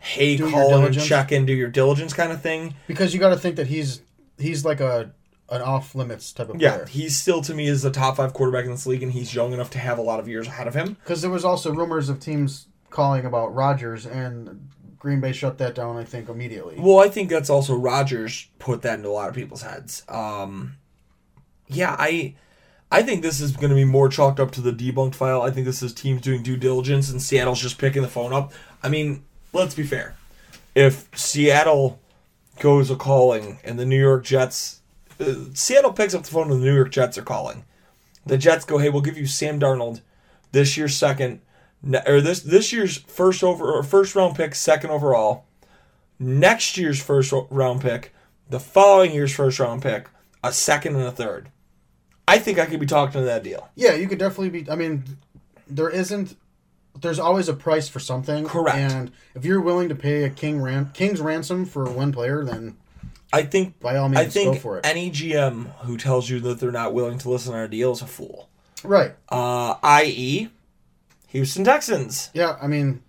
hey, 0.00 0.36
Do 0.36 0.50
call 0.50 0.84
and 0.84 0.98
check 0.98 1.30
in, 1.32 1.46
do 1.46 1.52
your 1.52 1.68
diligence 1.68 2.12
kind 2.12 2.32
of 2.32 2.40
thing. 2.42 2.74
Because 2.86 3.14
you 3.14 3.20
got 3.20 3.30
to 3.30 3.36
think 3.38 3.56
that 3.56 3.68
he's 3.68 4.00
he's 4.38 4.64
like 4.64 4.80
a 4.80 5.12
an 5.48 5.62
off 5.62 5.94
limits 5.94 6.32
type 6.32 6.48
of 6.48 6.60
Yeah, 6.60 6.74
player. 6.76 6.86
he's 6.86 7.18
still 7.20 7.42
to 7.42 7.54
me 7.54 7.66
is 7.66 7.82
the 7.82 7.90
top 7.90 8.16
five 8.16 8.32
quarterback 8.32 8.64
in 8.64 8.70
this 8.70 8.86
league, 8.86 9.02
and 9.02 9.12
he's 9.12 9.34
young 9.34 9.52
enough 9.52 9.70
to 9.70 9.78
have 9.78 9.98
a 9.98 10.02
lot 10.02 10.20
of 10.20 10.28
years 10.28 10.46
ahead 10.46 10.66
of 10.66 10.74
him. 10.74 10.96
Because 11.02 11.22
there 11.22 11.30
was 11.30 11.44
also 11.44 11.72
rumors 11.72 12.08
of 12.08 12.20
teams 12.20 12.66
calling 12.88 13.24
about 13.24 13.54
Rodgers, 13.54 14.06
and 14.06 14.68
Green 14.98 15.20
Bay 15.20 15.32
shut 15.32 15.58
that 15.58 15.74
down. 15.74 15.96
I 15.96 16.04
think 16.04 16.28
immediately. 16.28 16.76
Well, 16.78 17.00
I 17.00 17.08
think 17.08 17.30
that's 17.30 17.50
also 17.50 17.74
Rodgers 17.76 18.48
put 18.58 18.82
that 18.82 18.98
into 18.98 19.08
a 19.08 19.10
lot 19.10 19.28
of 19.28 19.34
people's 19.34 19.62
heads. 19.62 20.04
Um, 20.08 20.76
yeah, 21.66 21.96
I 21.98 22.34
I 22.92 23.02
think 23.02 23.22
this 23.22 23.40
is 23.40 23.56
going 23.56 23.70
to 23.70 23.76
be 23.76 23.84
more 23.84 24.08
chalked 24.08 24.40
up 24.40 24.50
to 24.52 24.60
the 24.60 24.72
debunked 24.72 25.14
file. 25.14 25.42
I 25.42 25.50
think 25.50 25.64
this 25.66 25.82
is 25.82 25.92
teams 25.94 26.20
doing 26.22 26.42
due 26.42 26.56
diligence 26.56 27.10
and 27.10 27.22
Seattle's 27.22 27.60
just 27.60 27.78
picking 27.78 28.02
the 28.02 28.08
phone 28.08 28.32
up. 28.32 28.52
I 28.82 28.88
mean, 28.88 29.24
let's 29.52 29.74
be 29.74 29.82
fair. 29.82 30.14
If 30.74 31.08
Seattle 31.14 32.00
goes 32.58 32.90
a 32.90 32.96
calling 32.96 33.58
and 33.64 33.78
the 33.78 33.86
New 33.86 34.00
York 34.00 34.24
Jets, 34.24 34.80
uh, 35.18 35.34
Seattle 35.54 35.92
picks 35.92 36.14
up 36.14 36.22
the 36.22 36.30
phone 36.30 36.50
and 36.50 36.60
the 36.60 36.66
New 36.66 36.74
York 36.74 36.90
Jets 36.90 37.18
are 37.18 37.22
calling. 37.22 37.64
The 38.26 38.38
Jets 38.38 38.64
go, 38.64 38.78
"Hey, 38.78 38.90
we'll 38.90 39.02
give 39.02 39.18
you 39.18 39.26
Sam 39.26 39.58
Darnold, 39.58 40.00
this 40.52 40.76
year's 40.76 40.96
second, 40.96 41.40
or 42.06 42.20
this 42.20 42.40
this 42.40 42.72
year's 42.72 42.98
first 42.98 43.42
over 43.42 43.72
or 43.72 43.82
first 43.82 44.14
round 44.14 44.36
pick, 44.36 44.54
second 44.54 44.90
overall." 44.90 45.44
next 46.20 46.76
year's 46.76 47.02
first 47.02 47.32
round 47.50 47.80
pick, 47.80 48.14
the 48.48 48.60
following 48.60 49.12
year's 49.12 49.34
first 49.34 49.58
round 49.58 49.82
pick, 49.82 50.08
a 50.44 50.52
second 50.52 50.94
and 50.94 51.04
a 51.04 51.10
third. 51.10 51.48
I 52.28 52.38
think 52.38 52.58
I 52.60 52.66
could 52.66 52.78
be 52.78 52.86
talking 52.86 53.20
to 53.20 53.24
that 53.24 53.42
deal. 53.42 53.70
Yeah, 53.74 53.94
you 53.94 54.06
could 54.06 54.18
definitely 54.18 54.50
be. 54.50 54.70
I 54.70 54.76
mean, 54.76 55.02
there 55.66 55.90
isn't. 55.90 56.36
There's 57.00 57.18
always 57.18 57.48
a 57.48 57.54
price 57.54 57.88
for 57.88 58.00
something. 58.00 58.44
Correct. 58.46 58.76
And 58.76 59.12
if 59.34 59.44
you're 59.44 59.60
willing 59.60 59.88
to 59.88 59.94
pay 59.94 60.24
a 60.24 60.30
king 60.30 60.60
ran, 60.60 60.90
king's 60.92 61.20
ransom 61.20 61.64
for 61.64 61.84
one 61.84 62.12
player, 62.12 62.44
then 62.44 62.76
I 63.32 63.42
think 63.42 63.78
by 63.80 63.96
all 63.96 64.08
means, 64.08 64.20
I 64.20 64.28
think 64.28 64.54
go 64.54 64.60
for 64.60 64.78
it. 64.78 64.86
any 64.86 65.10
GM 65.10 65.70
who 65.80 65.96
tells 65.96 66.28
you 66.28 66.40
that 66.40 66.60
they're 66.60 66.72
not 66.72 66.92
willing 66.94 67.18
to 67.18 67.30
listen 67.30 67.52
to 67.52 67.58
our 67.58 67.68
deal 67.68 67.92
is 67.92 68.02
a 68.02 68.06
fool. 68.06 68.48
right. 68.82 69.12
Uh, 69.28 69.74
i.e., 69.82 70.48
Houston 71.28 71.62
Texans. 71.64 72.30
Yeah. 72.34 72.56
I 72.60 72.66
mean, 72.66 73.02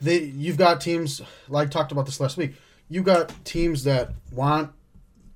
they. 0.00 0.24
You've 0.24 0.58
got 0.58 0.80
teams 0.80 1.22
like 1.48 1.70
talked 1.70 1.92
about 1.92 2.04
this 2.06 2.20
last 2.20 2.36
week. 2.36 2.54
You 2.90 3.02
got 3.02 3.32
teams 3.44 3.84
that 3.84 4.10
want 4.30 4.70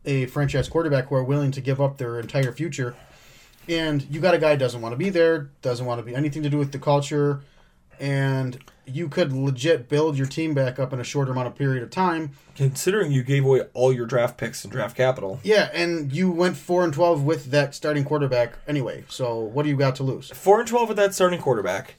a 0.05 0.27
franchise 0.27 0.69
quarterback 0.69 1.07
who 1.07 1.15
are 1.15 1.25
willing 1.25 1.53
to 1.53 1.61
give 1.61 1.81
up 1.81 1.97
their 1.97 2.21
entire 2.21 2.53
future, 2.53 2.95
and 3.69 4.03
you 4.11 4.21
got 4.21 4.35
a 4.35 4.39
guy 4.39 4.53
who 4.53 4.59
doesn't 4.59 4.81
want 4.83 4.93
to 4.93 4.97
be 4.97 5.09
there, 5.11 5.51
doesn't 5.63 5.87
want 5.87 6.01
to 6.01 6.03
be 6.03 6.15
anything 6.15 6.43
to 6.43 6.51
do 6.51 6.59
with 6.59 6.73
the 6.73 6.79
culture, 6.79 7.41
and 8.03 8.59
you 8.85 9.09
could 9.09 9.33
legit 9.33 9.89
build 9.89 10.19
your 10.19 10.27
team 10.27 10.55
back 10.55 10.81
up 10.81 10.93
in 10.93 10.99
a 10.99 11.05
shorter 11.05 11.31
amount 11.31 11.47
of 11.47 11.55
period 11.55 11.85
of 11.85 11.91
time. 11.91 12.33
Considering 12.57 13.13
you 13.13 13.23
gave 13.23 13.45
away 13.45 13.63
all 13.75 13.93
your 13.93 14.07
draft 14.07 14.37
picks 14.37 14.65
and 14.65 14.73
draft 14.73 14.97
capital, 14.97 15.39
Yeah, 15.45 15.71
and 15.73 16.13
you 16.13 16.31
went 16.31 16.57
four 16.57 16.83
and 16.83 16.93
twelve 16.93 17.23
with 17.23 17.53
that 17.53 17.77
starting 17.77 18.05
quarterback 18.05 18.55
anyway. 18.67 19.05
So 19.09 19.39
what 19.39 19.63
do 19.63 19.69
you 19.69 19.77
got 19.77 19.95
to 19.97 20.03
lose? 20.03 20.31
four 20.33 20.59
and 20.59 20.69
twelve 20.69 20.89
with 20.89 20.97
that 20.99 21.15
starting 21.15 21.41
quarterback, 21.41 21.95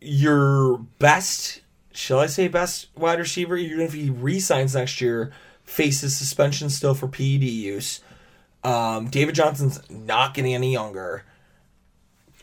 your 0.00 0.76
best, 0.98 1.62
shall 1.92 2.20
I 2.20 2.26
say, 2.26 2.46
best 2.46 2.88
wide 2.94 3.18
receiver, 3.18 3.56
even 3.56 3.80
if 3.80 3.94
he 3.94 4.10
resigns 4.10 4.74
next 4.74 5.00
year, 5.00 5.32
faces 5.64 6.14
suspension 6.14 6.68
still 6.68 6.94
for 6.94 7.08
PED 7.08 7.42
use. 7.42 8.00
Um, 8.62 9.08
David 9.08 9.34
Johnson's 9.34 9.80
not 9.90 10.34
getting 10.34 10.54
any 10.54 10.72
younger. 10.72 11.24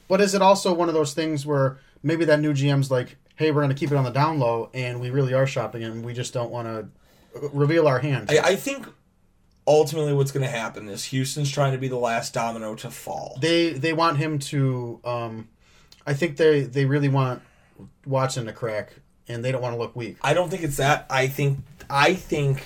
But 0.07 0.21
is 0.21 0.33
it 0.33 0.41
also 0.41 0.73
one 0.73 0.89
of 0.89 0.93
those 0.95 1.13
things 1.13 1.45
where 1.45 1.77
maybe 2.03 2.25
that 2.25 2.39
new 2.39 2.53
GM's 2.53 2.91
like, 2.91 3.17
hey, 3.35 3.51
we're 3.51 3.61
going 3.61 3.73
to 3.73 3.79
keep 3.79 3.91
it 3.91 3.95
on 3.95 4.03
the 4.03 4.11
down 4.11 4.39
low, 4.39 4.69
and 4.73 4.99
we 5.01 5.09
really 5.09 5.33
are 5.33 5.47
shopping, 5.47 5.83
and 5.83 6.05
we 6.05 6.13
just 6.13 6.33
don't 6.33 6.51
want 6.51 6.67
to 6.67 7.49
reveal 7.51 7.87
our 7.87 7.99
hand. 7.99 8.29
I, 8.29 8.39
I 8.39 8.55
think 8.55 8.85
ultimately 9.65 10.13
what's 10.13 10.31
going 10.31 10.45
to 10.45 10.51
happen 10.51 10.89
is 10.89 11.05
Houston's 11.05 11.51
trying 11.51 11.71
to 11.71 11.77
be 11.77 11.87
the 11.87 11.97
last 11.97 12.33
domino 12.33 12.75
to 12.75 12.91
fall. 12.91 13.37
they 13.41 13.71
they 13.73 13.93
want 13.93 14.17
him 14.17 14.39
to. 14.39 14.99
Um, 15.03 15.49
I 16.05 16.13
think 16.13 16.37
they 16.37 16.61
they 16.61 16.85
really 16.85 17.09
want 17.09 17.41
Watson 18.05 18.45
to 18.45 18.53
crack, 18.53 18.93
and 19.27 19.43
they 19.43 19.51
don't 19.51 19.61
want 19.61 19.73
to 19.73 19.79
look 19.79 19.95
weak. 19.95 20.17
I 20.21 20.33
don't 20.33 20.49
think 20.49 20.63
it's 20.63 20.77
that. 20.77 21.05
I 21.09 21.27
think 21.27 21.59
I 21.89 22.13
think 22.13 22.65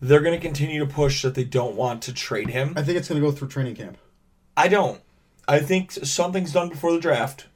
they're 0.00 0.20
going 0.20 0.38
to 0.38 0.44
continue 0.44 0.80
to 0.80 0.92
push 0.92 1.22
that 1.22 1.34
they 1.34 1.44
don't 1.44 1.76
want 1.76 2.02
to 2.02 2.12
trade 2.12 2.50
him. 2.50 2.74
I 2.76 2.82
think 2.82 2.98
it's 2.98 3.08
going 3.08 3.20
to 3.20 3.26
go 3.26 3.32
through 3.32 3.48
training 3.48 3.76
camp. 3.76 3.98
I 4.56 4.68
don't. 4.68 5.00
I 5.48 5.60
think 5.60 5.92
something's 5.92 6.52
done 6.52 6.68
before 6.68 6.92
the 6.92 7.00
draft. 7.00 7.46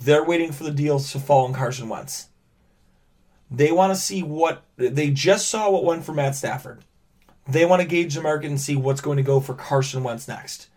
They're 0.00 0.24
waiting 0.24 0.52
for 0.52 0.64
the 0.64 0.70
deals 0.70 1.10
to 1.12 1.18
fall 1.18 1.46
on 1.46 1.52
Carson 1.54 1.88
Wentz. 1.88 2.28
They 3.50 3.72
want 3.72 3.92
to 3.94 4.00
see 4.00 4.22
what 4.22 4.64
they 4.76 5.10
just 5.10 5.48
saw 5.48 5.70
what 5.70 5.84
went 5.84 6.04
for 6.04 6.12
Matt 6.12 6.34
Stafford. 6.36 6.84
They 7.48 7.64
want 7.64 7.80
to 7.80 7.88
gauge 7.88 8.14
the 8.14 8.20
market 8.20 8.50
and 8.50 8.60
see 8.60 8.76
what's 8.76 9.00
going 9.00 9.16
to 9.16 9.22
go 9.22 9.40
for 9.40 9.54
Carson 9.54 10.02
Wentz 10.02 10.28
next. 10.28 10.68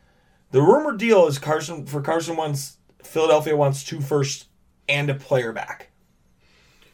The 0.52 0.62
rumored 0.62 0.98
deal 0.98 1.28
is 1.28 1.38
Carson 1.38 1.86
for 1.86 2.02
Carson 2.02 2.38
Wentz. 2.38 2.78
Philadelphia 3.04 3.56
wants 3.56 3.84
two 3.84 4.00
first 4.00 4.48
and 4.88 5.10
a 5.10 5.14
player 5.16 5.52
back. 5.52 5.90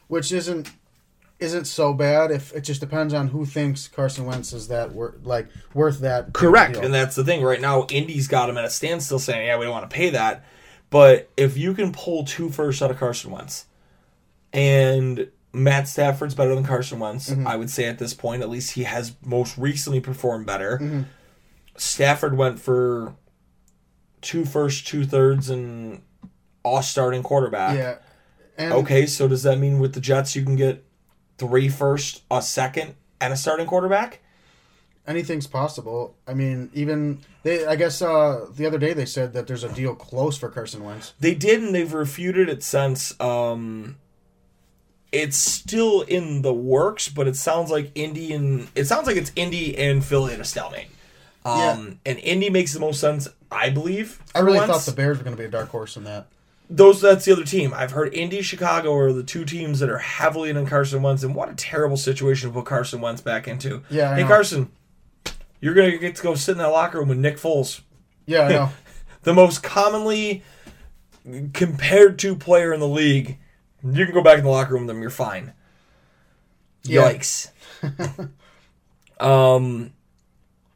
which 0.08 0.32
isn't 0.32 0.72
isn't 1.40 1.66
so 1.66 1.94
bad. 1.94 2.32
If 2.32 2.52
it 2.56 2.62
just 2.62 2.80
depends 2.82 3.14
on 3.14 3.28
who 3.28 3.46
thinks 3.46 3.88
Carson 3.88 4.26
Wentz 4.26 4.54
is 4.54 4.68
that 4.70 4.94
worth 4.94 5.24
like 5.24 5.48
worth 5.74 6.00
that. 6.00 6.34
Correct. 6.34 6.74
deal. 6.74 6.86
And 6.86 6.94
that's 6.94 7.16
the 7.16 7.24
thing. 7.24 7.44
Right 7.44 7.62
now, 7.62 7.86
Indy's 7.92 8.28
got 8.28 8.50
him 8.50 8.58
at 8.58 8.66
a 8.66 8.70
standstill 8.70 9.20
saying, 9.20 9.46
yeah, 9.46 9.58
we 9.58 9.66
don't 9.66 9.74
want 9.74 9.88
to 9.90 9.96
pay 9.96 10.10
that. 10.12 10.44
But 10.90 11.30
if 11.36 11.58
you 11.58 11.74
can 11.74 11.92
pull 11.92 12.24
two 12.26 12.50
firsts 12.50 12.82
out 12.82 12.92
of 12.92 12.98
Carson 12.98 13.32
Wentz 13.32 13.66
and 14.54 15.30
Matt 15.54 15.88
Stafford's 15.88 16.36
better 16.36 16.56
than 16.56 16.64
Carson 16.64 17.00
Wentz, 17.00 17.30
Mm-hmm. 17.30 17.48
I 17.48 17.56
would 17.56 17.70
say 17.70 17.86
at 17.86 18.00
this 18.00 18.14
point, 18.14 18.42
at 18.42 18.50
least 18.50 18.74
he 18.74 18.84
has 18.84 19.14
most 19.24 19.58
recently 19.58 20.00
performed 20.00 20.46
better. 20.46 20.78
Mm-hmm. 20.82 21.02
Stafford 21.76 22.38
went 22.38 22.60
for 22.60 23.16
two 24.22 24.46
firsts, 24.46 24.84
two 24.88 25.06
thirds, 25.06 25.50
and 25.50 26.02
all 26.64 26.82
starting 26.82 27.24
quarterback. 27.24 27.78
yeah. 27.78 27.96
And 28.58 28.74
Okay, 28.74 29.06
so 29.06 29.28
does 29.28 29.44
that 29.44 29.60
mean 29.60 29.80
with 29.80 29.94
the 29.94 30.02
Jets 30.02 30.36
you 30.36 30.44
can 30.44 30.56
get 30.56 30.84
three 31.38 31.70
first, 31.70 32.24
a 32.32 32.42
second, 32.42 32.96
and 33.22 33.32
a 33.32 33.38
starting 33.38 33.68
quarterback? 33.68 34.20
Anything's 35.08 35.48
possible. 35.48 36.16
I 36.28 36.34
mean, 36.34 36.70
even 36.74 37.20
they. 37.44 37.66
I 37.66 37.76
guess 37.76 38.02
uh, 38.02 38.48
the 38.54 38.66
other 38.66 38.78
day 38.78 38.94
they 38.94 39.06
said 39.06 39.34
that 39.34 39.48
there's 39.48 39.64
a 39.64 39.70
deal 39.70 39.96
close 39.96 40.38
for 40.38 40.50
Carson 40.50 40.84
Wentz. 40.84 41.14
They 41.20 41.34
did, 41.34 41.64
and 41.64 41.74
they've 41.74 41.94
refuted 41.94 42.50
it 42.50 42.62
since. 42.64 43.20
Um, 43.20 43.96
it's 45.12 45.38
still 45.38 46.02
in 46.02 46.42
the 46.42 46.54
works, 46.54 47.08
but 47.10 47.28
it 47.28 47.36
sounds 47.38 47.72
like 47.72 47.92
Indy 47.96 48.34
and 48.34 48.68
it 48.76 48.86
sounds 48.86 49.08
like 49.08 49.16
it's 49.16 49.32
Indy 49.36 49.78
and 49.78 50.04
Philly 50.04 50.34
in 50.34 50.42
a 50.42 50.44
stalemate. 50.44 50.88
Um, 51.46 52.02
and 52.06 52.20
Indy 52.20 52.50
makes 52.50 52.74
the 52.74 52.82
most 52.82 53.00
sense, 53.00 53.26
I 53.50 53.70
believe. 53.70 54.22
I 54.36 54.40
really 54.40 54.60
for 54.60 54.68
thought 54.68 54.82
the 54.82 54.92
Bears 54.92 55.18
were 55.18 55.24
going 55.24 55.36
to 55.36 55.42
be 55.42 55.48
a 55.48 55.50
dark 55.50 55.70
horse 55.70 55.96
in 55.96 56.04
that. 56.04 56.28
those 56.70 57.00
that's 57.00 57.24
the 57.24 57.32
other 57.32 57.46
team. 57.46 57.74
I've 57.74 57.92
heard 57.92 58.14
Indy, 58.14 58.42
Chicago 58.42 58.94
are 58.98 59.14
the 59.14 59.24
two 59.24 59.46
teams 59.46 59.80
that 59.80 59.90
are 59.90 60.00
heavily 60.00 60.50
in 60.50 60.58
on 60.58 60.66
Carson 60.66 61.02
Wentz, 61.02 61.24
and 61.24 61.34
what 61.34 61.50
a 61.50 61.56
terrible 61.56 61.96
situation 61.96 62.50
to 62.50 62.54
put 62.54 62.66
Carson 62.66 63.00
Wentz 63.00 63.22
back 63.22 63.48
into. 63.48 63.82
Yeah, 63.90 64.12
I 64.12 64.16
hey 64.16 64.22
know. 64.24 64.28
Carson, 64.28 64.70
you're 65.62 65.74
gonna 65.74 65.98
get 65.98 66.16
to 66.16 66.24
go 66.24 66.36
sit 66.36 66.54
in 66.54 66.58
that 66.60 66.68
locker 66.68 67.00
room 67.00 67.10
with 67.10 67.18
Nick 67.18 67.38
Foles. 67.38 67.82
Yeah, 68.26 68.42
I 68.42 68.50
know. 68.50 68.70
the 69.24 69.34
most 69.34 69.64
commonly 69.64 70.44
compared 71.54 72.20
to 72.20 72.36
player 72.36 72.74
in 72.74 72.80
the 72.80 72.88
league. 72.88 73.38
You 73.84 74.06
can 74.06 74.14
go 74.14 74.24
back 74.24 74.38
in 74.40 74.44
the 74.44 74.50
locker 74.50 74.74
room 74.74 74.84
with 74.84 74.96
them. 74.96 75.02
You're 75.02 75.10
fine. 75.10 75.54
Yeah. 76.84 77.12
Yikes. 77.12 77.50
um, 79.20 79.94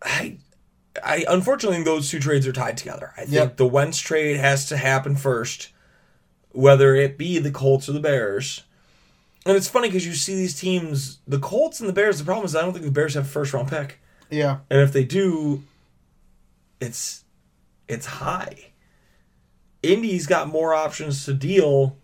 I, 0.01 0.37
I 1.03 1.25
unfortunately 1.27 1.83
those 1.83 2.09
two 2.09 2.19
trades 2.19 2.47
are 2.47 2.51
tied 2.53 2.77
together. 2.77 3.13
I 3.17 3.21
think 3.21 3.33
Yep. 3.33 3.57
the 3.57 3.65
Wentz 3.67 3.97
trade 3.97 4.37
has 4.37 4.67
to 4.69 4.77
happen 4.77 5.15
first, 5.15 5.69
whether 6.51 6.95
it 6.95 7.17
be 7.17 7.39
the 7.39 7.51
Colts 7.51 7.87
or 7.89 7.93
the 7.93 7.99
Bears. 7.99 8.63
And 9.45 9.57
it's 9.57 9.67
funny 9.67 9.87
because 9.87 10.05
you 10.05 10.13
see 10.13 10.35
these 10.35 10.59
teams, 10.59 11.19
the 11.27 11.39
Colts 11.39 11.79
and 11.79 11.89
the 11.89 11.93
Bears. 11.93 12.19
The 12.19 12.25
problem 12.25 12.45
is 12.45 12.55
I 12.55 12.61
don't 12.61 12.73
think 12.73 12.85
the 12.85 12.91
Bears 12.91 13.15
have 13.15 13.25
a 13.25 13.27
first 13.27 13.53
round 13.53 13.69
pick, 13.69 13.99
Yeah. 14.31 14.59
and 14.69 14.79
if 14.81 14.91
they 14.93 15.03
do, 15.03 15.63
it's 16.79 17.23
it's 17.87 18.05
high. 18.05 18.71
Indy's 19.83 20.27
got 20.27 20.47
more 20.47 20.73
options 20.73 21.25
to 21.25 21.33
deal. 21.33 21.97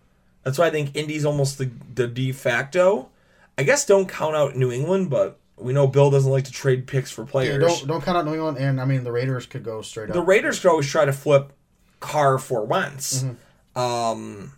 That's 0.44 0.58
why 0.58 0.68
I 0.68 0.70
think 0.70 0.96
Indy's 0.96 1.26
almost 1.26 1.58
the 1.58 1.70
the 1.96 2.08
de 2.08 2.32
facto. 2.32 3.10
I 3.58 3.64
guess 3.64 3.86
don't 3.86 4.08
count 4.08 4.36
out 4.36 4.56
New 4.56 4.72
England, 4.72 5.10
but 5.10 5.40
we 5.58 5.74
know 5.74 5.88
Bill 5.88 6.12
doesn't 6.12 6.32
like 6.32 6.44
to 6.46 6.52
trade 6.52 6.86
picks 6.86 7.10
for 7.12 7.24
Yeah, 7.24 7.32
players. 7.32 7.64
don't 7.80 7.88
don't 7.88 8.04
count 8.04 8.18
out 8.18 8.26
New 8.26 8.34
England, 8.34 8.58
and 8.58 8.80
I 8.80 8.86
mean 8.86 9.04
the 9.04 9.12
Raiders 9.12 9.46
could 9.46 9.64
go 9.64 9.82
straight 9.82 10.12
the 10.14 10.22
up. 10.22 10.28
Raiders 10.28 10.60
could 10.60 10.70
always 10.70 10.88
try 10.90 11.06
to 11.06 11.14
flip 11.14 11.52
Carr 12.00 12.38
for 12.38 12.64
Wentz. 12.66 13.24
Mm-hmm. 13.24 13.80
Um, 13.80 14.54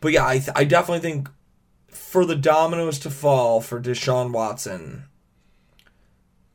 but 0.00 0.12
yeah, 0.12 0.26
I, 0.26 0.38
th- 0.38 0.50
I 0.54 0.64
definitely 0.64 1.00
think 1.00 1.30
for 1.88 2.24
the 2.26 2.36
dominoes 2.36 2.98
to 3.00 3.10
fall 3.10 3.60
for 3.62 3.80
Deshaun 3.80 4.30
Watson, 4.32 5.04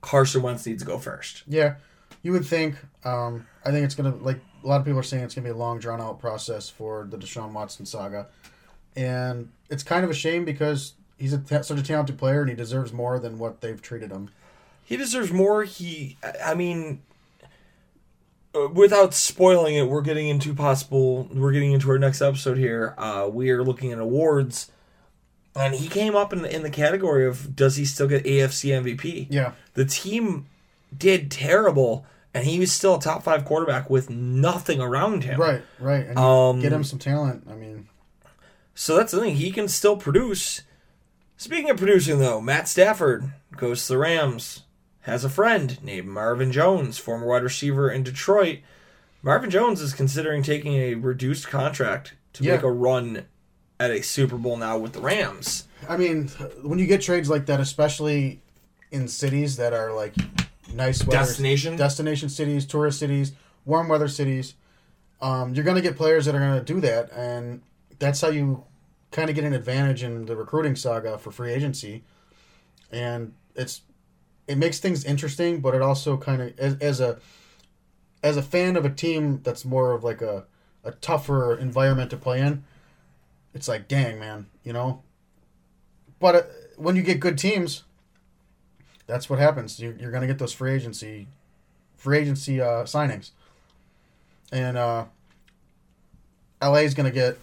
Carson 0.01 0.41
Wentz 0.41 0.65
needs 0.65 0.83
to 0.83 0.87
go 0.87 0.97
first. 0.97 1.43
Yeah, 1.47 1.75
you 2.23 2.31
would 2.31 2.45
think. 2.45 2.75
Um, 3.05 3.47
I 3.65 3.71
think 3.71 3.85
it's 3.85 3.95
gonna 3.95 4.15
like 4.15 4.39
a 4.63 4.67
lot 4.67 4.79
of 4.79 4.85
people 4.85 4.99
are 4.99 5.03
saying 5.03 5.23
it's 5.23 5.35
gonna 5.35 5.45
be 5.45 5.51
a 5.51 5.55
long 5.55 5.79
drawn 5.79 6.01
out 6.01 6.19
process 6.19 6.69
for 6.69 7.07
the 7.09 7.17
Deshaun 7.17 7.53
Watson 7.53 7.85
saga, 7.85 8.27
and 8.95 9.49
it's 9.69 9.83
kind 9.83 10.03
of 10.03 10.11
a 10.11 10.15
shame 10.15 10.45
because 10.45 10.93
he's 11.17 11.33
a 11.33 11.63
such 11.63 11.79
a 11.79 11.83
talented 11.83 12.17
player 12.17 12.41
and 12.41 12.49
he 12.49 12.55
deserves 12.55 12.91
more 12.91 13.19
than 13.19 13.37
what 13.37 13.61
they've 13.61 13.81
treated 13.81 14.11
him. 14.11 14.29
He 14.83 14.97
deserves 14.97 15.31
more. 15.31 15.63
He, 15.63 16.17
I 16.43 16.55
mean, 16.55 17.01
uh, 18.53 18.67
without 18.67 19.13
spoiling 19.13 19.75
it, 19.75 19.87
we're 19.87 20.01
getting 20.01 20.27
into 20.27 20.53
possible. 20.53 21.29
We're 21.31 21.53
getting 21.53 21.71
into 21.71 21.89
our 21.91 21.99
next 21.99 22.21
episode 22.21 22.57
here. 22.57 22.95
Uh, 22.97 23.29
we 23.31 23.51
are 23.51 23.63
looking 23.63 23.91
at 23.91 23.99
awards, 23.99 24.71
and 25.55 25.75
he 25.75 25.87
came 25.87 26.15
up 26.15 26.31
in 26.33 26.41
the, 26.43 26.53
in 26.55 26.63
the 26.63 26.69
category 26.69 27.25
of 27.27 27.55
does 27.55 27.75
he 27.75 27.85
still 27.85 28.07
get 28.07 28.23
AFC 28.23 28.69
MVP? 28.71 29.27
Yeah, 29.29 29.53
The 29.73 29.85
team 29.85 30.47
did 30.97 31.29
terrible, 31.31 32.05
and 32.33 32.45
he 32.45 32.59
was 32.59 32.71
still 32.71 32.95
a 32.95 33.01
top 33.01 33.23
five 33.23 33.43
quarterback 33.45 33.89
with 33.89 34.09
nothing 34.09 34.79
around 34.81 35.23
him. 35.23 35.39
right, 35.39 35.61
right, 35.79 36.07
and 36.07 36.17
Um, 36.17 36.59
get 36.61 36.71
him 36.73 36.83
some 36.83 36.99
talent. 36.99 37.47
I 37.49 37.53
mean, 37.55 37.87
So 38.75 38.95
that's 38.95 39.11
the 39.11 39.19
thing. 39.19 39.35
He 39.35 39.51
can 39.51 39.67
still 39.67 39.97
produce. 39.97 40.61
Speaking 41.37 41.69
of 41.69 41.77
producing, 41.77 42.19
though, 42.19 42.39
Matt 42.41 42.67
Stafford 42.67 43.31
goes 43.57 43.85
to 43.87 43.93
the 43.93 43.97
Rams. 43.97 44.63
Has 45.05 45.25
a 45.25 45.29
friend 45.29 45.81
named 45.83 46.07
Marvin 46.07 46.51
Jones, 46.51 46.97
former 46.99 47.25
wide 47.25 47.41
receiver 47.43 47.89
in 47.89 48.03
Detroit. 48.03 48.59
Marvin 49.23 49.49
Jones 49.49 49.81
is 49.81 49.93
considering 49.93 50.43
taking 50.43 50.75
a 50.75 50.93
reduced 50.95 51.47
contract 51.47 52.13
to 52.33 52.43
Yeah. 52.43 52.53
make 52.53 52.63
a 52.63 52.71
run 52.71 53.25
at 53.81 53.89
a 53.89 54.03
Super 54.03 54.37
Bowl 54.37 54.57
now 54.57 54.77
with 54.77 54.93
the 54.93 54.99
Rams. 54.99 55.67
I 55.89 55.97
mean, 55.97 56.27
when 56.61 56.77
you 56.77 56.85
get 56.85 57.01
trades 57.01 57.29
like 57.29 57.47
that, 57.47 57.59
especially 57.59 58.41
in 58.91 59.07
cities 59.07 59.57
that 59.57 59.73
are 59.73 59.91
like 59.91 60.13
nice 60.71 61.03
weather 61.03 61.25
Destination? 61.25 61.77
destination 61.77 62.29
cities, 62.29 62.65
tourist 62.67 62.99
cities, 62.99 63.33
warm 63.65 63.87
weather 63.87 64.07
cities, 64.07 64.53
um, 65.19 65.55
you're 65.55 65.65
gonna 65.65 65.81
get 65.81 65.97
players 65.97 66.25
that 66.25 66.35
are 66.35 66.39
gonna 66.39 66.63
do 66.63 66.79
that, 66.81 67.11
and 67.11 67.63
that's 67.97 68.21
how 68.21 68.27
you 68.29 68.63
kind 69.09 69.29
of 69.29 69.35
get 69.35 69.45
an 69.45 69.53
advantage 69.53 70.03
in 70.03 70.25
the 70.27 70.35
recruiting 70.35 70.75
saga 70.75 71.17
for 71.17 71.31
free 71.31 71.51
agency. 71.51 72.03
And 72.91 73.33
it's 73.55 73.81
it 74.47 74.59
makes 74.59 74.79
things 74.79 75.03
interesting, 75.05 75.59
but 75.59 75.73
it 75.73 75.81
also 75.81 76.17
kind 76.17 76.41
of 76.43 76.59
as, 76.59 76.75
as 76.75 76.99
a 76.99 77.19
as 78.21 78.37
a 78.37 78.43
fan 78.43 78.75
of 78.75 78.85
a 78.85 78.89
team 78.91 79.41
that's 79.41 79.65
more 79.65 79.93
of 79.93 80.03
like 80.03 80.21
a 80.21 80.45
a 80.83 80.91
tougher 80.91 81.55
environment 81.57 82.11
to 82.11 82.17
play 82.17 82.41
in. 82.41 82.63
It's 83.53 83.67
like, 83.67 83.87
dang 83.87 84.19
man, 84.19 84.47
you 84.63 84.73
know, 84.73 85.03
but 86.19 86.35
uh, 86.35 86.41
when 86.77 86.95
you 86.95 87.01
get 87.01 87.19
good 87.19 87.37
teams, 87.37 87.83
that's 89.07 89.29
what 89.29 89.39
happens. 89.39 89.79
You're, 89.79 89.93
you're 89.93 90.11
going 90.11 90.21
to 90.21 90.27
get 90.27 90.39
those 90.39 90.53
free 90.53 90.71
agency, 90.71 91.27
free 91.97 92.19
agency 92.19 92.61
uh, 92.61 92.83
signings, 92.83 93.31
and 94.51 94.77
uh, 94.77 95.05
LA 96.61 96.77
is 96.77 96.93
going 96.93 97.09
to 97.09 97.13
get. 97.13 97.37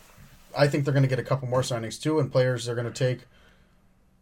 I 0.56 0.66
think 0.66 0.84
they're 0.84 0.94
going 0.94 1.02
to 1.02 1.08
get 1.08 1.18
a 1.18 1.24
couple 1.24 1.46
more 1.46 1.60
signings 1.60 2.00
too, 2.00 2.18
and 2.18 2.32
players 2.32 2.68
are 2.68 2.74
going 2.74 2.90
to 2.90 2.92
take. 2.92 3.26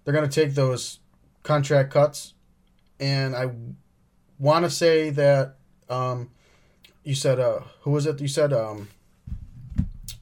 They're 0.04 0.14
going 0.14 0.28
to 0.28 0.40
take 0.40 0.54
those 0.54 0.98
contract 1.42 1.92
cuts, 1.92 2.34
and 2.98 3.36
I 3.36 3.50
want 4.38 4.64
to 4.64 4.70
say 4.70 5.10
that 5.10 5.56
um, 5.88 6.30
you 7.04 7.14
said 7.14 7.38
uh, 7.38 7.60
who 7.82 7.90
was 7.90 8.06
it? 8.06 8.20
You 8.20 8.28
said 8.28 8.52
um, 8.52 8.88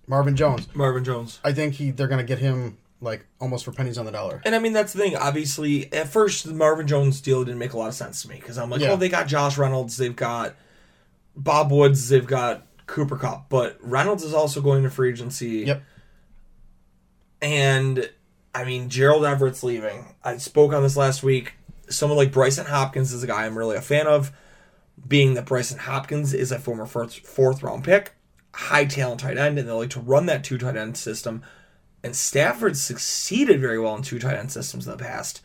Marvin 0.07 0.37
Jones. 0.37 0.69
Marvin 0.75 1.05
Jones. 1.05 1.41
I 1.45 1.53
think 1.53 1.75
he 1.75 1.91
they're 1.91 2.09
going 2.09 2.19
to 2.19 2.25
get 2.27 2.39
him 2.39 2.79
like 3.01 3.27
almost 3.41 3.65
for 3.65 3.73
pennies 3.73 3.99
on 3.99 4.07
the 4.07 4.13
dollar. 4.13 4.41
And 4.45 4.55
I 4.55 4.59
mean, 4.59 4.73
that's 4.73 4.93
the 4.93 4.99
thing. 5.01 5.17
Obviously, 5.17 5.93
at 5.93 6.09
first, 6.09 6.45
the 6.47 6.55
Marvin 6.55 6.87
Jones 6.87 7.21
deal 7.21 7.45
didn't 7.45 7.59
make 7.59 7.73
a 7.75 7.79
lot 7.79 7.89
of 7.89 7.95
sense 7.95 8.23
to 8.23 8.29
me 8.29 8.37
because 8.37 8.57
I'm 8.59 8.71
like, 8.71 8.81
Yeah. 8.81 8.93
oh, 8.93 8.97
they 8.97 9.09
got 9.09 9.27
Josh 9.27 9.59
Reynolds, 9.59 9.97
they've 9.97 10.15
got 10.17 10.55
Bob 11.37 11.71
Woods, 11.71 12.09
they've 12.09 12.27
got 12.27 12.67
Cooper 12.87 13.17
Kupp, 13.17 13.49
but 13.49 13.77
Reynolds 13.81 14.23
is 14.25 14.33
also 14.35 14.61
going 14.63 14.83
to 14.85 14.91
free 14.91 15.11
agency. 15.11 15.65
Yep. 15.67 15.83
And 17.43 18.11
I 18.55 18.65
mean, 18.65 18.89
Gerald 18.89 19.25
Everett's 19.25 19.63
leaving. 19.63 20.15
I 20.23 20.37
spoke 20.39 20.73
on 20.73 20.83
this 20.83 20.97
last 20.97 21.23
week. 21.23 21.55
Someone 21.89 22.17
like 22.17 22.33
Brycen 22.33 22.67
Hopkins 22.67 23.13
is 23.13 23.23
a 23.23 23.27
guy 23.27 23.45
I'm 23.45 23.59
really 23.59 23.77
a 23.77 23.83
fan 23.83 24.07
of, 24.07 24.33
being 25.07 25.35
that 25.35 25.45
Brycen 25.45 25.79
Hopkins 25.79 26.33
is 26.33 26.51
a 26.53 26.59
former 26.59 26.87
fourth, 26.87 27.15
fourth 27.15 27.63
round 27.63 27.85
pick, 27.85 28.15
high 28.55 28.85
talent 28.85 29.21
tight 29.21 29.37
end, 29.39 29.59
and 29.59 29.69
they 29.69 29.73
like 29.73 29.91
to 29.91 30.01
run 30.01 30.27
that 30.27 30.45
two 30.45 30.59
tight 30.59 30.77
end 30.77 30.97
system. 30.97 31.43
And 32.03 32.15
Stafford 32.15 32.77
succeeded 32.77 33.61
very 33.61 33.79
well 33.79 33.95
in 33.97 34.03
two 34.03 34.19
tight 34.19 34.37
end 34.37 34.53
systems 34.53 34.87
in 34.87 34.93
the 34.97 35.03
past. 35.03 35.41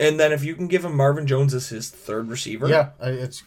And 0.00 0.20
then 0.20 0.32
if 0.32 0.44
you 0.44 0.54
can 0.54 0.68
give 0.68 0.84
him 0.84 0.96
Marvin 0.96 1.26
Jones 1.26 1.54
as 1.54 1.70
his 1.70 1.90
third 1.90 2.28
receiver, 2.28 2.68
Yeah, 2.68 2.90
it's 3.00 3.42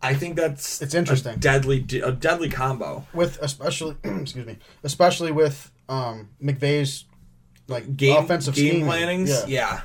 I 0.00 0.14
think 0.14 0.36
that's 0.36 0.80
It's 0.80 0.94
interesting. 0.94 1.34
a 1.34 1.36
deadly 1.38 1.84
a 2.04 2.12
deadly 2.12 2.48
combo. 2.50 3.06
with 3.12 3.38
especially 3.42 3.96
excuse 4.04 4.46
me, 4.46 4.58
especially 4.84 5.32
with 5.32 5.72
um, 5.88 6.28
McVay's 6.42 7.04
like 7.66 7.96
game 7.96 8.16
offensive 8.16 8.54
game 8.54 8.66
scheming. 8.68 8.86
plannings. 8.86 9.30
Yeah. 9.30 9.46
Yeah. 9.48 9.80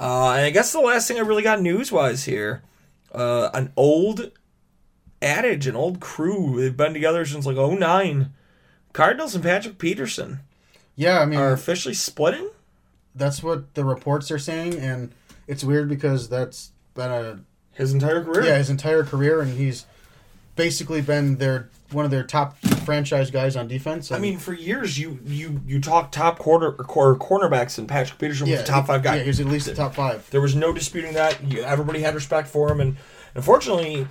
Uh, 0.00 0.30
and 0.32 0.46
I 0.46 0.50
guess 0.50 0.72
the 0.72 0.80
last 0.80 1.06
thing 1.08 1.18
I 1.18 1.20
really 1.20 1.42
got 1.42 1.60
news 1.60 1.92
wise 1.92 2.24
here, 2.24 2.62
uh, 3.12 3.50
an 3.54 3.72
old 3.76 4.30
adage, 5.22 5.66
an 5.66 5.76
old 5.76 6.00
crew. 6.00 6.60
They've 6.60 6.76
been 6.76 6.92
together 6.94 7.24
since 7.24 7.46
like 7.46 7.56
09. 7.56 8.32
Cardinals 8.92 9.34
and 9.34 9.42
Patrick 9.42 9.78
Peterson 9.78 10.40
yeah. 10.96 11.20
I 11.20 11.26
mean, 11.26 11.38
are 11.38 11.52
officially 11.52 11.94
splitting. 11.94 12.48
that's 13.14 13.42
what 13.42 13.74
the 13.74 13.84
reports 13.84 14.30
are 14.30 14.38
saying, 14.38 14.78
and 14.78 15.10
it's 15.48 15.64
weird 15.64 15.88
because 15.88 16.28
that's 16.28 16.70
been 16.94 17.10
a 17.10 17.40
His 17.72 17.92
entire 17.92 18.22
career. 18.22 18.44
yeah 18.44 18.58
his 18.58 18.70
entire 18.70 19.02
career, 19.02 19.40
and 19.40 19.56
he's 19.58 19.86
basically 20.56 21.00
been 21.02 21.36
their 21.38 21.68
one 21.90 22.04
of 22.04 22.10
their 22.12 22.22
top 22.22 22.56
franchise 22.84 23.30
guys 23.32 23.56
on 23.56 23.66
defense. 23.66 24.12
I 24.12 24.18
mean, 24.18 24.38
for 24.38 24.52
years 24.52 24.96
you 24.98 25.18
you 25.26 25.60
you 25.66 25.80
talk 25.80 26.12
top 26.12 26.38
quarter 26.38 26.68
or 26.68 26.84
cor- 26.84 27.16
cornerbacks, 27.16 27.78
and 27.78 27.88
Patrick 27.88 28.20
Peterson 28.20 28.48
was 28.48 28.60
the 28.60 28.64
top 28.66 28.86
five 28.86 29.02
guy. 29.02 29.16
Yeah, 29.16 29.22
he's 29.24 29.40
at 29.40 29.46
least 29.46 29.66
the 29.66 29.74
top 29.74 29.94
five, 29.94 30.28
There 30.30 30.40
was 30.40 30.54
no 30.54 30.72
disputing 30.72 31.14
that. 31.14 31.42
You, 31.42 31.62
everybody 31.62 32.00
had 32.02 32.14
respect 32.14 32.46
for 32.46 32.70
him, 32.70 32.80
and 32.80 32.96
unfortunately, 33.34 34.06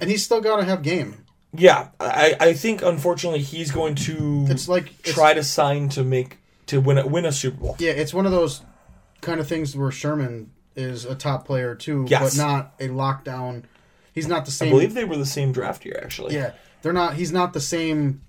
and 0.00 0.10
he's 0.10 0.24
still 0.24 0.40
got 0.40 0.56
to 0.56 0.64
have 0.64 0.82
game. 0.82 1.24
yeah, 1.52 1.88
I, 2.00 2.36
I 2.40 2.52
think 2.52 2.82
unfortunately 2.82 3.40
he's 3.40 3.70
going 3.70 3.94
to 3.96 4.46
It's 4.48 4.68
like 4.68 5.02
try 5.02 5.34
to 5.34 5.42
sign 5.42 5.88
to 5.90 6.04
make 6.04 6.38
to 6.66 6.80
win 6.80 6.98
a, 6.98 7.06
win 7.06 7.24
a 7.24 7.32
Super 7.32 7.56
Bowl. 7.58 7.76
Yeah, 7.78 7.92
it's 7.92 8.12
one 8.12 8.26
of 8.26 8.32
those 8.32 8.62
kind 9.20 9.40
of 9.40 9.48
things 9.48 9.74
where 9.76 9.90
Sherman 9.90 10.50
is 10.76 11.04
a 11.04 11.14
top 11.14 11.46
player 11.46 11.74
too, 11.74 12.06
Yes. 12.08 12.36
but 12.36 12.42
not 12.42 12.74
a 12.78 12.88
lockdown. 12.88 13.64
He's 14.12 14.28
not 14.28 14.44
the 14.44 14.50
same. 14.50 14.66
I 14.66 14.70
same. 14.70 14.76
believe 14.76 14.94
they 14.94 15.04
were 15.04 15.16
the 15.16 15.26
same 15.26 15.52
draft 15.52 15.84
year, 15.84 15.98
actually. 16.02 16.34
Yeah, 16.34 16.52
they're 16.82 16.92
not. 16.92 17.14
He's 17.14 17.32
not 17.32 17.52
the 17.52 17.60
same 17.60 18.20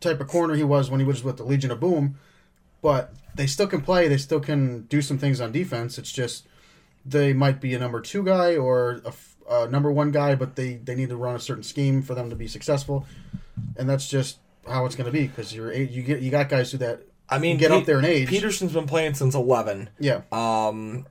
type 0.00 0.20
of 0.20 0.28
corner 0.28 0.54
he 0.54 0.62
was 0.64 0.90
when 0.90 1.00
he 1.00 1.06
was 1.06 1.22
with 1.24 1.36
the 1.36 1.44
Legion 1.44 1.70
of 1.70 1.80
Boom, 1.80 2.18
but 2.82 3.12
they 3.34 3.46
still 3.46 3.66
can 3.66 3.80
play. 3.80 4.08
They 4.08 4.16
still 4.16 4.40
can 4.40 4.82
do 4.86 5.02
some 5.02 5.18
things 5.18 5.40
on 5.40 5.52
defense. 5.52 5.98
It's 5.98 6.10
just 6.12 6.46
they 7.04 7.32
might 7.32 7.60
be 7.60 7.74
a 7.74 7.78
number 7.78 8.00
two 8.00 8.22
guy 8.22 8.56
or 8.56 9.00
a, 9.04 9.08
f- 9.08 9.36
a 9.50 9.66
number 9.68 9.90
one 9.90 10.10
guy, 10.10 10.34
but 10.34 10.56
they 10.56 10.74
they 10.74 10.94
need 10.94 11.08
to 11.10 11.16
run 11.16 11.34
a 11.34 11.40
certain 11.40 11.62
scheme 11.62 12.02
for 12.02 12.14
them 12.14 12.30
to 12.30 12.36
be 12.36 12.46
successful, 12.48 13.06
and 13.76 13.88
that's 13.88 14.08
just 14.08 14.38
how 14.66 14.84
it's 14.86 14.94
going 14.94 15.06
to 15.06 15.12
be 15.12 15.26
because 15.26 15.54
you're 15.54 15.72
you 15.72 16.02
get 16.02 16.20
you 16.20 16.30
got 16.30 16.48
guys 16.48 16.72
who 16.72 16.78
that 16.78 17.02
I 17.28 17.38
mean, 17.38 17.56
get 17.58 17.70
Pe- 17.70 17.78
up 17.78 17.84
there 17.84 17.98
in 17.98 18.04
age. 18.04 18.28
Peterson's 18.28 18.72
been 18.72 18.86
playing 18.86 19.14
since 19.14 19.34
eleven. 19.34 19.90
yeah 19.98 20.22
Um, 20.32 21.06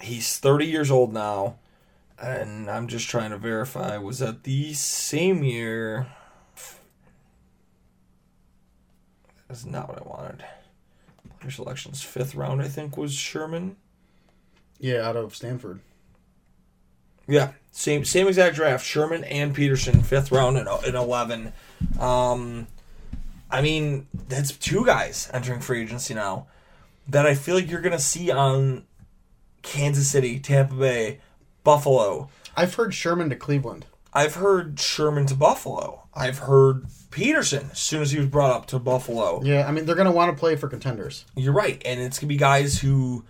he's 0.00 0.38
thirty 0.38 0.66
years 0.66 0.90
old 0.90 1.12
now, 1.12 1.56
and 2.18 2.70
I'm 2.70 2.88
just 2.88 3.08
trying 3.08 3.30
to 3.30 3.38
verify. 3.38 3.96
Was 3.98 4.18
that 4.20 4.44
the 4.44 4.72
same 4.74 5.42
year? 5.44 6.06
That's 9.48 9.64
not 9.64 9.88
what 9.88 9.98
I 10.04 10.08
wanted. 10.08 10.44
Their 11.40 11.50
selections 11.50 12.02
fifth 12.02 12.34
round, 12.34 12.60
I 12.60 12.68
think, 12.68 12.96
was 12.96 13.14
Sherman. 13.14 13.76
Yeah, 14.80 15.06
out 15.08 15.16
of 15.16 15.34
Stanford. 15.36 15.80
Yeah, 17.28 17.52
same 17.76 18.06
same 18.06 18.26
exact 18.26 18.56
draft. 18.56 18.84
Sherman 18.86 19.22
and 19.24 19.54
Peterson, 19.54 20.02
fifth 20.02 20.32
round 20.32 20.56
in, 20.56 20.66
in 20.86 20.96
eleven. 20.96 21.52
Um, 22.00 22.68
I 23.50 23.60
mean, 23.60 24.06
that's 24.28 24.52
two 24.52 24.86
guys 24.86 25.30
entering 25.34 25.60
free 25.60 25.82
agency 25.82 26.14
now 26.14 26.46
that 27.06 27.26
I 27.26 27.34
feel 27.34 27.54
like 27.54 27.70
you're 27.70 27.82
gonna 27.82 27.98
see 27.98 28.30
on 28.30 28.84
Kansas 29.60 30.10
City, 30.10 30.40
Tampa 30.40 30.74
Bay, 30.74 31.20
Buffalo. 31.64 32.30
I've 32.56 32.74
heard 32.74 32.94
Sherman 32.94 33.28
to 33.28 33.36
Cleveland. 33.36 33.84
I've 34.14 34.36
heard 34.36 34.80
Sherman 34.80 35.26
to 35.26 35.34
Buffalo. 35.34 36.04
I've 36.14 36.38
heard 36.38 36.86
Peterson 37.10 37.68
as 37.72 37.78
soon 37.78 38.00
as 38.00 38.10
he 38.10 38.18
was 38.18 38.28
brought 38.28 38.52
up 38.52 38.64
to 38.68 38.78
Buffalo. 38.78 39.42
Yeah, 39.44 39.68
I 39.68 39.72
mean 39.72 39.84
they're 39.84 39.94
gonna 39.96 40.12
want 40.12 40.34
to 40.34 40.40
play 40.40 40.56
for 40.56 40.66
contenders. 40.66 41.26
You're 41.36 41.52
right, 41.52 41.82
and 41.84 42.00
it's 42.00 42.18
gonna 42.18 42.28
be 42.28 42.38
guys 42.38 42.78
who. 42.78 43.26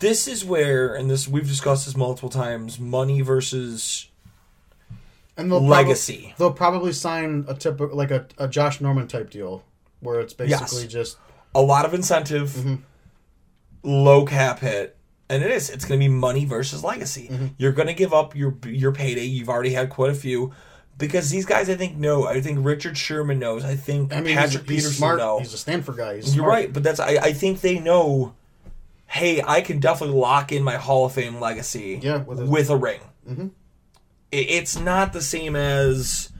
This 0.00 0.26
is 0.26 0.44
where, 0.44 0.94
and 0.94 1.10
this 1.10 1.28
we've 1.28 1.46
discussed 1.46 1.86
this 1.86 1.96
multiple 1.96 2.30
times: 2.30 2.78
money 2.80 3.20
versus 3.20 4.08
And 5.36 5.50
they'll 5.50 5.60
Legacy. 5.64 6.14
Probably, 6.14 6.34
they'll 6.38 6.52
probably 6.52 6.92
sign 6.92 7.44
a 7.48 7.54
typical 7.54 7.96
like 7.96 8.10
a, 8.10 8.26
a 8.38 8.48
Josh 8.48 8.80
Norman 8.80 9.06
type 9.08 9.30
deal, 9.30 9.62
where 10.00 10.20
it's 10.20 10.34
basically 10.34 10.82
Yes. 10.82 10.92
just 10.92 11.18
a 11.54 11.62
lot 11.62 11.84
of 11.84 11.94
incentive, 11.94 12.50
mm-hmm. 12.50 12.76
low 13.82 14.24
cap 14.24 14.60
hit, 14.60 14.96
and 15.28 15.42
it 15.42 15.50
is. 15.50 15.70
It's 15.70 15.84
going 15.84 16.00
to 16.00 16.04
be 16.04 16.08
money 16.12 16.44
versus 16.44 16.82
legacy. 16.82 17.28
Mm-hmm. 17.30 17.46
You're 17.58 17.72
going 17.72 17.88
to 17.88 17.94
give 17.94 18.12
up 18.12 18.34
your 18.34 18.56
your 18.66 18.92
payday. 18.92 19.24
You've 19.24 19.48
already 19.48 19.72
had 19.72 19.90
quite 19.90 20.10
a 20.10 20.14
few. 20.14 20.52
Because 20.98 21.30
these 21.30 21.46
guys, 21.46 21.70
I 21.70 21.76
think, 21.76 21.96
know. 21.96 22.26
I 22.26 22.42
think 22.42 22.58
Richard 22.60 22.98
Sherman 22.98 23.38
knows. 23.38 23.64
I 23.64 23.74
think 23.74 24.12
I 24.12 24.20
mean 24.20 24.36
Patrick 24.36 24.64
he's, 24.64 24.70
he's 24.70 24.82
Peterson 24.82 24.92
smart. 24.98 25.18
know. 25.18 25.38
He's 25.38 25.54
a 25.54 25.56
Stanford 25.56 25.96
guy. 25.96 26.16
He's 26.16 26.36
You're 26.36 26.44
smart. 26.44 26.52
right, 26.52 26.72
but 26.74 26.82
that's 26.82 27.00
I, 27.00 27.16
I 27.16 27.32
think 27.32 27.62
they 27.62 27.78
know. 27.78 28.34
Hey, 29.10 29.42
I 29.44 29.60
can 29.60 29.80
definitely 29.80 30.16
lock 30.16 30.52
in 30.52 30.62
my 30.62 30.76
Hall 30.76 31.04
of 31.06 31.12
Fame 31.12 31.40
legacy. 31.40 31.98
Yeah, 32.00 32.18
with 32.18 32.38
with 32.48 32.70
a- 32.70 32.74
a, 32.74 32.76
ring. 32.76 33.00
Mm-hmm. 33.28 33.48
It, 34.30 34.36
it's 34.50 34.78
not 34.78 35.12
the 35.12 35.20
same 35.20 35.56
as 35.56 36.30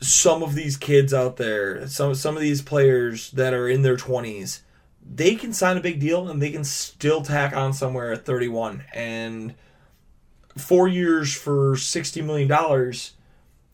some 0.00 0.42
of 0.42 0.56
these 0.56 0.76
kids 0.76 1.14
out 1.14 1.36
there. 1.36 1.86
Some 1.86 2.16
some 2.16 2.34
of 2.34 2.42
these 2.42 2.62
players 2.62 3.30
that 3.30 3.54
are 3.54 3.68
in 3.68 3.82
their 3.82 3.96
twenties, 3.96 4.62
they 5.08 5.36
can 5.36 5.52
sign 5.52 5.76
a 5.76 5.80
big 5.80 6.00
deal 6.00 6.28
and 6.28 6.42
they 6.42 6.50
can 6.50 6.64
still 6.64 7.22
tack 7.22 7.54
on 7.56 7.72
somewhere 7.72 8.12
at 8.12 8.24
thirty 8.24 8.48
one 8.48 8.82
and 8.92 9.54
four 10.56 10.88
years 10.88 11.32
for 11.32 11.76
sixty 11.76 12.20
million 12.22 12.48
dollars. 12.48 13.12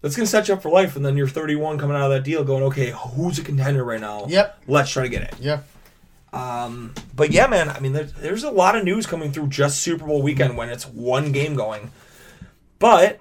That's 0.03 0.15
gonna 0.15 0.27
set 0.27 0.49
you 0.49 0.55
up 0.55 0.61
for 0.61 0.69
life, 0.71 0.97
and 0.97 1.07
then 1.07 1.17
you're 1.17 1.27
31 1.27 1.79
coming 1.79 1.97
out 1.97 2.03
of 2.03 2.11
that 2.11 2.25
deal, 2.25 2.45
going, 2.45 2.63
okay, 2.65 2.91
who's 2.95 3.39
a 3.39 3.43
contender 3.43 3.83
right 3.83 3.99
now? 4.03 4.27
Yep. 4.29 4.65
Let's 4.67 4.91
try 4.91 5.05
to 5.05 5.09
get 5.09 5.23
it. 5.23 5.35
Yeah. 5.41 5.61
But 7.17 7.31
yeah, 7.31 7.47
man, 7.47 7.69
I 7.71 7.79
mean, 7.81 7.93
there's, 7.93 8.13
there's 8.15 8.43
a 8.45 8.51
lot 8.51 8.75
of 8.77 8.85
news 8.85 9.07
coming 9.07 9.31
through 9.33 9.49
just 9.49 9.81
Super 9.81 10.05
Bowl 10.07 10.21
weekend 10.23 10.57
when 10.57 10.69
it's 10.69 10.85
one 10.87 11.31
game 11.33 11.55
going. 11.55 11.91
But 12.79 13.21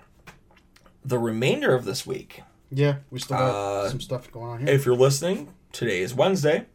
the 1.05 1.17
remainder 1.19 1.75
of 1.75 1.85
this 1.85 2.05
week, 2.07 2.41
Yeah. 2.71 2.95
We 3.11 3.19
still 3.19 3.37
got 3.37 3.55
Uh, 3.55 3.89
some 3.89 4.01
stuff 4.01 4.31
going 4.31 4.49
on 4.49 4.59
here. 4.61 4.69
if 4.69 4.85
you're 4.85 4.95
listening, 4.95 5.49
today 5.71 6.01
is 6.01 6.13
Wednesday. 6.13 6.65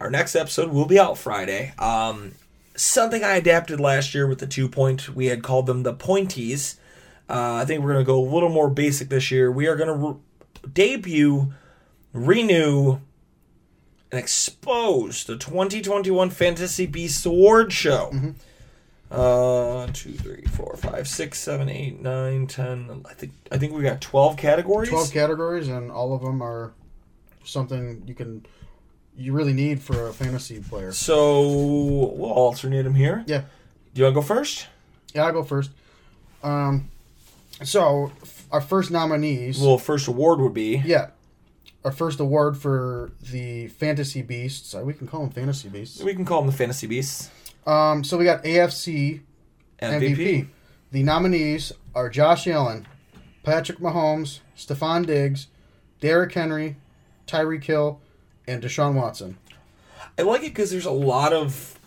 Our 0.00 0.10
next 0.10 0.36
episode 0.36 0.70
will 0.70 0.86
be 0.86 0.98
out 1.00 1.18
Friday. 1.18 1.72
Um, 1.78 2.32
something 2.76 3.24
I 3.24 3.36
adapted 3.36 3.80
last 3.80 4.14
year 4.14 4.26
with 4.26 4.38
the 4.38 4.46
two 4.46 4.68
point, 4.68 5.08
we 5.14 5.26
had 5.26 5.42
called 5.42 5.66
them 5.66 5.82
the 5.82 5.94
pointies. 5.94 6.76
Uh, 7.28 7.54
I 7.54 7.64
think 7.64 7.82
we're 7.82 7.92
going 7.92 8.04
to 8.04 8.06
go 8.06 8.20
a 8.20 8.28
little 8.34 8.48
more 8.50 8.68
basic 8.70 9.08
this 9.08 9.30
year. 9.30 9.50
We 9.50 9.66
are 9.66 9.76
going 9.76 9.88
to 9.88 9.94
re- 9.94 10.70
debut, 10.72 11.52
renew, 12.12 12.98
and 14.12 14.20
expose 14.20 15.24
the 15.24 15.36
2021 15.36 16.30
Fantasy 16.30 16.86
Beasts 16.86 17.24
Award 17.26 17.72
Show. 17.72 18.12
Uh, 19.10 19.86
two, 19.92 20.12
three, 20.12 20.42
four, 20.44 20.76
five, 20.76 21.08
six, 21.08 21.38
seven, 21.38 21.68
eight, 21.68 22.00
nine, 22.00 22.46
ten. 22.46 23.02
I 23.08 23.14
think 23.14 23.32
I 23.50 23.58
think 23.58 23.74
we 23.74 23.82
got 23.82 24.00
twelve 24.00 24.38
categories. 24.38 24.88
Twelve 24.88 25.12
categories, 25.12 25.68
and 25.68 25.90
all 25.90 26.14
of 26.14 26.22
them 26.22 26.42
are 26.42 26.72
something 27.44 28.02
you 28.06 28.14
can 28.14 28.46
you 29.14 29.34
really 29.34 29.52
need 29.52 29.82
for 29.82 30.08
a 30.08 30.12
fantasy 30.14 30.60
player. 30.60 30.92
So 30.92 31.42
we'll 31.46 32.30
alternate 32.32 32.82
them 32.84 32.94
here. 32.94 33.22
Yeah. 33.26 33.42
Do 33.92 33.98
you 34.00 34.04
want 34.04 34.14
to 34.14 34.20
go 34.22 34.26
first? 34.26 34.66
Yeah, 35.14 35.26
I'll 35.26 35.32
go 35.32 35.42
first. 35.42 35.70
Um, 36.42 36.88
so 37.62 38.12
f- 38.22 38.46
our 38.50 38.62
first 38.62 38.90
nominees. 38.90 39.60
Well, 39.60 39.76
first 39.76 40.08
award 40.08 40.40
would 40.40 40.54
be 40.54 40.80
yeah, 40.86 41.10
our 41.84 41.92
first 41.92 42.20
award 42.20 42.56
for 42.56 43.12
the 43.30 43.68
Fantasy 43.68 44.22
Beasts. 44.22 44.74
uh, 44.74 44.80
We 44.84 44.92
can 44.94 45.06
call 45.06 45.22
them 45.22 45.30
Fantasy 45.30 45.68
Beasts. 45.68 46.02
we 46.02 46.14
can 46.14 46.24
call 46.24 46.42
them 46.42 46.50
the 46.50 46.56
Fantasy 46.56 46.86
Beasts 46.86 47.30
Um, 47.66 48.04
so 48.04 48.16
we 48.18 48.24
got 48.24 48.44
AFC 48.44 49.20
MVP. 49.80 50.16
MVP. 50.16 50.46
The 50.92 51.02
nominees 51.02 51.72
are 51.94 52.08
Josh 52.08 52.46
Allen, 52.46 52.86
Patrick 53.42 53.78
Mahomes, 53.78 54.40
Stefon 54.56 55.06
Diggs, 55.06 55.48
Derrick 56.00 56.32
Henry, 56.32 56.76
Tyreek 57.26 57.64
Hill, 57.64 58.00
and 58.46 58.62
Deshaun 58.62 58.94
Watson. 58.94 59.38
I 60.18 60.22
like 60.22 60.42
it 60.42 60.48
because 60.50 60.70
there's 60.70 60.86
a 60.86 60.90
lot 60.90 61.32
of 61.32 61.78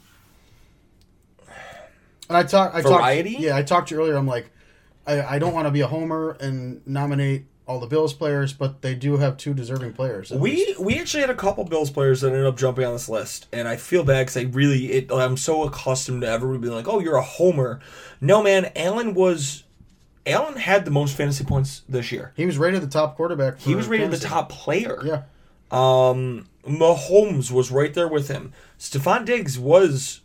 And 2.27 2.37
I 2.37 2.43
talk, 2.43 2.73
I 2.73 2.81
Variety? 2.81 3.33
Talked, 3.33 3.43
yeah, 3.43 3.55
I 3.55 3.61
talked 3.63 3.89
to 3.89 3.95
you 3.95 4.01
earlier. 4.01 4.15
I'm 4.15 4.27
like, 4.27 4.49
I, 5.05 5.21
I 5.35 5.39
don't 5.39 5.53
want 5.53 5.67
to 5.67 5.71
be 5.71 5.81
a 5.81 5.87
homer 5.87 6.35
and 6.39 6.85
nominate 6.87 7.45
all 7.67 7.79
the 7.79 7.87
Bills 7.87 8.13
players, 8.13 8.53
but 8.53 8.81
they 8.81 8.93
do 8.93 9.17
have 9.17 9.37
two 9.37 9.53
deserving 9.53 9.93
players. 9.93 10.31
at 10.31 10.39
least. 10.41 10.79
we 10.79 10.85
we 10.85 10.99
actually 10.99 11.21
had 11.21 11.29
a 11.29 11.35
couple 11.35 11.63
Bills 11.63 11.89
players 11.89 12.21
that 12.21 12.27
ended 12.27 12.45
up 12.45 12.57
jumping 12.57 12.85
on 12.85 12.93
this 12.93 13.09
list, 13.09 13.47
and 13.51 13.67
I 13.67 13.75
feel 13.75 14.03
bad 14.03 14.27
because 14.27 14.37
I 14.37 14.41
really 14.43 14.91
it, 14.91 15.11
I'm 15.11 15.37
so 15.37 15.63
accustomed 15.63 16.21
to 16.21 16.27
everybody 16.27 16.59
being 16.61 16.73
like, 16.75 16.87
"Oh, 16.87 16.99
you're 16.99 17.15
a 17.17 17.23
homer." 17.23 17.79
No, 18.21 18.43
man, 18.43 18.71
Allen 18.75 19.13
was 19.13 19.63
Allen 20.27 20.55
had 20.57 20.85
the 20.85 20.91
most 20.91 21.15
fantasy 21.15 21.43
points 21.43 21.81
this 21.89 22.11
year. 22.11 22.33
he 22.35 22.45
was 22.45 22.57
rated 22.57 22.81
the 22.81 22.87
top 22.87 23.15
quarterback. 23.15 23.59
For 23.59 23.69
He 23.69 23.75
was 23.75 23.87
rated 23.87 24.11
the 24.11 24.17
top 24.19 24.49
player. 24.49 24.99
Yeah, 25.03 25.21
Um, 25.71 26.47
Mahomes 26.67 27.51
was 27.51 27.71
right 27.71 27.93
there 27.93 28.07
with 28.07 28.27
him. 28.27 28.51
Stefon 28.79 29.25
Diggs 29.25 29.57
was 29.59 30.21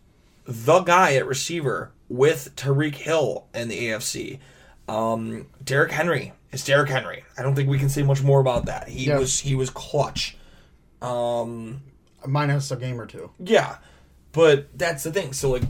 the 0.47 0.81
guy 0.81 1.15
at 1.15 1.27
receiver 1.27 1.93
with 2.09 2.55
Tyreek 2.57 2.97
Hill 2.97 3.47
in 3.55 3.69
the 3.69 3.89
AFC. 3.89 4.39
Um, 4.91 5.47
Derrick 5.63 5.93
Henry 5.93 6.33
is 6.53 6.65
Derrick 6.65 6.91
Henry. 6.91 7.25
I 7.39 7.43
don't 7.43 7.55
think 7.55 7.69
we 7.69 7.79
can 7.79 7.89
say 7.89 8.03
much 8.03 8.23
more 8.23 8.41
about 8.41 8.67
that. 8.67 8.89
He 8.89 9.07
Yeah. 9.07 9.19
was 9.19 9.41
he 9.41 9.55
was 9.55 9.71
clutch. 9.71 10.37
minus 12.27 12.71
a 12.71 12.77
game 12.77 13.01
or 13.01 13.07
two. 13.07 13.31
Yeah, 13.39 13.77
but 14.33 14.69
that's 14.77 15.05
the 15.05 15.13
thing. 15.13 15.33
So 15.33 15.51
like, 15.51 15.63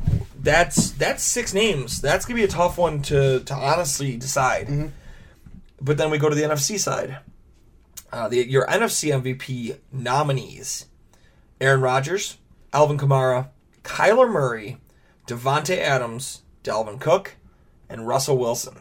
that's 0.43 0.91
that's 0.93 1.23
six 1.23 1.55
names. 1.55 2.01
That's 2.01 2.25
gonna 2.25 2.37
be 2.37 2.45
a 2.45 2.49
tough 2.49 2.79
one 2.79 3.03
to 3.03 3.41
to 3.41 3.55
honestly 3.55 4.17
decide. 4.17 4.91
But 5.81 5.97
then 5.97 6.11
we 6.11 6.19
go 6.19 6.29
to 6.29 6.35
the 6.35 6.43
NFC 6.43 6.79
side. 6.79 7.19
Uh, 8.13 8.29
the 8.29 8.49
your 8.49 8.67
NFC 8.67 9.11
MVP 9.13 9.77
nominees: 9.93 10.87
Aaron 11.61 11.81
Rodgers, 11.81 12.39
Alvin 12.73 12.99
Kamara, 12.99 13.49
Kyler 13.85 14.31
Murray, 14.31 14.79
Davante 15.27 15.79
Adams, 15.79 16.43
Dalvin 16.65 17.01
Cook, 17.01 17.37
and 17.89 18.07
Russell 18.09 18.37
Wilson. 18.39 18.79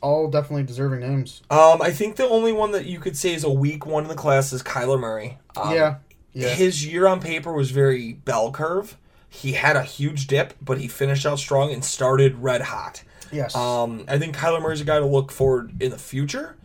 All 0.00 0.28
definitely 0.28 0.64
deserving 0.64 1.00
names. 1.00 1.42
Um, 1.50 1.82
I 1.82 1.90
think 1.90 2.16
the 2.16 2.28
only 2.28 2.52
one 2.52 2.72
that 2.72 2.86
you 2.86 3.00
could 3.00 3.16
say 3.16 3.34
is 3.34 3.44
a 3.44 3.50
weak 3.50 3.86
one 3.86 4.04
in 4.04 4.08
the 4.08 4.14
class 4.14 4.52
is 4.52 4.62
Kyler 4.62 4.98
Murray. 4.98 5.38
Um, 5.56 5.74
yeah, 5.74 5.96
yeah. 6.32 6.48
his 6.48 6.86
year 6.86 7.06
on 7.06 7.20
paper 7.20 7.52
was 7.52 7.70
very 7.70 8.12
bell 8.12 8.52
curve. 8.52 8.96
He 9.28 9.52
had 9.52 9.76
a 9.76 9.82
huge 9.82 10.26
dip, 10.26 10.54
but 10.60 10.78
he 10.78 10.88
finished 10.88 11.26
out 11.26 11.38
strong 11.38 11.72
and 11.72 11.84
started 11.84 12.36
red 12.36 12.62
hot. 12.62 13.02
yes. 13.30 13.54
Um, 13.54 14.04
I 14.08 14.18
think 14.18 14.36
Kyler 14.36 14.62
Murray's 14.62 14.80
a 14.80 14.84
guy 14.84 14.98
to 14.98 15.06
look 15.06 15.30
forward 15.30 15.82
in 15.82 15.90
the 15.90 15.98
future. 15.98 16.56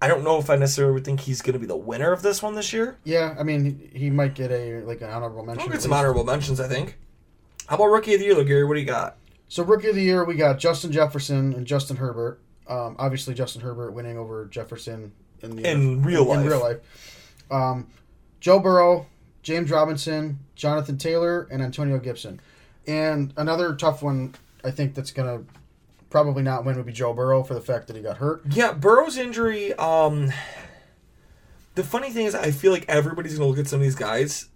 I 0.00 0.08
don't 0.08 0.22
know 0.22 0.38
if 0.38 0.50
I 0.50 0.56
necessarily 0.56 1.00
think 1.00 1.20
he's 1.20 1.40
going 1.40 1.54
to 1.54 1.58
be 1.58 1.66
the 1.66 1.76
winner 1.76 2.12
of 2.12 2.20
this 2.20 2.42
one 2.42 2.54
this 2.54 2.72
year. 2.72 2.98
yeah, 3.04 3.34
I 3.38 3.42
mean, 3.42 3.90
he, 3.94 4.10
might 4.10 4.34
get 4.34 4.50
a 4.50 4.82
like 4.82 5.00
an 5.00 5.08
honorable 5.08 5.44
mention. 5.44 5.62
I'll 5.62 5.68
get 5.68 5.80
some 5.80 5.92
least. 5.92 5.98
honorable 5.98 6.24
mentions, 6.24 6.60
I 6.60 6.68
think. 6.68 6.98
How 7.66 7.76
about 7.76 7.86
Rookie 7.86 8.12
of 8.14 8.20
the 8.20 8.26
Year, 8.26 8.34
though, 8.34 8.44
Gary? 8.44 8.64
What 8.64 8.74
do 8.74 8.80
you 8.80 8.86
got? 8.86 9.16
So 9.48 9.62
rookie 9.62 9.88
of 9.88 9.94
the 9.94 10.02
year, 10.02 10.24
we 10.24 10.34
got 10.34 10.58
Justin 10.58 10.90
Jefferson 10.90 11.52
and 11.54 11.66
Justin 11.66 11.96
Herbert. 11.96 12.40
Um, 12.66 12.96
obviously, 12.98 13.34
Justin 13.34 13.60
Herbert 13.62 13.92
winning 13.92 14.16
over 14.16 14.46
Jefferson 14.46 15.12
in 15.42 15.56
the 15.56 15.70
In 15.70 16.02
real 16.02 16.24
life. 16.24 16.40
In 16.40 16.46
real 16.46 16.60
life, 16.60 16.78
um, 17.50 17.88
Joe 18.40 18.58
Burrow, 18.58 19.06
James 19.42 19.70
Robinson, 19.70 20.38
Jonathan 20.54 20.96
Taylor, 20.96 21.46
and 21.50 21.62
Antonio 21.62 21.98
Gibson. 21.98 22.40
And 22.86 23.32
another 23.36 23.74
tough 23.74 24.02
one, 24.02 24.34
I 24.64 24.70
think 24.70 24.94
that's 24.94 25.10
gonna 25.10 25.42
probably 26.14 26.44
not 26.44 26.64
win 26.64 26.76
would 26.76 26.86
be 26.86 26.92
Joe 26.92 27.12
Burrow 27.12 27.42
for 27.42 27.54
the 27.54 27.60
fact 27.60 27.88
that 27.88 27.96
he 27.96 28.02
got 28.02 28.18
hurt. 28.18 28.42
Yeah, 28.50 28.72
Burrow's 28.72 29.18
injury. 29.18 29.74
Um, 29.74 30.32
the 31.74 31.82
funny 31.82 32.10
thing 32.10 32.26
is, 32.26 32.36
I 32.36 32.52
feel 32.52 32.70
like 32.70 32.84
everybody's 32.88 33.36
going 33.36 33.46
to 33.46 33.50
look 33.50 33.58
at 33.58 33.68
some 33.68 33.80
of 33.80 33.82
these 33.82 33.96
guys, 33.96 34.48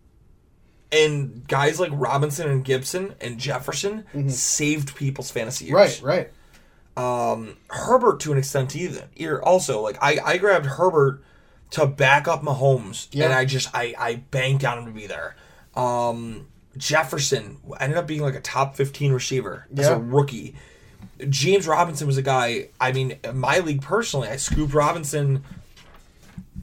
and 0.93 1.47
guys 1.49 1.79
like 1.79 1.91
Robinson 1.93 2.49
and 2.51 2.65
Gibson 2.65 3.15
and 3.21 3.39
Jefferson 3.39 4.05
saved 4.31 4.95
people's 4.97 5.31
fantasy 5.31 5.67
years. 5.67 6.01
Right, 6.03 6.31
right. 6.97 7.33
um, 7.33 7.57
Herbert 7.71 8.21
to 8.21 8.33
an 8.33 8.39
extent 8.39 8.75
either. 8.75 9.09
Here 9.15 9.39
also, 9.43 9.81
like 9.81 9.99
I, 10.03 10.19
I 10.25 10.39
grabbed 10.39 10.67
Herbert 10.67 11.23
to 11.73 11.87
back 11.87 12.27
up 12.27 12.43
Mahomes, 12.43 13.09
Yeah. 13.13 13.27
and 13.27 13.35
I 13.35 13.45
just 13.45 13.69
I 13.75 13.95
I 13.99 14.15
banked 14.31 14.65
on 14.65 14.79
him 14.79 14.87
to 14.87 14.91
be 14.93 15.07
there. 15.07 15.37
Um, 15.77 16.49
Jefferson 16.77 17.59
ended 17.81 17.99
up 17.99 18.07
being 18.07 18.23
like 18.23 18.35
a 18.35 18.41
top 18.41 18.75
15 18.77 19.13
receiver 19.13 19.67
as 19.77 19.87
Yeah. 19.87 19.97
a 19.97 19.99
rookie. 19.99 20.55
James 21.29 21.67
Robinson 21.67 22.07
was 22.07 22.17
a 22.17 22.23
guy, 22.23 22.69
I 22.81 22.93
mean, 22.93 23.19
in 23.25 23.39
my 23.39 23.59
league 23.59 23.83
personally, 23.83 24.29
I 24.29 24.37
scooped 24.37 24.73
Robinson. 24.73 25.45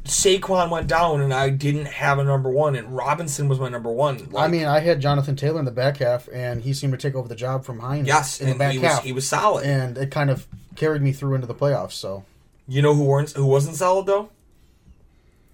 Saquon 0.06 0.70
went 0.70 0.88
down 0.88 1.20
and 1.22 1.34
I 1.34 1.50
didn't 1.50 1.86
have 1.88 2.20
a 2.20 2.24
number 2.24 2.50
one, 2.50 2.76
and 2.76 2.96
Robinson 2.96 3.48
was 3.48 3.60
my 3.60 3.70
number 3.70 3.92
one. 3.92 4.30
I 4.38 4.48
mean, 4.48 4.66
I 4.66 4.80
had 4.80 5.02
Jonathan 5.02 5.36
Taylor 5.36 5.58
in 5.60 5.66
the 5.66 5.72
back 5.72 5.98
half, 5.98 6.28
and 6.32 6.62
he 6.62 6.74
seemed 6.74 6.94
to 6.94 6.98
take 6.98 7.16
over 7.16 7.28
the 7.28 7.36
job 7.36 7.66
from 7.66 7.80
Hines. 7.80 8.08
yes, 8.08 8.40
in 8.40 8.50
the 8.50 8.56
back 8.56 8.74
he 8.74 8.80
was, 8.80 8.88
half, 8.92 9.04
he 9.04 9.12
was 9.12 9.28
solid. 9.28 9.66
and 9.66 9.98
it 9.98 10.12
kind 10.12 10.30
of 10.30 10.46
carried 10.76 11.02
me 11.02 11.12
through 11.12 11.34
into 11.36 11.48
the 11.48 11.56
playoffs. 11.56 11.94
So 11.94 12.24
You 12.68 12.82
know 12.84 12.94
who 12.94 13.04
weren't 13.04 13.32
who 13.32 13.46
wasn't 13.48 13.78
solid 13.78 14.06
though? 14.06 14.30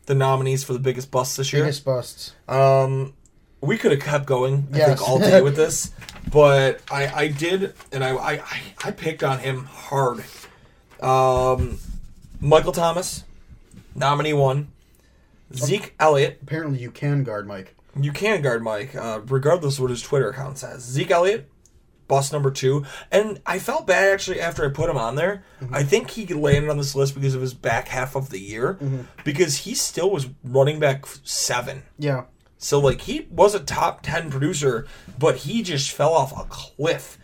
The 0.07 0.15
nominees 0.15 0.63
for 0.65 0.73
the 0.73 0.79
biggest 0.79 1.11
bust 1.11 1.37
this 1.37 1.53
year. 1.53 1.63
biggest 1.63 1.85
busts. 1.85 2.33
Um, 2.49 3.13
we 3.61 3.77
could 3.77 3.91
have 3.91 4.01
kept 4.01 4.25
going. 4.25 4.67
I 4.73 4.77
Yes. 4.77 4.87
think 4.89 5.07
all 5.09 5.19
day 5.19 5.41
with 5.41 5.55
this, 5.55 5.91
but 6.29 6.81
I 6.91 7.07
I 7.07 7.27
did, 7.29 7.73
and 7.93 8.03
I 8.03 8.15
I 8.15 8.31
I- 8.33 8.61
I 8.85 8.91
picked 8.91 9.23
on 9.23 9.39
him 9.39 9.63
hard. 9.65 10.23
Um, 11.01 11.77
Michael 12.41 12.71
Thomas, 12.73 13.23
nominee 13.95 14.33
one. 14.33 14.71
Zeke 15.53 15.93
Elliott, 15.99 16.39
Apparently, 16.43 16.79
you 16.79 16.91
can 16.91 17.23
guard 17.23 17.45
Mike. 17.47 17.75
you 17.99 18.11
can 18.11 18.41
guard 18.41 18.63
Mike, 18.63 18.95
uh, 18.95 19.19
regardless 19.27 19.75
of 19.75 19.81
what 19.81 19.89
his 19.91 20.01
Twitter 20.01 20.29
account 20.29 20.57
says. 20.57 20.81
Zeke 20.83 21.11
Elliott, 21.11 21.49
bust 22.07 22.31
number 22.31 22.51
two. 22.51 22.85
And 23.11 23.41
I 23.45 23.59
felt 23.59 23.85
bad 23.85 24.13
actually 24.13 24.39
after 24.39 24.65
I 24.65 24.69
put 24.69 24.89
him 24.89 24.97
on 24.97 25.15
there. 25.15 25.43
I 25.71 25.83
think 25.83 26.11
he 26.11 26.25
landed 26.33 26.69
on 26.69 26.77
this 26.77 26.95
list 26.95 27.15
because 27.15 27.35
of 27.35 27.41
his 27.41 27.53
back 27.53 27.89
half 27.89 28.15
of 28.15 28.29
the 28.29 28.39
year, 28.39 28.79
because 29.25 29.57
he 29.57 29.75
still 29.75 30.09
was 30.09 30.29
running 30.43 30.79
back 30.79 31.05
seven. 31.23 31.83
Yeah, 31.99 32.23
So 32.57 32.79
like 32.79 33.01
he 33.01 33.27
was 33.29 33.53
a 33.53 33.59
top 33.59 34.03
ten 34.03 34.29
producer, 34.31 34.87
but 35.19 35.35
he 35.37 35.63
just 35.63 35.91
fell 35.91 36.13
off 36.13 36.31
a 36.31 36.45
cliff. 36.47 37.17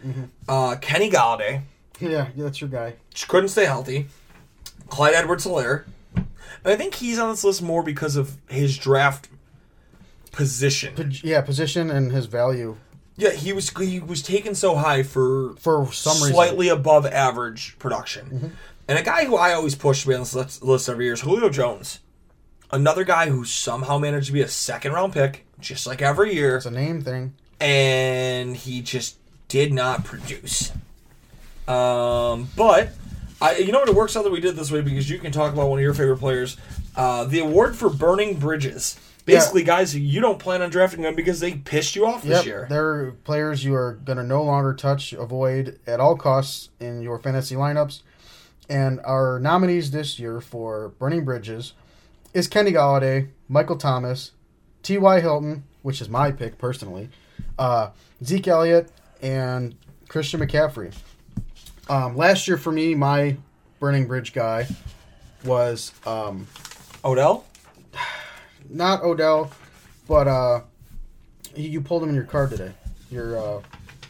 Uh, 0.50 0.76
Kenny 0.82 1.10
Golladay 1.10 1.62
yeah, 2.02 2.10
yeah, 2.36 2.44
that's 2.44 2.60
your 2.60 2.70
guy. 2.70 2.96
just 3.14 3.30
couldn't 3.30 3.50
stay 3.50 3.66
healthy. 3.66 4.08
Clyde 4.90 5.14
Edwards 5.16 5.46
Helaire. 5.46 5.86
And 6.64 6.74
I 6.74 6.76
think 6.76 6.96
he's 6.96 7.20
on 7.20 7.30
this 7.30 7.44
list 7.44 7.62
more 7.62 7.84
because 7.84 8.16
of 8.16 8.38
his 8.50 8.78
draft 8.78 9.30
position. 10.32 11.12
Yeah, 11.24 11.42
position 11.42 11.90
and 11.90 12.12
his 12.12 12.26
value 12.28 12.78
Yeah, 13.16 13.32
he 13.32 13.54
was 13.54 13.70
he 13.78 14.00
was 14.00 14.22
taken 14.22 14.54
so 14.56 14.76
high 14.76 15.04
for 15.04 15.54
for 15.60 15.92
some 15.92 16.18
reason. 16.18 16.34
slightly 16.34 16.70
above 16.70 17.06
average 17.06 17.78
production. 17.80 18.56
And 18.88 18.98
a 19.00 19.04
guy 19.04 19.26
who 19.26 19.36
I 19.36 19.54
always 19.54 19.76
push 19.76 20.02
to 20.04 20.08
be 20.10 20.14
on 20.14 20.22
this 20.22 20.34
list- 20.36 20.64
list 20.64 20.88
every 20.90 21.06
year 21.06 21.14
is 21.14 21.22
Julio 21.22 21.50
Jones. 21.50 22.00
Another 22.72 23.04
guy 23.04 23.30
who 23.30 23.44
somehow 23.46 23.98
managed 23.98 24.28
to 24.28 24.34
be 24.34 24.42
a 24.42 24.48
second 24.48 24.92
round 24.94 25.14
pick, 25.14 25.46
just 25.60 25.88
like 25.88 26.02
every 26.02 26.34
year, 26.36 26.58
It's 26.58 26.66
a 26.66 26.72
name 26.72 27.02
thing. 27.02 27.34
and 27.60 28.56
he 28.56 28.82
just 28.82 29.18
did 29.48 29.74
not 29.74 30.04
produce. 30.06 30.72
Um, 31.68 32.50
but 32.56 32.92
I, 33.42 33.58
you 33.58 33.72
know 33.72 33.80
what? 33.80 33.90
It 33.90 33.96
works 33.96 34.16
out 34.16 34.24
that 34.24 34.32
we 34.32 34.40
did 34.42 34.56
this 34.56 34.72
way 34.72 34.82
because 34.82 35.10
you 35.10 35.20
can 35.20 35.32
talk 35.32 35.54
about 35.54 35.70
one 35.70 35.80
of 35.80 35.84
your 35.84 35.94
favorite 35.94 36.18
players. 36.18 36.58
Uh, 36.96 37.26
the 37.26 37.40
award 37.40 37.76
for 37.76 37.90
burning 37.90 38.36
bridges. 38.36 39.00
Basically, 39.26 39.64
guys 39.64 39.94
you 39.94 40.22
don't 40.22 40.40
plan 40.40 40.62
on 40.62 40.70
drafting 40.70 41.02
them 41.02 41.14
because 41.14 41.42
they 41.42 41.56
pissed 41.56 41.98
you 41.98 42.06
off 42.06 42.24
this 42.24 42.46
year. 42.46 42.66
they're 42.70 43.12
players 43.26 43.62
you 43.64 43.76
are 43.76 44.00
going 44.06 44.18
to 44.18 44.24
no 44.24 44.42
longer 44.42 44.74
touch, 44.74 45.12
avoid 45.12 45.80
at 45.86 46.00
all 46.00 46.16
costs 46.16 46.70
in 46.80 47.02
your 47.02 47.20
fantasy 47.20 47.54
lineups. 47.56 48.04
And 48.70 49.02
our 49.04 49.38
nominees 49.40 49.92
this 49.92 50.18
year 50.18 50.40
for 50.40 50.90
Burning 50.98 51.26
Bridges 51.26 51.74
is 52.34 52.48
Kenny 52.48 52.72
Golladay, 52.72 53.30
Michael 53.50 53.78
Thomas, 53.78 54.32
T.Y. 54.82 55.20
Hilton, 55.20 55.66
which 55.82 56.00
is 56.02 56.08
my 56.08 56.32
pick 56.32 56.58
personally, 56.58 57.10
uh, 57.60 57.90
Zeke 58.24 58.48
Elliott, 58.48 58.90
and 59.22 59.76
Christian 60.08 60.40
McCaffrey. 60.40 60.94
Um, 61.90 62.18
last 62.18 62.48
year 62.48 62.58
for 62.58 62.72
me, 62.72 62.96
my 62.96 63.38
Burning 63.80 64.08
Bridge 64.08 64.34
guy 64.34 64.68
was 65.46 65.94
um, 66.06 66.48
Odell. 67.04 67.46
not 68.70 69.04
Odell, 69.04 69.52
but 70.08 70.28
uh, 70.28 70.62
you 71.56 71.82
pulled 71.82 72.04
him 72.04 72.10
in 72.10 72.16
your 72.16 72.26
card 72.26 72.50
today. 72.50 72.74
Your 73.10 73.38
uh, 73.38 73.62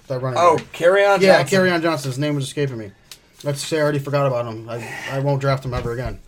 that 0.07 0.21
running. 0.21 0.39
Oh, 0.41 0.59
carry 0.73 1.05
on. 1.05 1.21
yeah, 1.21 1.43
Kerryon 1.43 1.81
Johnson. 1.81 2.09
His 2.09 2.19
name 2.19 2.35
was 2.35 2.45
escaping 2.45 2.77
me. 2.77 2.91
Let's 3.43 3.61
say 3.61 3.77
I 3.77 3.81
already 3.81 3.99
forgot 3.99 4.25
about 4.25 4.47
him. 4.47 4.67
I, 4.69 4.87
I 5.11 5.19
won't 5.19 5.41
draft 5.41 5.63
him 5.63 5.73
ever 5.73 5.91
again. 5.91 6.19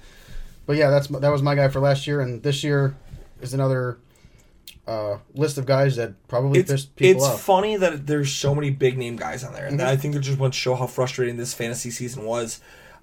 But 0.68 0.76
yeah, 0.78 0.92
that's 0.92 1.08
that 1.08 1.32
was 1.32 1.42
my 1.42 1.56
guy 1.56 1.68
for 1.70 1.80
last 1.80 2.06
year, 2.06 2.22
and 2.22 2.44
this 2.44 2.64
year 2.64 2.96
is 3.42 3.56
another 3.56 3.98
uh, 4.90 5.18
list 5.36 5.58
of 5.58 5.66
guys 5.66 5.96
that 5.98 6.14
probably 6.28 6.60
It's, 6.60 6.72
pissed 6.72 6.96
people 6.96 7.24
it's 7.24 7.32
off. 7.34 7.42
funny 7.42 7.78
that 7.78 8.08
there's 8.08 8.32
so 8.34 8.56
many 8.56 8.72
big 8.72 8.98
name 8.98 9.16
guys 9.16 9.44
on 9.44 9.54
there, 9.54 9.66
and 9.68 9.80
Mm-hmm. 9.80 9.88
I 9.90 9.96
think 9.96 10.16
it 10.16 10.20
just 10.22 10.40
wants 10.40 10.58
to 10.58 10.62
show 10.62 10.76
how 10.76 10.88
frustrating 10.88 11.38
this 11.38 11.54
fantasy 11.54 11.92
season 11.92 12.24
was. 12.26 12.60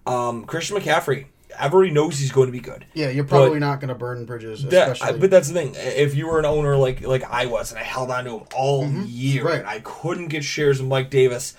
Um, 0.06 0.44
Christian 0.44 0.76
McCaffrey, 0.76 1.26
everybody 1.58 1.90
knows 1.92 2.18
he's 2.18 2.32
going 2.32 2.46
to 2.48 2.52
be 2.52 2.60
good. 2.60 2.84
yeah, 2.94 3.08
you're 3.10 3.24
probably 3.24 3.58
not 3.60 3.80
going 3.80 3.88
to 3.88 3.94
burn 3.94 4.24
bridges, 4.24 4.62
That, 4.64 4.92
especially. 4.92 5.18
but 5.20 5.30
that's 5.30 5.48
the 5.48 5.54
thing. 5.54 5.74
If 5.76 6.14
you 6.14 6.26
were 6.28 6.38
an 6.38 6.44
owner 6.44 6.76
like 6.76 7.00
like 7.06 7.24
I 7.24 7.46
was, 7.46 7.70
and 7.72 7.78
I 7.78 7.82
held 7.84 8.10
on 8.10 8.24
to 8.24 8.38
him 8.38 8.42
all 8.54 8.86
year, 8.88 9.42
Mm-hmm. 9.42 9.46
Right. 9.48 9.58
and 9.60 9.68
I 9.68 9.80
couldn't 9.80 10.28
get 10.28 10.44
shares 10.44 10.80
of 10.80 10.86
Mike 10.86 11.10
Davis, 11.10 11.54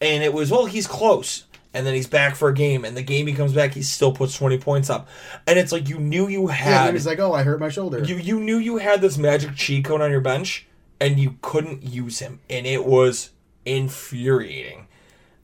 and 0.00 0.22
it 0.22 0.32
was 0.32 0.50
well, 0.50 0.66
he's 0.66 0.86
close, 0.86 1.44
and 1.74 1.86
then 1.86 1.94
he's 1.94 2.06
back 2.06 2.34
for 2.34 2.48
a 2.48 2.54
game, 2.54 2.84
and 2.84 2.96
the 2.96 3.02
game 3.02 3.26
he 3.26 3.34
comes 3.34 3.52
back, 3.52 3.72
he 3.72 3.82
still 3.82 4.12
puts 4.12 4.36
twenty 4.36 4.58
points 4.58 4.90
up, 4.90 5.08
and 5.46 5.58
it's 5.58 5.72
like 5.72 5.88
you 5.88 5.98
knew 5.98 6.28
you 6.28 6.48
yeah, 6.48 6.54
had 6.54 6.88
and 6.88 6.96
he's 6.96 7.06
like, 7.06 7.18
oh, 7.18 7.32
I 7.32 7.42
hurt 7.42 7.60
my 7.60 7.68
shoulder. 7.68 8.02
you 8.02 8.16
you 8.16 8.40
knew 8.40 8.58
you 8.58 8.78
had 8.78 9.00
this 9.00 9.18
magic 9.18 9.54
cheat 9.54 9.84
code 9.84 10.00
on 10.00 10.10
your 10.10 10.20
bench, 10.20 10.66
and 11.00 11.18
you 11.18 11.36
couldn't 11.42 11.82
use 11.82 12.18
him, 12.18 12.40
and 12.48 12.66
it 12.66 12.84
was 12.84 13.30
infuriating. 13.64 14.86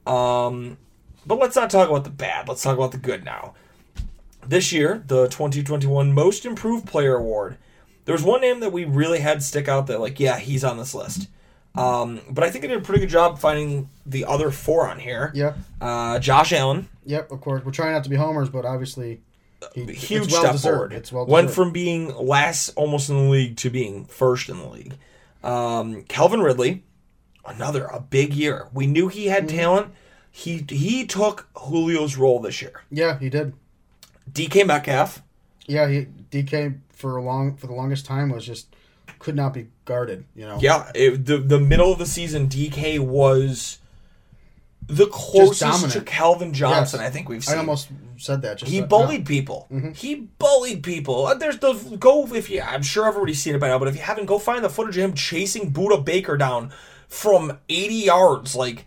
Um, 0.05 0.77
but 1.25 1.39
let's 1.39 1.55
not 1.55 1.69
talk 1.69 1.89
about 1.89 2.03
the 2.03 2.09
bad. 2.09 2.47
Let's 2.47 2.63
talk 2.63 2.77
about 2.77 2.91
the 2.91 2.97
good 2.97 3.23
now. 3.23 3.53
This 4.45 4.71
year, 4.71 5.03
the 5.05 5.27
2021 5.27 6.13
Most 6.13 6.45
Improved 6.45 6.87
Player 6.87 7.15
Award. 7.15 7.57
There 8.05 8.13
was 8.13 8.23
one 8.23 8.41
name 8.41 8.61
that 8.61 8.71
we 8.71 8.85
really 8.85 9.19
had 9.19 9.43
stick 9.43 9.67
out 9.67 9.85
that, 9.87 9.99
like, 9.99 10.19
yeah, 10.19 10.39
he's 10.39 10.63
on 10.63 10.77
this 10.77 10.95
list. 10.95 11.27
Um, 11.75 12.19
but 12.29 12.43
I 12.43 12.49
think 12.49 12.65
I 12.65 12.67
did 12.67 12.77
a 12.77 12.81
pretty 12.81 13.01
good 13.01 13.09
job 13.09 13.39
finding 13.39 13.89
the 14.05 14.25
other 14.25 14.51
four 14.51 14.87
on 14.89 14.99
here. 14.99 15.31
yeah, 15.35 15.53
Uh, 15.79 16.19
Josh 16.19 16.51
Allen, 16.51 16.89
yep. 17.05 17.31
Of 17.31 17.41
course, 17.41 17.63
we're 17.63 17.71
trying 17.71 17.93
not 17.93 18.03
to 18.03 18.09
be 18.09 18.15
homers, 18.17 18.49
but 18.49 18.65
obviously, 18.65 19.21
he, 19.73 19.85
huge 19.85 20.23
it's 20.23 20.31
well 20.33 20.41
step 20.41 20.51
deserved. 20.53 20.73
forward. 20.75 20.93
It's 20.93 21.11
well 21.11 21.25
Went 21.25 21.47
deserved. 21.47 21.55
from 21.55 21.71
being 21.71 22.15
last 22.15 22.69
almost 22.75 23.09
in 23.09 23.15
the 23.17 23.29
league 23.29 23.55
to 23.57 23.69
being 23.69 24.05
first 24.05 24.49
in 24.49 24.57
the 24.57 24.67
league. 24.67 24.95
Um, 25.43 26.03
Calvin 26.03 26.41
Ridley, 26.41 26.83
another 27.45 27.85
a 27.85 27.99
big 27.99 28.33
year. 28.33 28.67
We 28.73 28.87
knew 28.87 29.07
he 29.07 29.25
Mm-hmm. 29.25 29.33
had 29.33 29.49
talent. 29.49 29.93
He 30.31 30.65
he 30.69 31.05
took 31.05 31.47
Julio's 31.69 32.17
role 32.17 32.39
this 32.39 32.61
year. 32.61 32.81
yeah, 32.91 33.17
he 33.19 33.29
did. 33.29 33.53
DK 34.31 34.65
Metcalf, 34.65 35.21
Yeah, 35.65 35.87
he 35.87 36.07
DK 36.31 36.79
for 36.89 37.15
a 37.17 37.21
long 37.23 37.55
for 37.55 37.67
the 37.67 37.73
longest 37.73 38.05
time 38.05 38.29
was 38.29 38.45
just 38.45 38.67
could 39.17 39.35
not 39.35 39.53
be 39.53 39.67
guarded. 39.85 40.25
You 40.35 40.45
know. 40.45 40.57
yeah, 40.61 40.91
it, 40.93 41.25
the 41.25 41.37
the 41.37 41.59
middle 41.59 41.91
of 41.91 41.99
the 41.99 42.05
season, 42.05 42.47
DK 42.47 42.99
was 42.99 43.79
the 44.89 45.05
closest 45.05 45.91
to. 45.91 46.01
Calvin 46.01 46.51
Johnson 46.51 46.99
Yes. 46.99 47.07
I 47.07 47.11
think 47.11 47.29
we've 47.29 47.43
seen. 47.43 47.55
I 47.55 47.59
almost 47.59 47.89
said 48.17 48.41
that. 48.41 48.57
Just 48.57 48.71
He 48.71 48.81
bullied 48.81 49.25
people. 49.25 49.67
Mm-hmm. 49.71 49.91
He 49.91 50.15
bullied 50.15 50.83
people. 50.83 51.27
Uh, 51.27 51.35
There's 51.35 51.59
the 51.59 51.73
go 51.99 52.27
if 52.33 52.49
you. 52.49 52.61
I'm 52.61 52.81
sure 52.81 53.07
everybody's 53.07 53.41
seen 53.41 53.55
it 53.55 53.59
by 53.59 53.67
now, 53.67 53.79
but 53.79 53.87
if 53.87 53.95
you 53.95 54.01
haven't, 54.01 54.25
go 54.25 54.39
find 54.39 54.63
the 54.63 54.69
footage 54.69 54.97
of 54.97 55.03
him 55.03 55.13
chasing 55.13 55.71
Budda 55.71 56.03
Baker 56.03 56.37
down 56.37 56.71
from 57.07 57.59
80 57.69 57.93
yards. 57.93 58.55
Like 58.55 58.85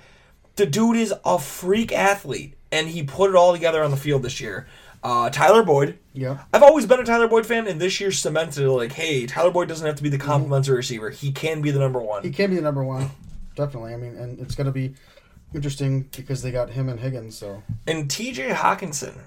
the 0.57 0.67
dude 0.67 0.97
is 0.97 1.15
a 1.25 1.39
freak 1.39 1.93
athlete, 1.93 2.55
and 2.73 2.89
he 2.89 3.03
put 3.05 3.31
it 3.31 3.37
all 3.37 3.53
together 3.53 3.83
on 3.83 3.91
the 3.91 3.97
field 3.97 4.23
this 4.23 4.41
year. 4.41 4.67
Uh, 5.03 5.31
Tyler 5.31 5.63
Boyd. 5.63 5.99
Yeah. 6.13 6.45
I've 6.53 6.63
always 6.63 6.87
been 6.87 7.01
a 7.01 7.05
Tyler 7.05 7.27
Boyd 7.29 7.45
fan, 7.47 7.67
and 7.67 7.81
this 7.81 8.01
year 8.01 8.13
cemented. 8.13 8.69
Like, 8.69 8.93
hey, 8.93 9.27
Tyler 9.27 9.51
Boyd 9.51 9.69
doesn't 9.69 9.87
have 9.87 9.97
to 9.97 10.03
be 10.03 10.09
the 10.09 10.19
complimentary 10.19 10.77
receiver. 10.77 11.11
He 11.11 11.33
can 11.33 11.61
be 11.61 11.71
the 11.71 11.81
number 11.81 11.99
one. 12.01 12.19
Mm-hmm. 12.19 12.29
He 12.29 12.33
can 12.35 12.51
be 12.51 12.57
the 12.57 12.63
number 12.63 12.85
one, 12.85 13.11
definitely. 13.57 13.95
I 13.95 13.97
mean, 13.97 14.17
and 14.17 14.39
it's 14.39 14.55
going 14.55 14.67
to 14.67 14.73
be 14.73 14.95
interesting 15.55 16.03
because 16.17 16.43
they 16.43 16.51
got 16.53 16.71
him 16.71 16.89
and 16.89 17.01
Higgins. 17.01 17.37
So 17.37 17.63
And 17.87 18.09
TJ 18.09 18.53
Hockenson. 18.55 19.19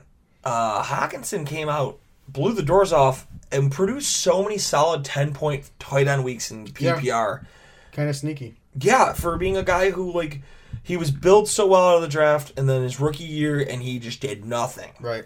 Uh, 0.43 0.83
Hockenson 0.83 1.45
came 1.45 1.67
out, 1.69 1.99
blew 2.27 2.53
the 2.53 2.63
doors 2.63 2.93
off, 2.93 3.27
and 3.51 3.71
produced 3.71 4.15
so 4.15 4.43
many 4.43 4.57
solid 4.57 5.03
10 5.03 5.33
point 5.33 5.69
tight 5.79 6.07
end 6.07 6.23
weeks 6.23 6.51
in 6.51 6.67
PPR. 6.67 7.45
kind 7.91 8.09
of 8.09 8.15
sneaky. 8.15 8.55
Yeah. 8.79 9.13
for 9.13 9.37
being 9.37 9.57
a 9.57 9.63
guy 9.63 9.89
who, 9.89 10.11
like, 10.13 10.41
he 10.83 10.97
was 10.97 11.09
built 11.09 11.47
so 11.47 11.65
well 11.67 11.89
out 11.89 11.95
of 11.95 12.01
the 12.03 12.07
draft, 12.07 12.53
and 12.57 12.69
then 12.69 12.83
his 12.83 12.99
rookie 12.99 13.23
year, 13.23 13.59
and 13.59 13.81
he 13.81 13.97
just 13.97 14.21
did 14.21 14.45
nothing. 14.45 14.91
Right. 14.99 15.25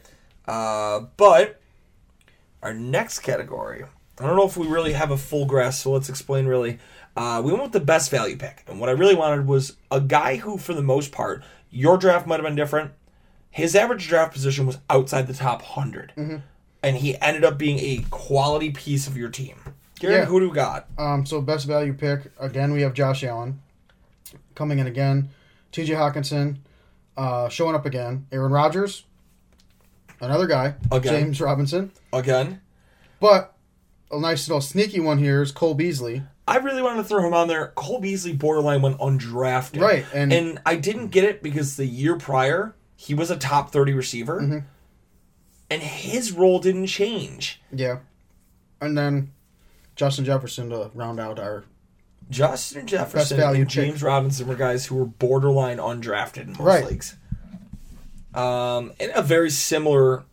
Uh, 0.50 1.02
but 1.18 1.62
our 2.64 2.74
next 2.74 3.20
category, 3.20 3.84
I 4.20 4.26
don't 4.26 4.36
know 4.36 4.46
if 4.48 4.58
we 4.58 4.68
really 4.68 4.94
have 4.94 5.12
a 5.12 5.18
full 5.18 5.46
grasp, 5.46 5.84
so 5.84 5.92
let's 5.92 6.10
explain 6.10 6.46
really. 6.48 6.80
Uh, 7.16 7.42
we 7.44 7.52
went 7.52 7.64
with 7.64 7.72
the 7.74 7.80
best 7.80 8.10
value 8.12 8.36
pick, 8.38 8.64
and 8.68 8.80
what 8.80 8.90
I 8.90 8.94
really 8.94 9.16
wanted 9.16 9.46
was 9.48 9.76
a 9.92 10.02
guy 10.02 10.38
who, 10.38 10.58
for 10.58 10.74
the 10.74 10.82
most 10.82 11.12
part, 11.12 11.44
your 11.70 11.98
draft 11.98 12.26
might 12.28 12.36
have 12.40 12.46
been 12.46 12.56
different. 12.56 12.92
His 13.52 13.76
average 13.76 14.08
draft 14.08 14.34
position 14.34 14.66
was 14.66 14.78
outside 14.90 15.28
the 15.28 15.34
top 15.34 15.62
100, 15.62 16.14
and 16.84 16.96
he 16.98 17.20
ended 17.22 17.44
up 17.44 17.58
being 17.58 17.78
a 17.80 18.06
quality 18.10 18.72
piece 18.72 19.08
of 19.08 19.18
your 19.18 19.30
team. 19.30 19.56
Gary, 20.00 20.16
Yeah. 20.16 20.26
who 20.26 20.40
do 20.40 20.50
we 20.50 20.56
got? 20.56 20.88
Um, 20.98 21.26
so 21.26 21.42
best 21.42 21.68
value 21.68 21.94
pick 21.94 22.32
again. 22.40 22.72
We 22.72 22.82
have 22.84 22.94
Josh 22.94 23.24
Allen 23.24 23.60
coming 24.56 24.80
in 24.80 24.88
again. 24.88 25.30
T.J. 25.72 25.94
Hockenson 25.94 26.58
uh, 27.18 27.50
showing 27.50 27.76
up 27.76 27.86
again. 27.86 28.26
Aaron 28.32 28.52
Rodgers, 28.52 29.04
another 30.22 30.48
guy. 30.48 30.76
Again. 30.92 31.24
James 31.24 31.42
Robinson. 31.42 31.92
Again. 32.14 32.62
But 33.20 33.54
a 34.12 34.20
nice 34.20 34.48
little 34.48 34.62
sneaky 34.62 35.00
one 35.00 35.18
here 35.18 35.42
is 35.42 35.52
Cole 35.52 35.74
Beasley. 35.76 36.24
I 36.48 36.58
really 36.58 36.82
wanted 36.82 36.98
to 36.98 37.04
throw 37.04 37.26
him 37.26 37.34
on 37.34 37.48
there. 37.48 37.68
Cole 37.76 38.00
Beasley 38.00 38.34
borderline 38.34 38.82
went 38.82 38.98
undrafted. 39.00 39.82
Right, 39.82 40.06
and- 40.14 40.34
and 40.34 40.60
I 40.66 40.76
didn't 40.78 41.08
get 41.10 41.24
it 41.24 41.44
because 41.44 41.76
the 41.78 41.86
year 41.86 42.18
prior 42.18 42.76
he 42.96 43.14
was 43.14 43.30
a 43.32 43.38
top 43.38 43.72
30 43.72 43.94
receiver. 43.94 44.42
Mm-hmm. 44.42 44.58
And 45.70 45.82
his 45.84 46.32
role 46.32 46.60
didn't 46.60 46.88
change. 46.88 47.62
Yeah, 47.72 48.00
and 48.82 48.98
then 48.98 49.32
Justin 49.96 50.26
Jefferson 50.26 50.70
to 50.72 50.90
round 50.96 51.20
out 51.20 51.38
our. 51.40 51.66
Justin 52.32 52.86
Jefferson 52.88 53.40
and 53.40 53.56
pick. 53.58 53.68
James 53.68 54.02
Robinson 54.04 54.48
were 54.48 54.56
guys 54.56 54.86
who 54.88 54.96
were 54.96 55.06
borderline 55.06 55.78
undrafted 55.78 56.42
in 56.44 56.50
most 56.50 56.60
Right. 56.60 56.86
leagues. 56.86 57.16
Um, 58.34 58.94
and 59.00 59.12
a 59.16 59.22
very 59.22 59.50
similar 59.50 60.24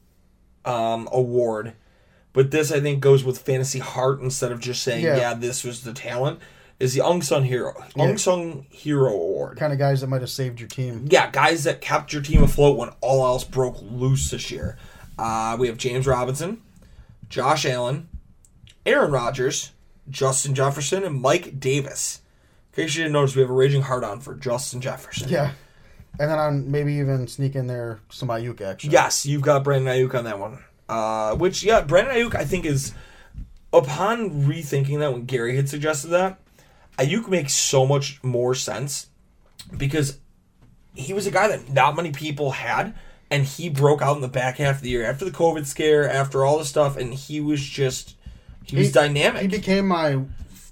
um, 0.65 1.09
award, 1.13 1.73
but 2.33 2.51
this 2.51 2.71
I 2.71 2.81
think 2.81 3.01
goes 3.01 3.25
with 3.25 3.39
fantasy 3.39 3.79
heart 3.79 4.21
instead 4.21 4.53
of 4.53 4.61
just 4.61 4.83
saying, 4.83 5.05
Yeah. 5.05 5.17
"Yeah, 5.17 5.35
this 5.35 5.65
was 5.65 5.83
the 5.83 5.93
talent." 5.93 6.41
Is 6.79 6.93
the 6.93 7.07
unsung 7.07 7.45
hero, 7.45 7.73
unsung 7.97 8.67
hero 8.69 9.11
award? 9.13 9.57
Kind 9.57 9.73
of 9.73 9.79
guys 9.79 10.03
that 10.03 10.09
might 10.09 10.21
have 10.21 10.29
saved 10.29 10.61
your 10.61 10.69
team. 10.69 11.07
Yeah, 11.09 11.31
guys 11.31 11.65
that 11.65 11.81
kept 11.81 12.13
your 12.13 12.21
team 12.21 12.43
afloat 12.43 12.77
when 12.77 12.91
all 13.01 13.25
else 13.25 13.45
broke 13.45 13.79
loose 13.81 14.31
this 14.31 14.51
year. 14.51 14.77
Uh, 15.19 15.57
we 15.59 15.69
have 15.69 15.79
James 15.79 16.07
Robinson, 16.07 16.61
Josh 17.31 17.65
Allen, 17.65 18.11
Aaron 18.85 19.11
Rodgers, 19.11 19.73
Justin 20.11 20.55
Jefferson, 20.55 21.03
and 21.03 21.19
Mike 21.23 21.59
Davis. 21.59 22.21
In 22.77 22.83
case 22.85 22.95
you 22.95 23.05
didn't 23.05 23.15
notice, 23.15 23.35
we 23.35 23.41
have 23.41 23.51
a 23.51 23.55
raging 23.55 23.81
hard 23.81 24.05
on 24.05 24.21
for 24.21 24.35
Justin 24.35 24.83
Jefferson. 24.83 25.31
Yeah, 25.31 25.53
and 26.19 26.31
then 26.31 26.39
on 26.39 26.71
maybe 26.71 26.95
even 26.95 27.27
sneak 27.27 27.55
in 27.55 27.67
there 27.67 28.01
some 28.11 28.29
Aiyuk 28.29 28.61
action. 28.61 28.91
Yes, 28.91 29.27
you've 29.27 29.43
got 29.43 29.65
Brandon 29.65 29.95
Aiyuk 29.95 30.15
on 30.15 30.25
that 30.25 30.39
one. 30.39 30.59
Uh, 30.89 31.35
which, 31.35 31.63
yeah, 31.63 31.81
Brandon 31.81 32.15
Aiyuk, 32.15 32.35
I 32.35 32.45
think, 32.45 32.65
is 32.65 32.95
upon 33.73 34.45
rethinking 34.45 35.01
that 35.01 35.13
when 35.13 35.25
Gary 35.25 35.57
had 35.57 35.69
suggested 35.69 36.09
that, 36.09 36.39
Aiyuk 36.99 37.29
makes 37.29 37.53
so 37.53 37.87
much 37.87 38.23
more 38.23 38.55
sense 38.55 39.09
because 39.77 40.19
he 40.95 41.13
was 41.13 41.27
a 41.27 41.31
guy 41.31 41.49
that 41.49 41.71
not 41.73 41.97
many 41.97 42.13
people 42.13 42.53
had, 42.53 42.95
and 43.31 43.45
he 43.45 43.69
broke 43.69 44.01
out 44.01 44.17
in 44.17 44.23
the 44.23 44.29
back 44.29 44.59
half 44.59 44.77
of 44.77 44.83
the 44.83 44.91
year 44.91 45.05
after 45.05 45.25
the 45.25 45.31
COVID 45.31 45.67
scare, 45.67 46.09
after 46.09 46.45
all 46.45 46.59
the 46.59 46.65
stuff, 46.65 46.97
and 46.97 47.13
he 47.13 47.41
was 47.41 47.61
just 47.61 48.15
he 48.65 48.77
was 48.77 48.87
He- 48.87 48.93
dynamic. 48.93 49.43
He 49.43 49.49
became 49.49 49.89
my 49.89 50.23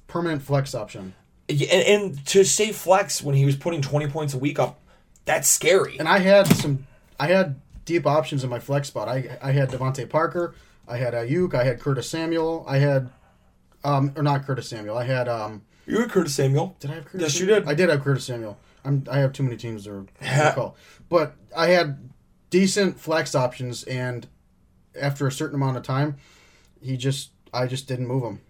permanent 0.07 0.43
flex 0.43 0.75
option. 0.75 1.15
And, 1.49 1.61
and 1.63 2.27
to 2.29 2.45
say 2.45 2.73
flex 2.73 3.23
when 3.23 3.35
he 3.35 3.45
was 3.45 3.57
putting 3.57 3.83
twenty 3.83 4.07
points 4.07 4.33
a 4.33 4.39
week 4.39 4.59
up, 4.59 4.81
that's 5.25 5.49
scary. 5.49 5.99
And 5.99 6.09
I 6.09 6.19
had 6.19 6.47
some, 6.47 6.87
I 7.19 7.29
had 7.29 7.61
deep 7.85 8.07
options 8.07 8.45
in 8.45 8.51
my 8.51 8.59
flex 8.59 8.89
spot. 8.89 9.09
I 9.09 9.39
I 9.43 9.53
had 9.53 9.71
DeVante 9.71 10.09
Parker, 10.09 10.55
I 10.89 10.97
had 10.99 11.15
Aiyuk, 11.15 11.55
I 11.55 11.65
had 11.65 11.81
Curtis 11.81 12.09
Samuel, 12.09 12.65
I 12.69 12.79
had, 12.79 13.11
um, 13.85 14.13
or 14.17 14.23
not 14.23 14.45
Curtis 14.47 14.69
Samuel. 14.69 14.97
I 14.97 15.05
had 15.05 15.29
um, 15.29 15.63
You 15.87 16.01
had 16.01 16.11
Curtis 16.11 16.35
Samuel. 16.35 16.77
did 16.81 16.91
I 16.91 16.95
have 16.95 17.05
Curtis? 17.07 17.21
Yes, 17.21 17.35
you 17.35 17.47
Samuel? 17.47 17.61
did. 17.61 17.69
I 17.69 17.75
did 17.75 17.89
have 17.91 18.03
Curtis 18.03 18.25
Samuel. 18.25 18.59
I'm 18.85 19.05
I 19.11 19.19
have 19.19 19.33
too 19.33 19.43
many 19.43 19.57
teams 19.57 19.85
to 19.85 20.07
recall, 20.21 20.77
but 21.09 21.37
I 21.57 21.69
had 21.69 22.11
decent 22.51 23.01
flex 23.01 23.35
options, 23.35 23.83
and 23.85 24.27
after 25.01 25.27
a 25.27 25.33
certain 25.33 25.55
amount 25.57 25.77
of 25.79 25.83
time, 25.83 26.17
he 26.83 26.97
just 26.99 27.31
I 27.53 27.67
just 27.67 27.89
didn't 27.89 28.07
move 28.07 28.23
him. 28.25 28.41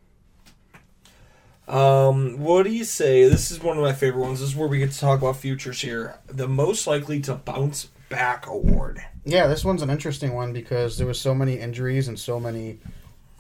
Um, 1.66 2.38
what 2.40 2.64
do 2.64 2.70
you 2.70 2.84
say? 2.84 3.28
This 3.28 3.50
is 3.50 3.62
one 3.62 3.76
of 3.76 3.82
my 3.82 3.92
favorite 3.92 4.22
ones. 4.22 4.40
This 4.40 4.50
is 4.50 4.56
where 4.56 4.68
we 4.68 4.78
get 4.78 4.92
to 4.92 4.98
talk 4.98 5.20
about 5.20 5.36
futures 5.36 5.80
here. 5.80 6.18
The 6.26 6.48
most 6.48 6.86
likely 6.86 7.20
to 7.20 7.34
bounce 7.34 7.88
back 8.08 8.46
award. 8.46 9.02
Yeah, 9.24 9.46
this 9.46 9.64
one's 9.64 9.82
an 9.82 9.90
interesting 9.90 10.34
one 10.34 10.52
because 10.52 10.98
there 10.98 11.06
was 11.06 11.18
so 11.18 11.34
many 11.34 11.58
injuries 11.58 12.08
and 12.08 12.18
so 12.18 12.38
many 12.38 12.78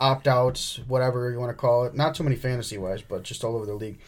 opt 0.00 0.26
outs, 0.26 0.80
whatever 0.88 1.30
you 1.30 1.38
want 1.38 1.50
to 1.50 1.54
call 1.54 1.84
it. 1.84 1.94
Not 1.94 2.14
too 2.14 2.24
many 2.24 2.36
fantasy 2.36 2.78
wise, 2.78 3.02
but 3.02 3.22
just 3.22 3.44
all 3.44 3.56
over 3.56 3.66
the 3.66 3.74
league. 3.74 3.98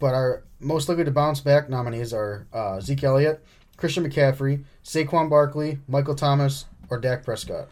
But 0.00 0.14
our 0.14 0.42
most 0.58 0.88
likely 0.88 1.04
to 1.04 1.12
bounce 1.12 1.40
back 1.40 1.68
nominees 1.68 2.12
are 2.12 2.46
uh, 2.52 2.80
Zeke 2.80 3.04
Elliott, 3.04 3.44
Christian 3.76 4.08
McCaffrey, 4.08 4.64
Saquon 4.84 5.30
Barkley, 5.30 5.78
Michael 5.86 6.16
Thomas, 6.16 6.64
or 6.90 6.98
Dak 6.98 7.24
Prescott. 7.24 7.68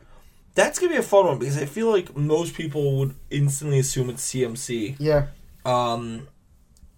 That's 0.54 0.78
gonna 0.78 0.92
be 0.92 0.98
a 0.98 1.02
fun 1.02 1.26
one 1.26 1.38
because 1.38 1.58
I 1.58 1.66
feel 1.66 1.90
like 1.90 2.16
most 2.16 2.54
people 2.54 2.98
would 2.98 3.14
instantly 3.30 3.80
assume 3.80 4.10
it's 4.10 4.32
CMC. 4.32 4.96
Yeah, 4.98 5.26
Um, 5.64 6.28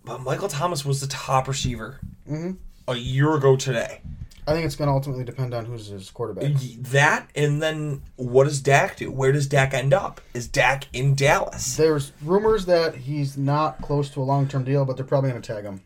but 0.04 0.20
Michael 0.22 0.48
Thomas 0.48 0.84
was 0.84 1.00
the 1.00 1.06
top 1.06 1.48
receiver 1.48 2.00
Mhm. 2.30 2.56
a 2.88 2.94
year 2.96 3.34
ago 3.34 3.56
today. 3.56 4.00
I 4.46 4.52
think 4.54 4.66
it's 4.66 4.74
going 4.74 4.88
to 4.88 4.92
ultimately 4.92 5.22
depend 5.22 5.54
on 5.54 5.66
who's 5.66 5.86
his 5.86 6.10
quarterback. 6.10 6.52
That 6.80 7.28
and 7.36 7.62
then 7.62 8.02
what 8.16 8.44
does 8.44 8.60
Dak 8.60 8.96
do? 8.96 9.10
Where 9.12 9.30
does 9.30 9.46
Dak 9.46 9.72
end 9.72 9.94
up? 9.94 10.20
Is 10.34 10.48
Dak 10.48 10.88
in 10.92 11.14
Dallas? 11.14 11.76
There's 11.76 12.10
rumors 12.22 12.66
that 12.66 12.96
he's 12.96 13.36
not 13.38 13.80
close 13.80 14.10
to 14.10 14.20
a 14.20 14.24
long 14.24 14.48
term 14.48 14.64
deal, 14.64 14.84
but 14.84 14.96
they're 14.96 15.06
probably 15.06 15.30
going 15.30 15.42
to 15.42 15.54
tag 15.54 15.62
him. 15.64 15.80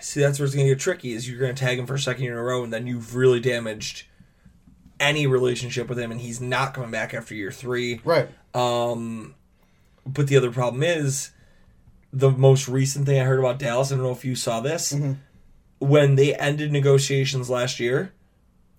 See, 0.00 0.20
that's 0.20 0.38
where 0.38 0.46
it's 0.46 0.54
gonna 0.54 0.68
get 0.68 0.80
tricky. 0.80 1.12
Is 1.12 1.28
you're 1.30 1.38
gonna 1.40 1.54
tag 1.54 1.78
him 1.78 1.86
for 1.86 1.94
a 1.94 1.98
second 1.98 2.24
year 2.24 2.32
in 2.32 2.38
a 2.38 2.42
row, 2.42 2.64
and 2.64 2.72
then 2.72 2.86
you've 2.88 3.14
really 3.14 3.38
damaged 3.38 4.04
any 4.98 5.26
relationship 5.28 5.88
with 5.88 5.98
him, 5.98 6.10
and 6.10 6.20
he's 6.20 6.40
not 6.40 6.74
coming 6.74 6.90
back 6.90 7.14
after 7.14 7.34
year 7.34 7.52
three. 7.52 8.00
Right. 8.04 8.28
Um, 8.54 9.34
but 10.06 10.26
the 10.26 10.36
other 10.36 10.50
problem 10.50 10.82
is 10.82 11.30
the 12.12 12.30
most 12.30 12.68
recent 12.68 13.06
thing 13.06 13.20
I 13.20 13.24
heard 13.24 13.38
about 13.38 13.58
Dallas. 13.58 13.90
I 13.90 13.94
don't 13.96 14.04
know 14.04 14.10
if 14.12 14.24
you 14.24 14.34
saw 14.34 14.60
this. 14.60 14.92
Mm-hmm. 14.92 15.12
When 15.78 16.14
they 16.14 16.34
ended 16.34 16.70
negotiations 16.72 17.48
last 17.50 17.80
year, 17.80 18.12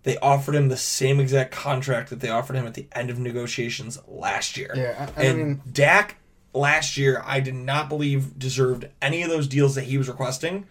they 0.04 0.18
offered 0.18 0.56
him 0.56 0.70
the 0.70 0.78
same 0.78 1.20
exact 1.20 1.52
contract 1.52 2.10
that 2.10 2.20
they 2.20 2.30
offered 2.30 2.56
him 2.56 2.66
at 2.68 2.74
the 2.76 2.88
end 2.94 3.10
of 3.10 3.20
negotiations 3.20 4.00
last 4.08 4.58
year. 4.58 4.72
Yeah, 4.76 5.10
I- 5.18 5.22
I 5.22 5.26
and 5.26 5.38
mean- 5.38 5.62
Dak 5.72 6.18
last 6.54 6.98
year, 6.98 7.22
I 7.26 7.40
did 7.40 7.56
not 7.56 7.90
believe 7.90 8.38
deserved 8.38 8.88
any 9.02 9.24
of 9.24 9.30
those 9.30 9.48
deals 9.48 9.76
that 9.76 9.86
he 9.86 9.98
was 9.98 10.08
requesting. 10.08 10.66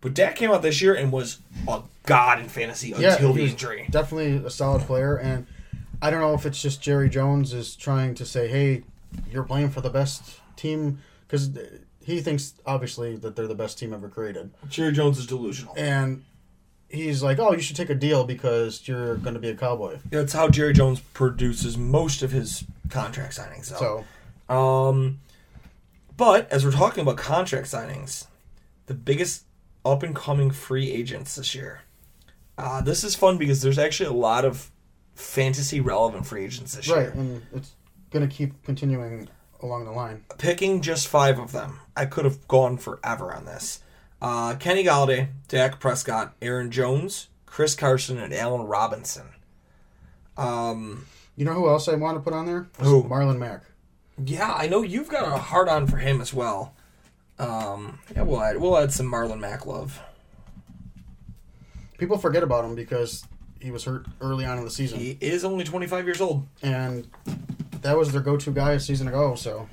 But 0.00 0.12
Dak 0.12 0.36
came 0.36 0.50
out 0.50 0.60
this 0.60 0.82
year 0.82 0.94
and 0.94 1.10
was 1.10 1.38
a 1.66 1.80
god 2.04 2.38
in 2.40 2.48
fantasy 2.50 2.90
Yeah, 2.90 3.14
until 3.14 3.32
he 3.32 3.46
the 3.46 3.50
injury. 3.52 3.86
Definitely 3.90 4.44
a 4.46 4.50
solid 4.50 4.82
player, 4.82 5.16
and 5.16 5.46
I 6.02 6.10
don't 6.10 6.20
know 6.20 6.34
if 6.34 6.44
it's 6.44 6.60
just 6.60 6.82
Jerry 6.82 7.08
Jones 7.08 7.54
is 7.54 7.74
trying 7.74 8.14
to 8.16 8.26
say, 8.26 8.48
"Hey, 8.48 8.82
you're 9.30 9.44
playing 9.44 9.70
for 9.70 9.80
the 9.80 9.90
best 9.90 10.40
team," 10.56 10.98
because 11.26 11.50
he 12.04 12.20
thinks 12.20 12.54
obviously 12.66 13.16
that 13.16 13.36
they're 13.36 13.46
the 13.46 13.54
best 13.54 13.78
team 13.78 13.92
ever 13.92 14.08
created, 14.08 14.50
Jerry 14.68 14.92
Jones 14.92 15.18
is 15.18 15.26
delusional. 15.26 15.74
and 15.76 16.24
he's 16.88 17.22
like, 17.22 17.38
"Oh, 17.38 17.52
you 17.52 17.60
should 17.60 17.76
take 17.76 17.90
a 17.90 17.94
deal 17.94 18.24
because 18.24 18.86
you're 18.86 19.16
going 19.16 19.34
to 19.34 19.40
be 19.40 19.48
a 19.48 19.56
cowboy." 19.56 19.98
That's 20.10 20.32
how 20.32 20.48
Jerry 20.48 20.72
Jones 20.72 21.00
produces 21.00 21.76
most 21.76 22.22
of 22.22 22.30
his 22.30 22.64
contract 22.90 23.36
signings. 23.36 23.66
So. 23.66 24.04
So 24.48 24.54
Um, 24.54 25.20
but 26.16 26.50
as 26.52 26.64
we're 26.64 26.72
talking 26.72 27.02
about 27.02 27.16
contract 27.16 27.66
signings, 27.66 28.26
the 28.86 28.94
biggest 28.94 29.44
up 29.84 30.02
and 30.02 30.14
coming 30.14 30.50
free 30.50 30.90
agents 30.90 31.36
this 31.36 31.54
year. 31.54 31.82
Uh, 32.56 32.80
this 32.80 33.04
is 33.04 33.14
fun 33.14 33.36
because 33.36 33.62
there's 33.62 33.78
actually 33.78 34.08
a 34.08 34.12
lot 34.12 34.44
of 34.44 34.70
fantasy 35.14 35.80
relevant 35.80 36.26
free 36.26 36.44
agents 36.44 36.74
this 36.74 36.88
right, 36.88 37.02
year. 37.02 37.12
and 37.12 37.42
it's 37.54 37.72
going 38.14 38.26
to 38.28 38.34
keep 38.34 38.62
continuing 38.62 39.28
along 39.60 39.84
the 39.84 39.90
line. 39.90 40.24
Picking 40.38 40.80
just 40.80 41.08
five 41.08 41.38
of 41.38 41.52
them, 41.52 41.80
I 41.96 42.06
could 42.06 42.24
have 42.24 42.46
gone 42.48 42.78
forever 42.78 43.34
on 43.34 43.44
this. 43.44 43.82
Uh, 44.22 44.54
Kenny 44.54 44.84
Golladay, 44.84 45.28
Dak 45.48 45.80
Prescott, 45.80 46.34
Aaron 46.40 46.70
Jones, 46.70 47.28
Chris 47.44 47.74
Carson, 47.74 48.16
and 48.18 48.32
Allen 48.32 48.62
Robinson. 48.66 49.26
Um, 50.36 51.06
You 51.36 51.44
know 51.44 51.52
who 51.54 51.68
else 51.68 51.88
I 51.88 51.94
want 51.96 52.16
to 52.16 52.22
put 52.22 52.32
on 52.32 52.46
there? 52.46 52.68
Who? 52.80 53.02
Marlon 53.04 53.38
Mack. 53.38 53.62
Yeah, 54.24 54.54
I 54.56 54.68
know 54.68 54.82
you've 54.82 55.08
got 55.08 55.26
a 55.26 55.36
hard 55.36 55.68
on 55.68 55.86
for 55.88 55.96
him 55.96 56.20
as 56.20 56.32
well. 56.32 56.74
Um, 57.38 57.98
yeah, 58.14 58.22
we'll 58.22 58.40
add 58.40 58.58
we'll 58.58 58.78
add 58.78 58.92
some 58.92 59.10
Marlon 59.10 59.40
Mack 59.40 59.66
love. 59.66 60.00
People 61.98 62.16
forget 62.18 62.42
about 62.44 62.64
him 62.64 62.74
because 62.76 63.24
he 63.60 63.70
was 63.72 63.84
hurt 63.84 64.06
early 64.20 64.44
on 64.44 64.58
in 64.58 64.64
the 64.64 64.70
season, 64.70 64.98
He 65.00 65.16
is 65.20 65.44
only 65.44 65.64
25 65.64 66.04
years 66.04 66.20
old. 66.20 66.46
and 66.62 67.08
that 67.84 67.96
was 67.96 68.10
their 68.12 68.20
go-to 68.20 68.50
guy 68.50 68.72
a 68.72 68.80
season 68.80 69.06
ago. 69.08 69.34
So 69.36 69.68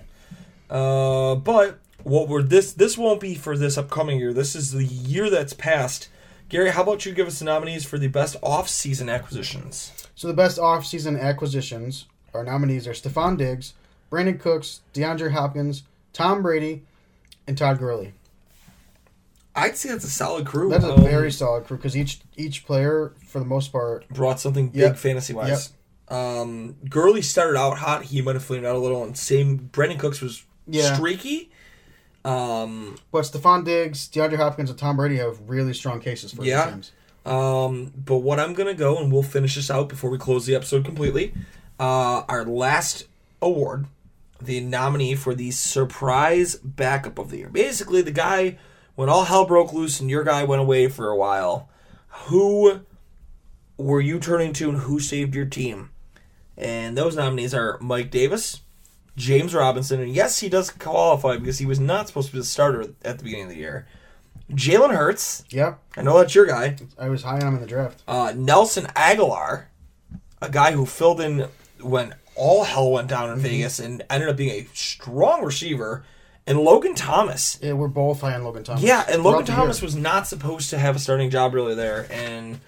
Uh, 0.69 1.35
but 1.35 1.79
what 2.03 2.27
we're 2.29 2.43
this 2.43 2.71
this 2.73 2.97
won't 2.97 3.19
be 3.19 3.35
for 3.35 3.57
this 3.57 3.77
upcoming 3.77 4.19
year. 4.19 4.31
This 4.33 4.55
is 4.55 4.71
the 4.71 4.85
year 4.85 5.29
that's 5.29 5.53
passed. 5.53 6.07
Gary, 6.49 6.69
how 6.71 6.83
about 6.83 7.05
you 7.05 7.13
give 7.13 7.27
us 7.27 7.39
the 7.39 7.45
nominees 7.45 7.85
for 7.85 7.97
the 7.97 8.07
best 8.07 8.35
off-season 8.43 9.07
acquisitions? 9.09 9.91
So 10.15 10.27
the 10.27 10.33
best 10.33 10.59
off-season 10.59 11.17
acquisitions, 11.17 12.05
our 12.33 12.43
nominees 12.43 12.87
are 12.87 12.91
Stefon 12.91 13.37
Diggs, 13.37 13.73
Brandin 14.11 14.37
Cooks, 14.39 14.81
DeAndre 14.93 15.31
Hopkins, 15.31 15.83
Tom 16.11 16.41
Brady, 16.41 16.83
and 17.47 17.57
Todd 17.57 17.79
Gurley. 17.79 18.13
I'd 19.55 19.77
say 19.77 19.89
that's 19.89 20.03
a 20.05 20.09
solid 20.09 20.45
crew. 20.45 20.69
That's 20.69 20.83
a 20.83 20.93
Um, 20.93 21.03
very 21.03 21.31
solid 21.31 21.65
crew 21.65 21.77
because 21.77 21.95
each 21.95 22.19
each 22.37 22.65
player, 22.65 23.11
for 23.25 23.39
the 23.39 23.45
most 23.45 23.71
part, 23.71 24.07
brought 24.09 24.39
something 24.39 24.67
big 24.69 24.81
Yep. 24.81 24.97
fantasy 24.97 25.33
wise. 25.33 25.71
Um, 26.11 26.75
Gurley 26.89 27.21
started 27.21 27.57
out 27.57 27.77
hot. 27.77 28.03
He 28.03 28.21
might 28.21 28.35
have 28.35 28.43
flamed 28.43 28.65
out 28.65 28.75
a 28.75 28.79
little, 28.79 29.03
and 29.03 29.17
same. 29.17 29.69
Brandin 29.71 29.97
Cooks 29.97 30.21
was 30.21 30.43
Yeah. 30.67 30.93
streaky. 30.95 31.49
Um, 32.25 32.97
But 33.11 33.23
Stefon 33.23 33.63
Diggs, 33.65 34.07
DeAndre 34.09 34.35
Hopkins, 34.37 34.69
and 34.69 34.77
Tom 34.77 34.97
Brady 34.97 35.17
have 35.17 35.39
really 35.47 35.73
strong 35.73 35.99
cases 35.99 36.33
for 36.33 36.43
Yeah. 36.43 36.69
teams. 36.69 36.91
Um, 37.25 37.93
but 37.95 38.17
what 38.17 38.39
I'm 38.39 38.53
gonna 38.53 38.73
go 38.73 38.97
and 38.97 39.11
we'll 39.11 39.23
finish 39.23 39.55
this 39.55 39.69
out 39.71 39.87
before 39.89 40.09
we 40.09 40.17
close 40.17 40.45
the 40.45 40.55
episode 40.55 40.83
completely. 40.85 41.33
Uh, 41.79 42.23
our 42.27 42.43
last 42.45 43.05
award, 43.41 43.85
the 44.41 44.59
nominee 44.59 45.15
for 45.15 45.33
the 45.35 45.51
surprise 45.51 46.55
backup 46.63 47.17
of 47.19 47.29
the 47.29 47.37
year. 47.37 47.49
Basically, 47.49 48.01
the 48.01 48.11
guy 48.11 48.57
when 48.95 49.07
all 49.07 49.23
hell 49.25 49.45
broke 49.45 49.71
loose 49.71 49.99
and 49.99 50.09
your 50.09 50.23
guy 50.23 50.43
went 50.43 50.61
away 50.61 50.87
for 50.87 51.09
a 51.09 51.15
while. 51.15 51.69
Who 52.25 52.81
were 53.77 54.01
you 54.01 54.19
turning 54.19 54.51
to 54.53 54.69
and 54.69 54.79
who 54.79 54.99
saved 54.99 55.33
your 55.35 55.45
team? 55.45 55.90
And 56.57 56.97
those 56.97 57.15
nominees 57.15 57.53
are 57.53 57.77
Mike 57.81 58.11
Davis, 58.11 58.61
James 59.15 59.53
Robinson, 59.53 59.99
and 60.01 60.13
yes, 60.13 60.39
he 60.39 60.49
does 60.49 60.69
qualify 60.69 61.37
because 61.37 61.57
he 61.59 61.65
was 61.65 61.79
not 61.79 62.07
supposed 62.07 62.27
to 62.27 62.33
be 62.33 62.39
the 62.39 62.45
starter 62.45 62.93
at 63.03 63.17
the 63.17 63.23
beginning 63.23 63.45
of 63.45 63.51
the 63.51 63.57
year. 63.57 63.87
Jalen 64.51 64.93
Hurts, 64.93 65.45
Yeah, 65.49 65.75
I 65.95 66.01
know 66.01 66.17
that's 66.17 66.35
your 66.35 66.45
guy. 66.45 66.75
I 66.99 67.09
was 67.09 67.23
high 67.23 67.35
on 67.39 67.41
him 67.47 67.55
in 67.55 67.61
the 67.61 67.67
draft. 67.67 68.03
Uh, 68.07 68.33
Nelson 68.35 68.85
Agholor, 68.95 69.65
a 70.41 70.49
guy 70.49 70.73
who 70.73 70.85
filled 70.85 71.21
in 71.21 71.47
when 71.79 72.15
all 72.35 72.63
hell 72.65 72.91
went 72.91 73.07
down 73.07 73.29
in 73.29 73.39
Vegas 73.39 73.79
and 73.79 74.03
ended 74.09 74.29
up 74.29 74.37
being 74.37 74.49
a 74.49 74.67
strong 74.73 75.43
receiver, 75.43 76.03
and 76.45 76.59
Logan 76.59 76.95
Thomas. 76.95 77.59
Yeah, 77.61 77.73
we're 77.73 77.87
both 77.87 78.21
high 78.21 78.33
on 78.33 78.43
Logan 78.43 78.63
Thomas. 78.63 78.83
Yeah, 78.83 79.05
and 79.07 79.23
Logan 79.23 79.45
Thomas 79.45 79.81
was 79.81 79.95
not 79.95 80.27
supposed 80.27 80.69
to 80.71 80.77
have 80.77 80.95
a 80.95 80.99
starting 80.99 81.29
job 81.29 81.53
really 81.53 81.75
there, 81.75 82.07
and 82.11 82.59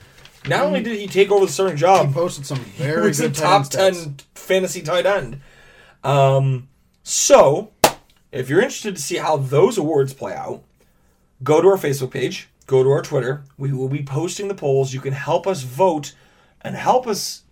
not 0.47 0.61
only 0.61 0.81
did 0.83 0.99
he 0.99 1.07
take 1.07 1.31
over 1.31 1.45
the 1.45 1.51
starting 1.51 1.77
job, 1.77 2.07
He 2.07 2.13
posted 2.13 2.45
some 2.45 2.59
he 2.63 2.83
very 2.83 3.11
a 3.11 3.13
good 3.13 3.35
top 3.35 3.69
tight 3.69 3.79
end 3.79 3.95
stats. 3.95 3.99
ten 3.99 4.15
fantasy 4.35 4.81
tight 4.81 5.05
end. 5.05 5.41
Um, 6.03 6.69
so 7.03 7.71
if 8.31 8.49
you're 8.49 8.61
interested 8.61 8.95
to 8.95 9.01
see 9.01 9.17
how 9.17 9.37
those 9.37 9.77
awards 9.77 10.13
play 10.13 10.33
out, 10.33 10.63
go 11.43 11.61
to 11.61 11.67
our 11.69 11.77
Facebook 11.77 12.11
page, 12.11 12.49
go 12.67 12.83
to 12.83 12.89
our 12.89 13.01
Twitter. 13.01 13.43
We 13.57 13.71
will 13.71 13.89
be 13.89 14.03
posting 14.03 14.47
the 14.47 14.55
polls. 14.55 14.93
You 14.93 15.01
can 15.01 15.13
help 15.13 15.47
us 15.47 15.63
vote 15.63 16.13
and 16.61 16.75
help 16.75 17.07
us 17.07 17.43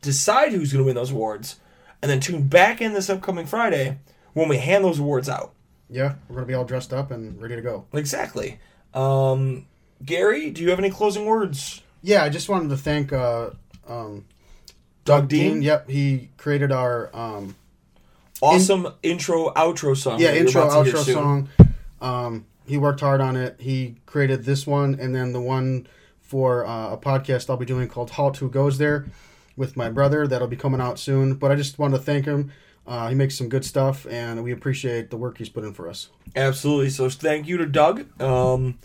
decide 0.00 0.52
who's 0.52 0.72
going 0.72 0.82
to 0.82 0.86
win 0.86 0.94
those 0.96 1.10
awards, 1.12 1.60
and 2.00 2.10
then 2.10 2.20
tune 2.20 2.48
back 2.48 2.80
in 2.80 2.92
this 2.92 3.08
upcoming 3.10 3.46
Friday 3.46 3.98
when 4.32 4.48
we 4.48 4.56
hand 4.58 4.84
those 4.84 4.98
awards 4.98 5.28
out. 5.28 5.52
Yeah, 5.90 6.14
we're 6.28 6.36
gonna 6.36 6.46
be 6.46 6.54
all 6.54 6.64
dressed 6.64 6.92
up 6.94 7.10
and 7.10 7.40
ready 7.40 7.54
to 7.54 7.60
go. 7.60 7.84
Exactly. 7.92 8.58
Um, 8.94 9.66
Gary, 10.02 10.50
do 10.50 10.62
you 10.62 10.70
have 10.70 10.78
any 10.78 10.88
closing 10.90 11.26
words? 11.26 11.81
Yeah, 12.02 12.24
I 12.24 12.28
just 12.28 12.48
wanted 12.48 12.70
to 12.70 12.76
thank 12.76 13.12
uh, 13.12 13.50
um, 13.88 14.24
Doug 15.04 15.28
Dean, 15.28 15.62
Yep, 15.62 15.88
he 15.88 16.30
created 16.36 16.72
our 16.72 17.10
um, 17.14 17.54
awesome 18.40 18.88
intro 19.02 19.50
outro 19.54 19.96
song. 19.96 20.20
yeah 20.20 20.34
intro 20.34 20.62
about 20.64 20.84
to 20.84 20.90
hear 20.90 21.00
outro 21.00 21.12
song. 21.12 21.48
Um, 22.00 22.46
he 22.66 22.76
worked 22.76 23.00
hard 23.00 23.20
on 23.20 23.36
it. 23.36 23.56
He 23.58 23.96
created 24.06 24.44
this 24.44 24.66
one 24.66 24.98
and 25.00 25.14
then 25.14 25.32
the 25.32 25.40
one 25.40 25.86
for 26.20 26.64
uh, 26.66 26.92
a 26.92 26.96
podcast 26.98 27.50
I'll 27.50 27.56
be 27.56 27.66
doing 27.66 27.88
called 27.88 28.10
Halt 28.10 28.36
Who 28.38 28.48
Goes 28.48 28.78
There 28.78 29.06
with 29.56 29.76
my 29.76 29.90
brother 29.90 30.26
that'll 30.26 30.48
be 30.48 30.56
coming 30.56 30.80
out 30.80 30.98
soon. 30.98 31.34
But 31.34 31.52
I 31.52 31.56
just 31.56 31.78
wanted 31.78 31.98
to 31.98 32.02
thank 32.02 32.24
him. 32.24 32.50
Uh, 32.86 33.08
he 33.08 33.14
makes 33.14 33.36
some 33.38 33.48
good 33.48 33.64
stuff, 33.64 34.06
and 34.10 34.42
we 34.42 34.50
appreciate 34.50 35.10
the 35.10 35.16
work 35.16 35.38
he's 35.38 35.48
put 35.48 35.62
in 35.62 35.72
for 35.72 35.88
us. 35.88 36.08
Absolutely. 36.34 36.90
So 36.90 37.08
thank 37.08 37.46
you 37.46 37.56
to 37.58 37.66
Doug. 37.66 38.20
Um, 38.20 38.78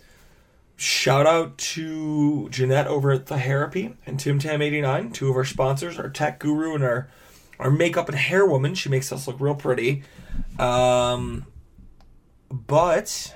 shout 0.78 1.25
out 1.25 1.57
to 1.57 2.47
Jeanette 2.49 2.88
over 2.88 3.11
at 3.11 3.25
the 3.25 3.38
Therapy 3.38 3.95
and 4.05 4.19
Tim 4.19 4.39
Tam 4.39 4.61
eighty 4.61 4.80
nine, 4.80 5.11
two 5.11 5.30
of 5.30 5.36
our 5.36 5.43
sponsors, 5.43 5.99
our 5.99 6.09
tech 6.09 6.39
guru 6.39 6.75
and 6.75 6.84
our 6.84 7.09
our 7.59 7.71
makeup 7.71 8.07
and 8.07 8.17
hair 8.17 8.45
woman. 8.45 8.75
She 8.75 8.88
makes 8.88 9.11
us 9.11 9.28
look 9.28 9.39
real 9.39 9.55
pretty. 9.55 10.03
Um, 10.59 11.45
but 12.49 13.36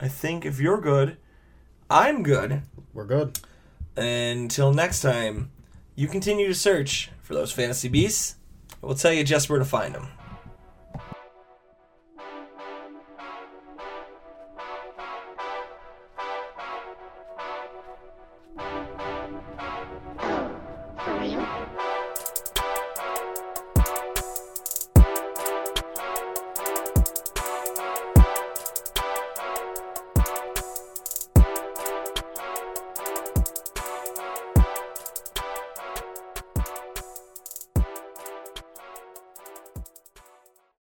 I 0.00 0.08
think 0.08 0.44
if 0.44 0.60
you're 0.60 0.80
good, 0.80 1.16
I'm 1.88 2.22
good. 2.22 2.62
We're 2.92 3.06
good. 3.06 3.38
Until 3.96 4.72
next 4.72 5.00
time, 5.00 5.50
you 5.94 6.08
continue 6.08 6.48
to 6.48 6.54
search 6.54 7.10
for 7.22 7.34
those 7.34 7.52
fantasy 7.52 7.88
beasts. 7.88 8.36
We'll 8.82 8.96
tell 8.96 9.12
you 9.12 9.22
just 9.22 9.48
where 9.48 9.58
to 9.58 9.64
find 9.64 9.94
them. 9.94 10.08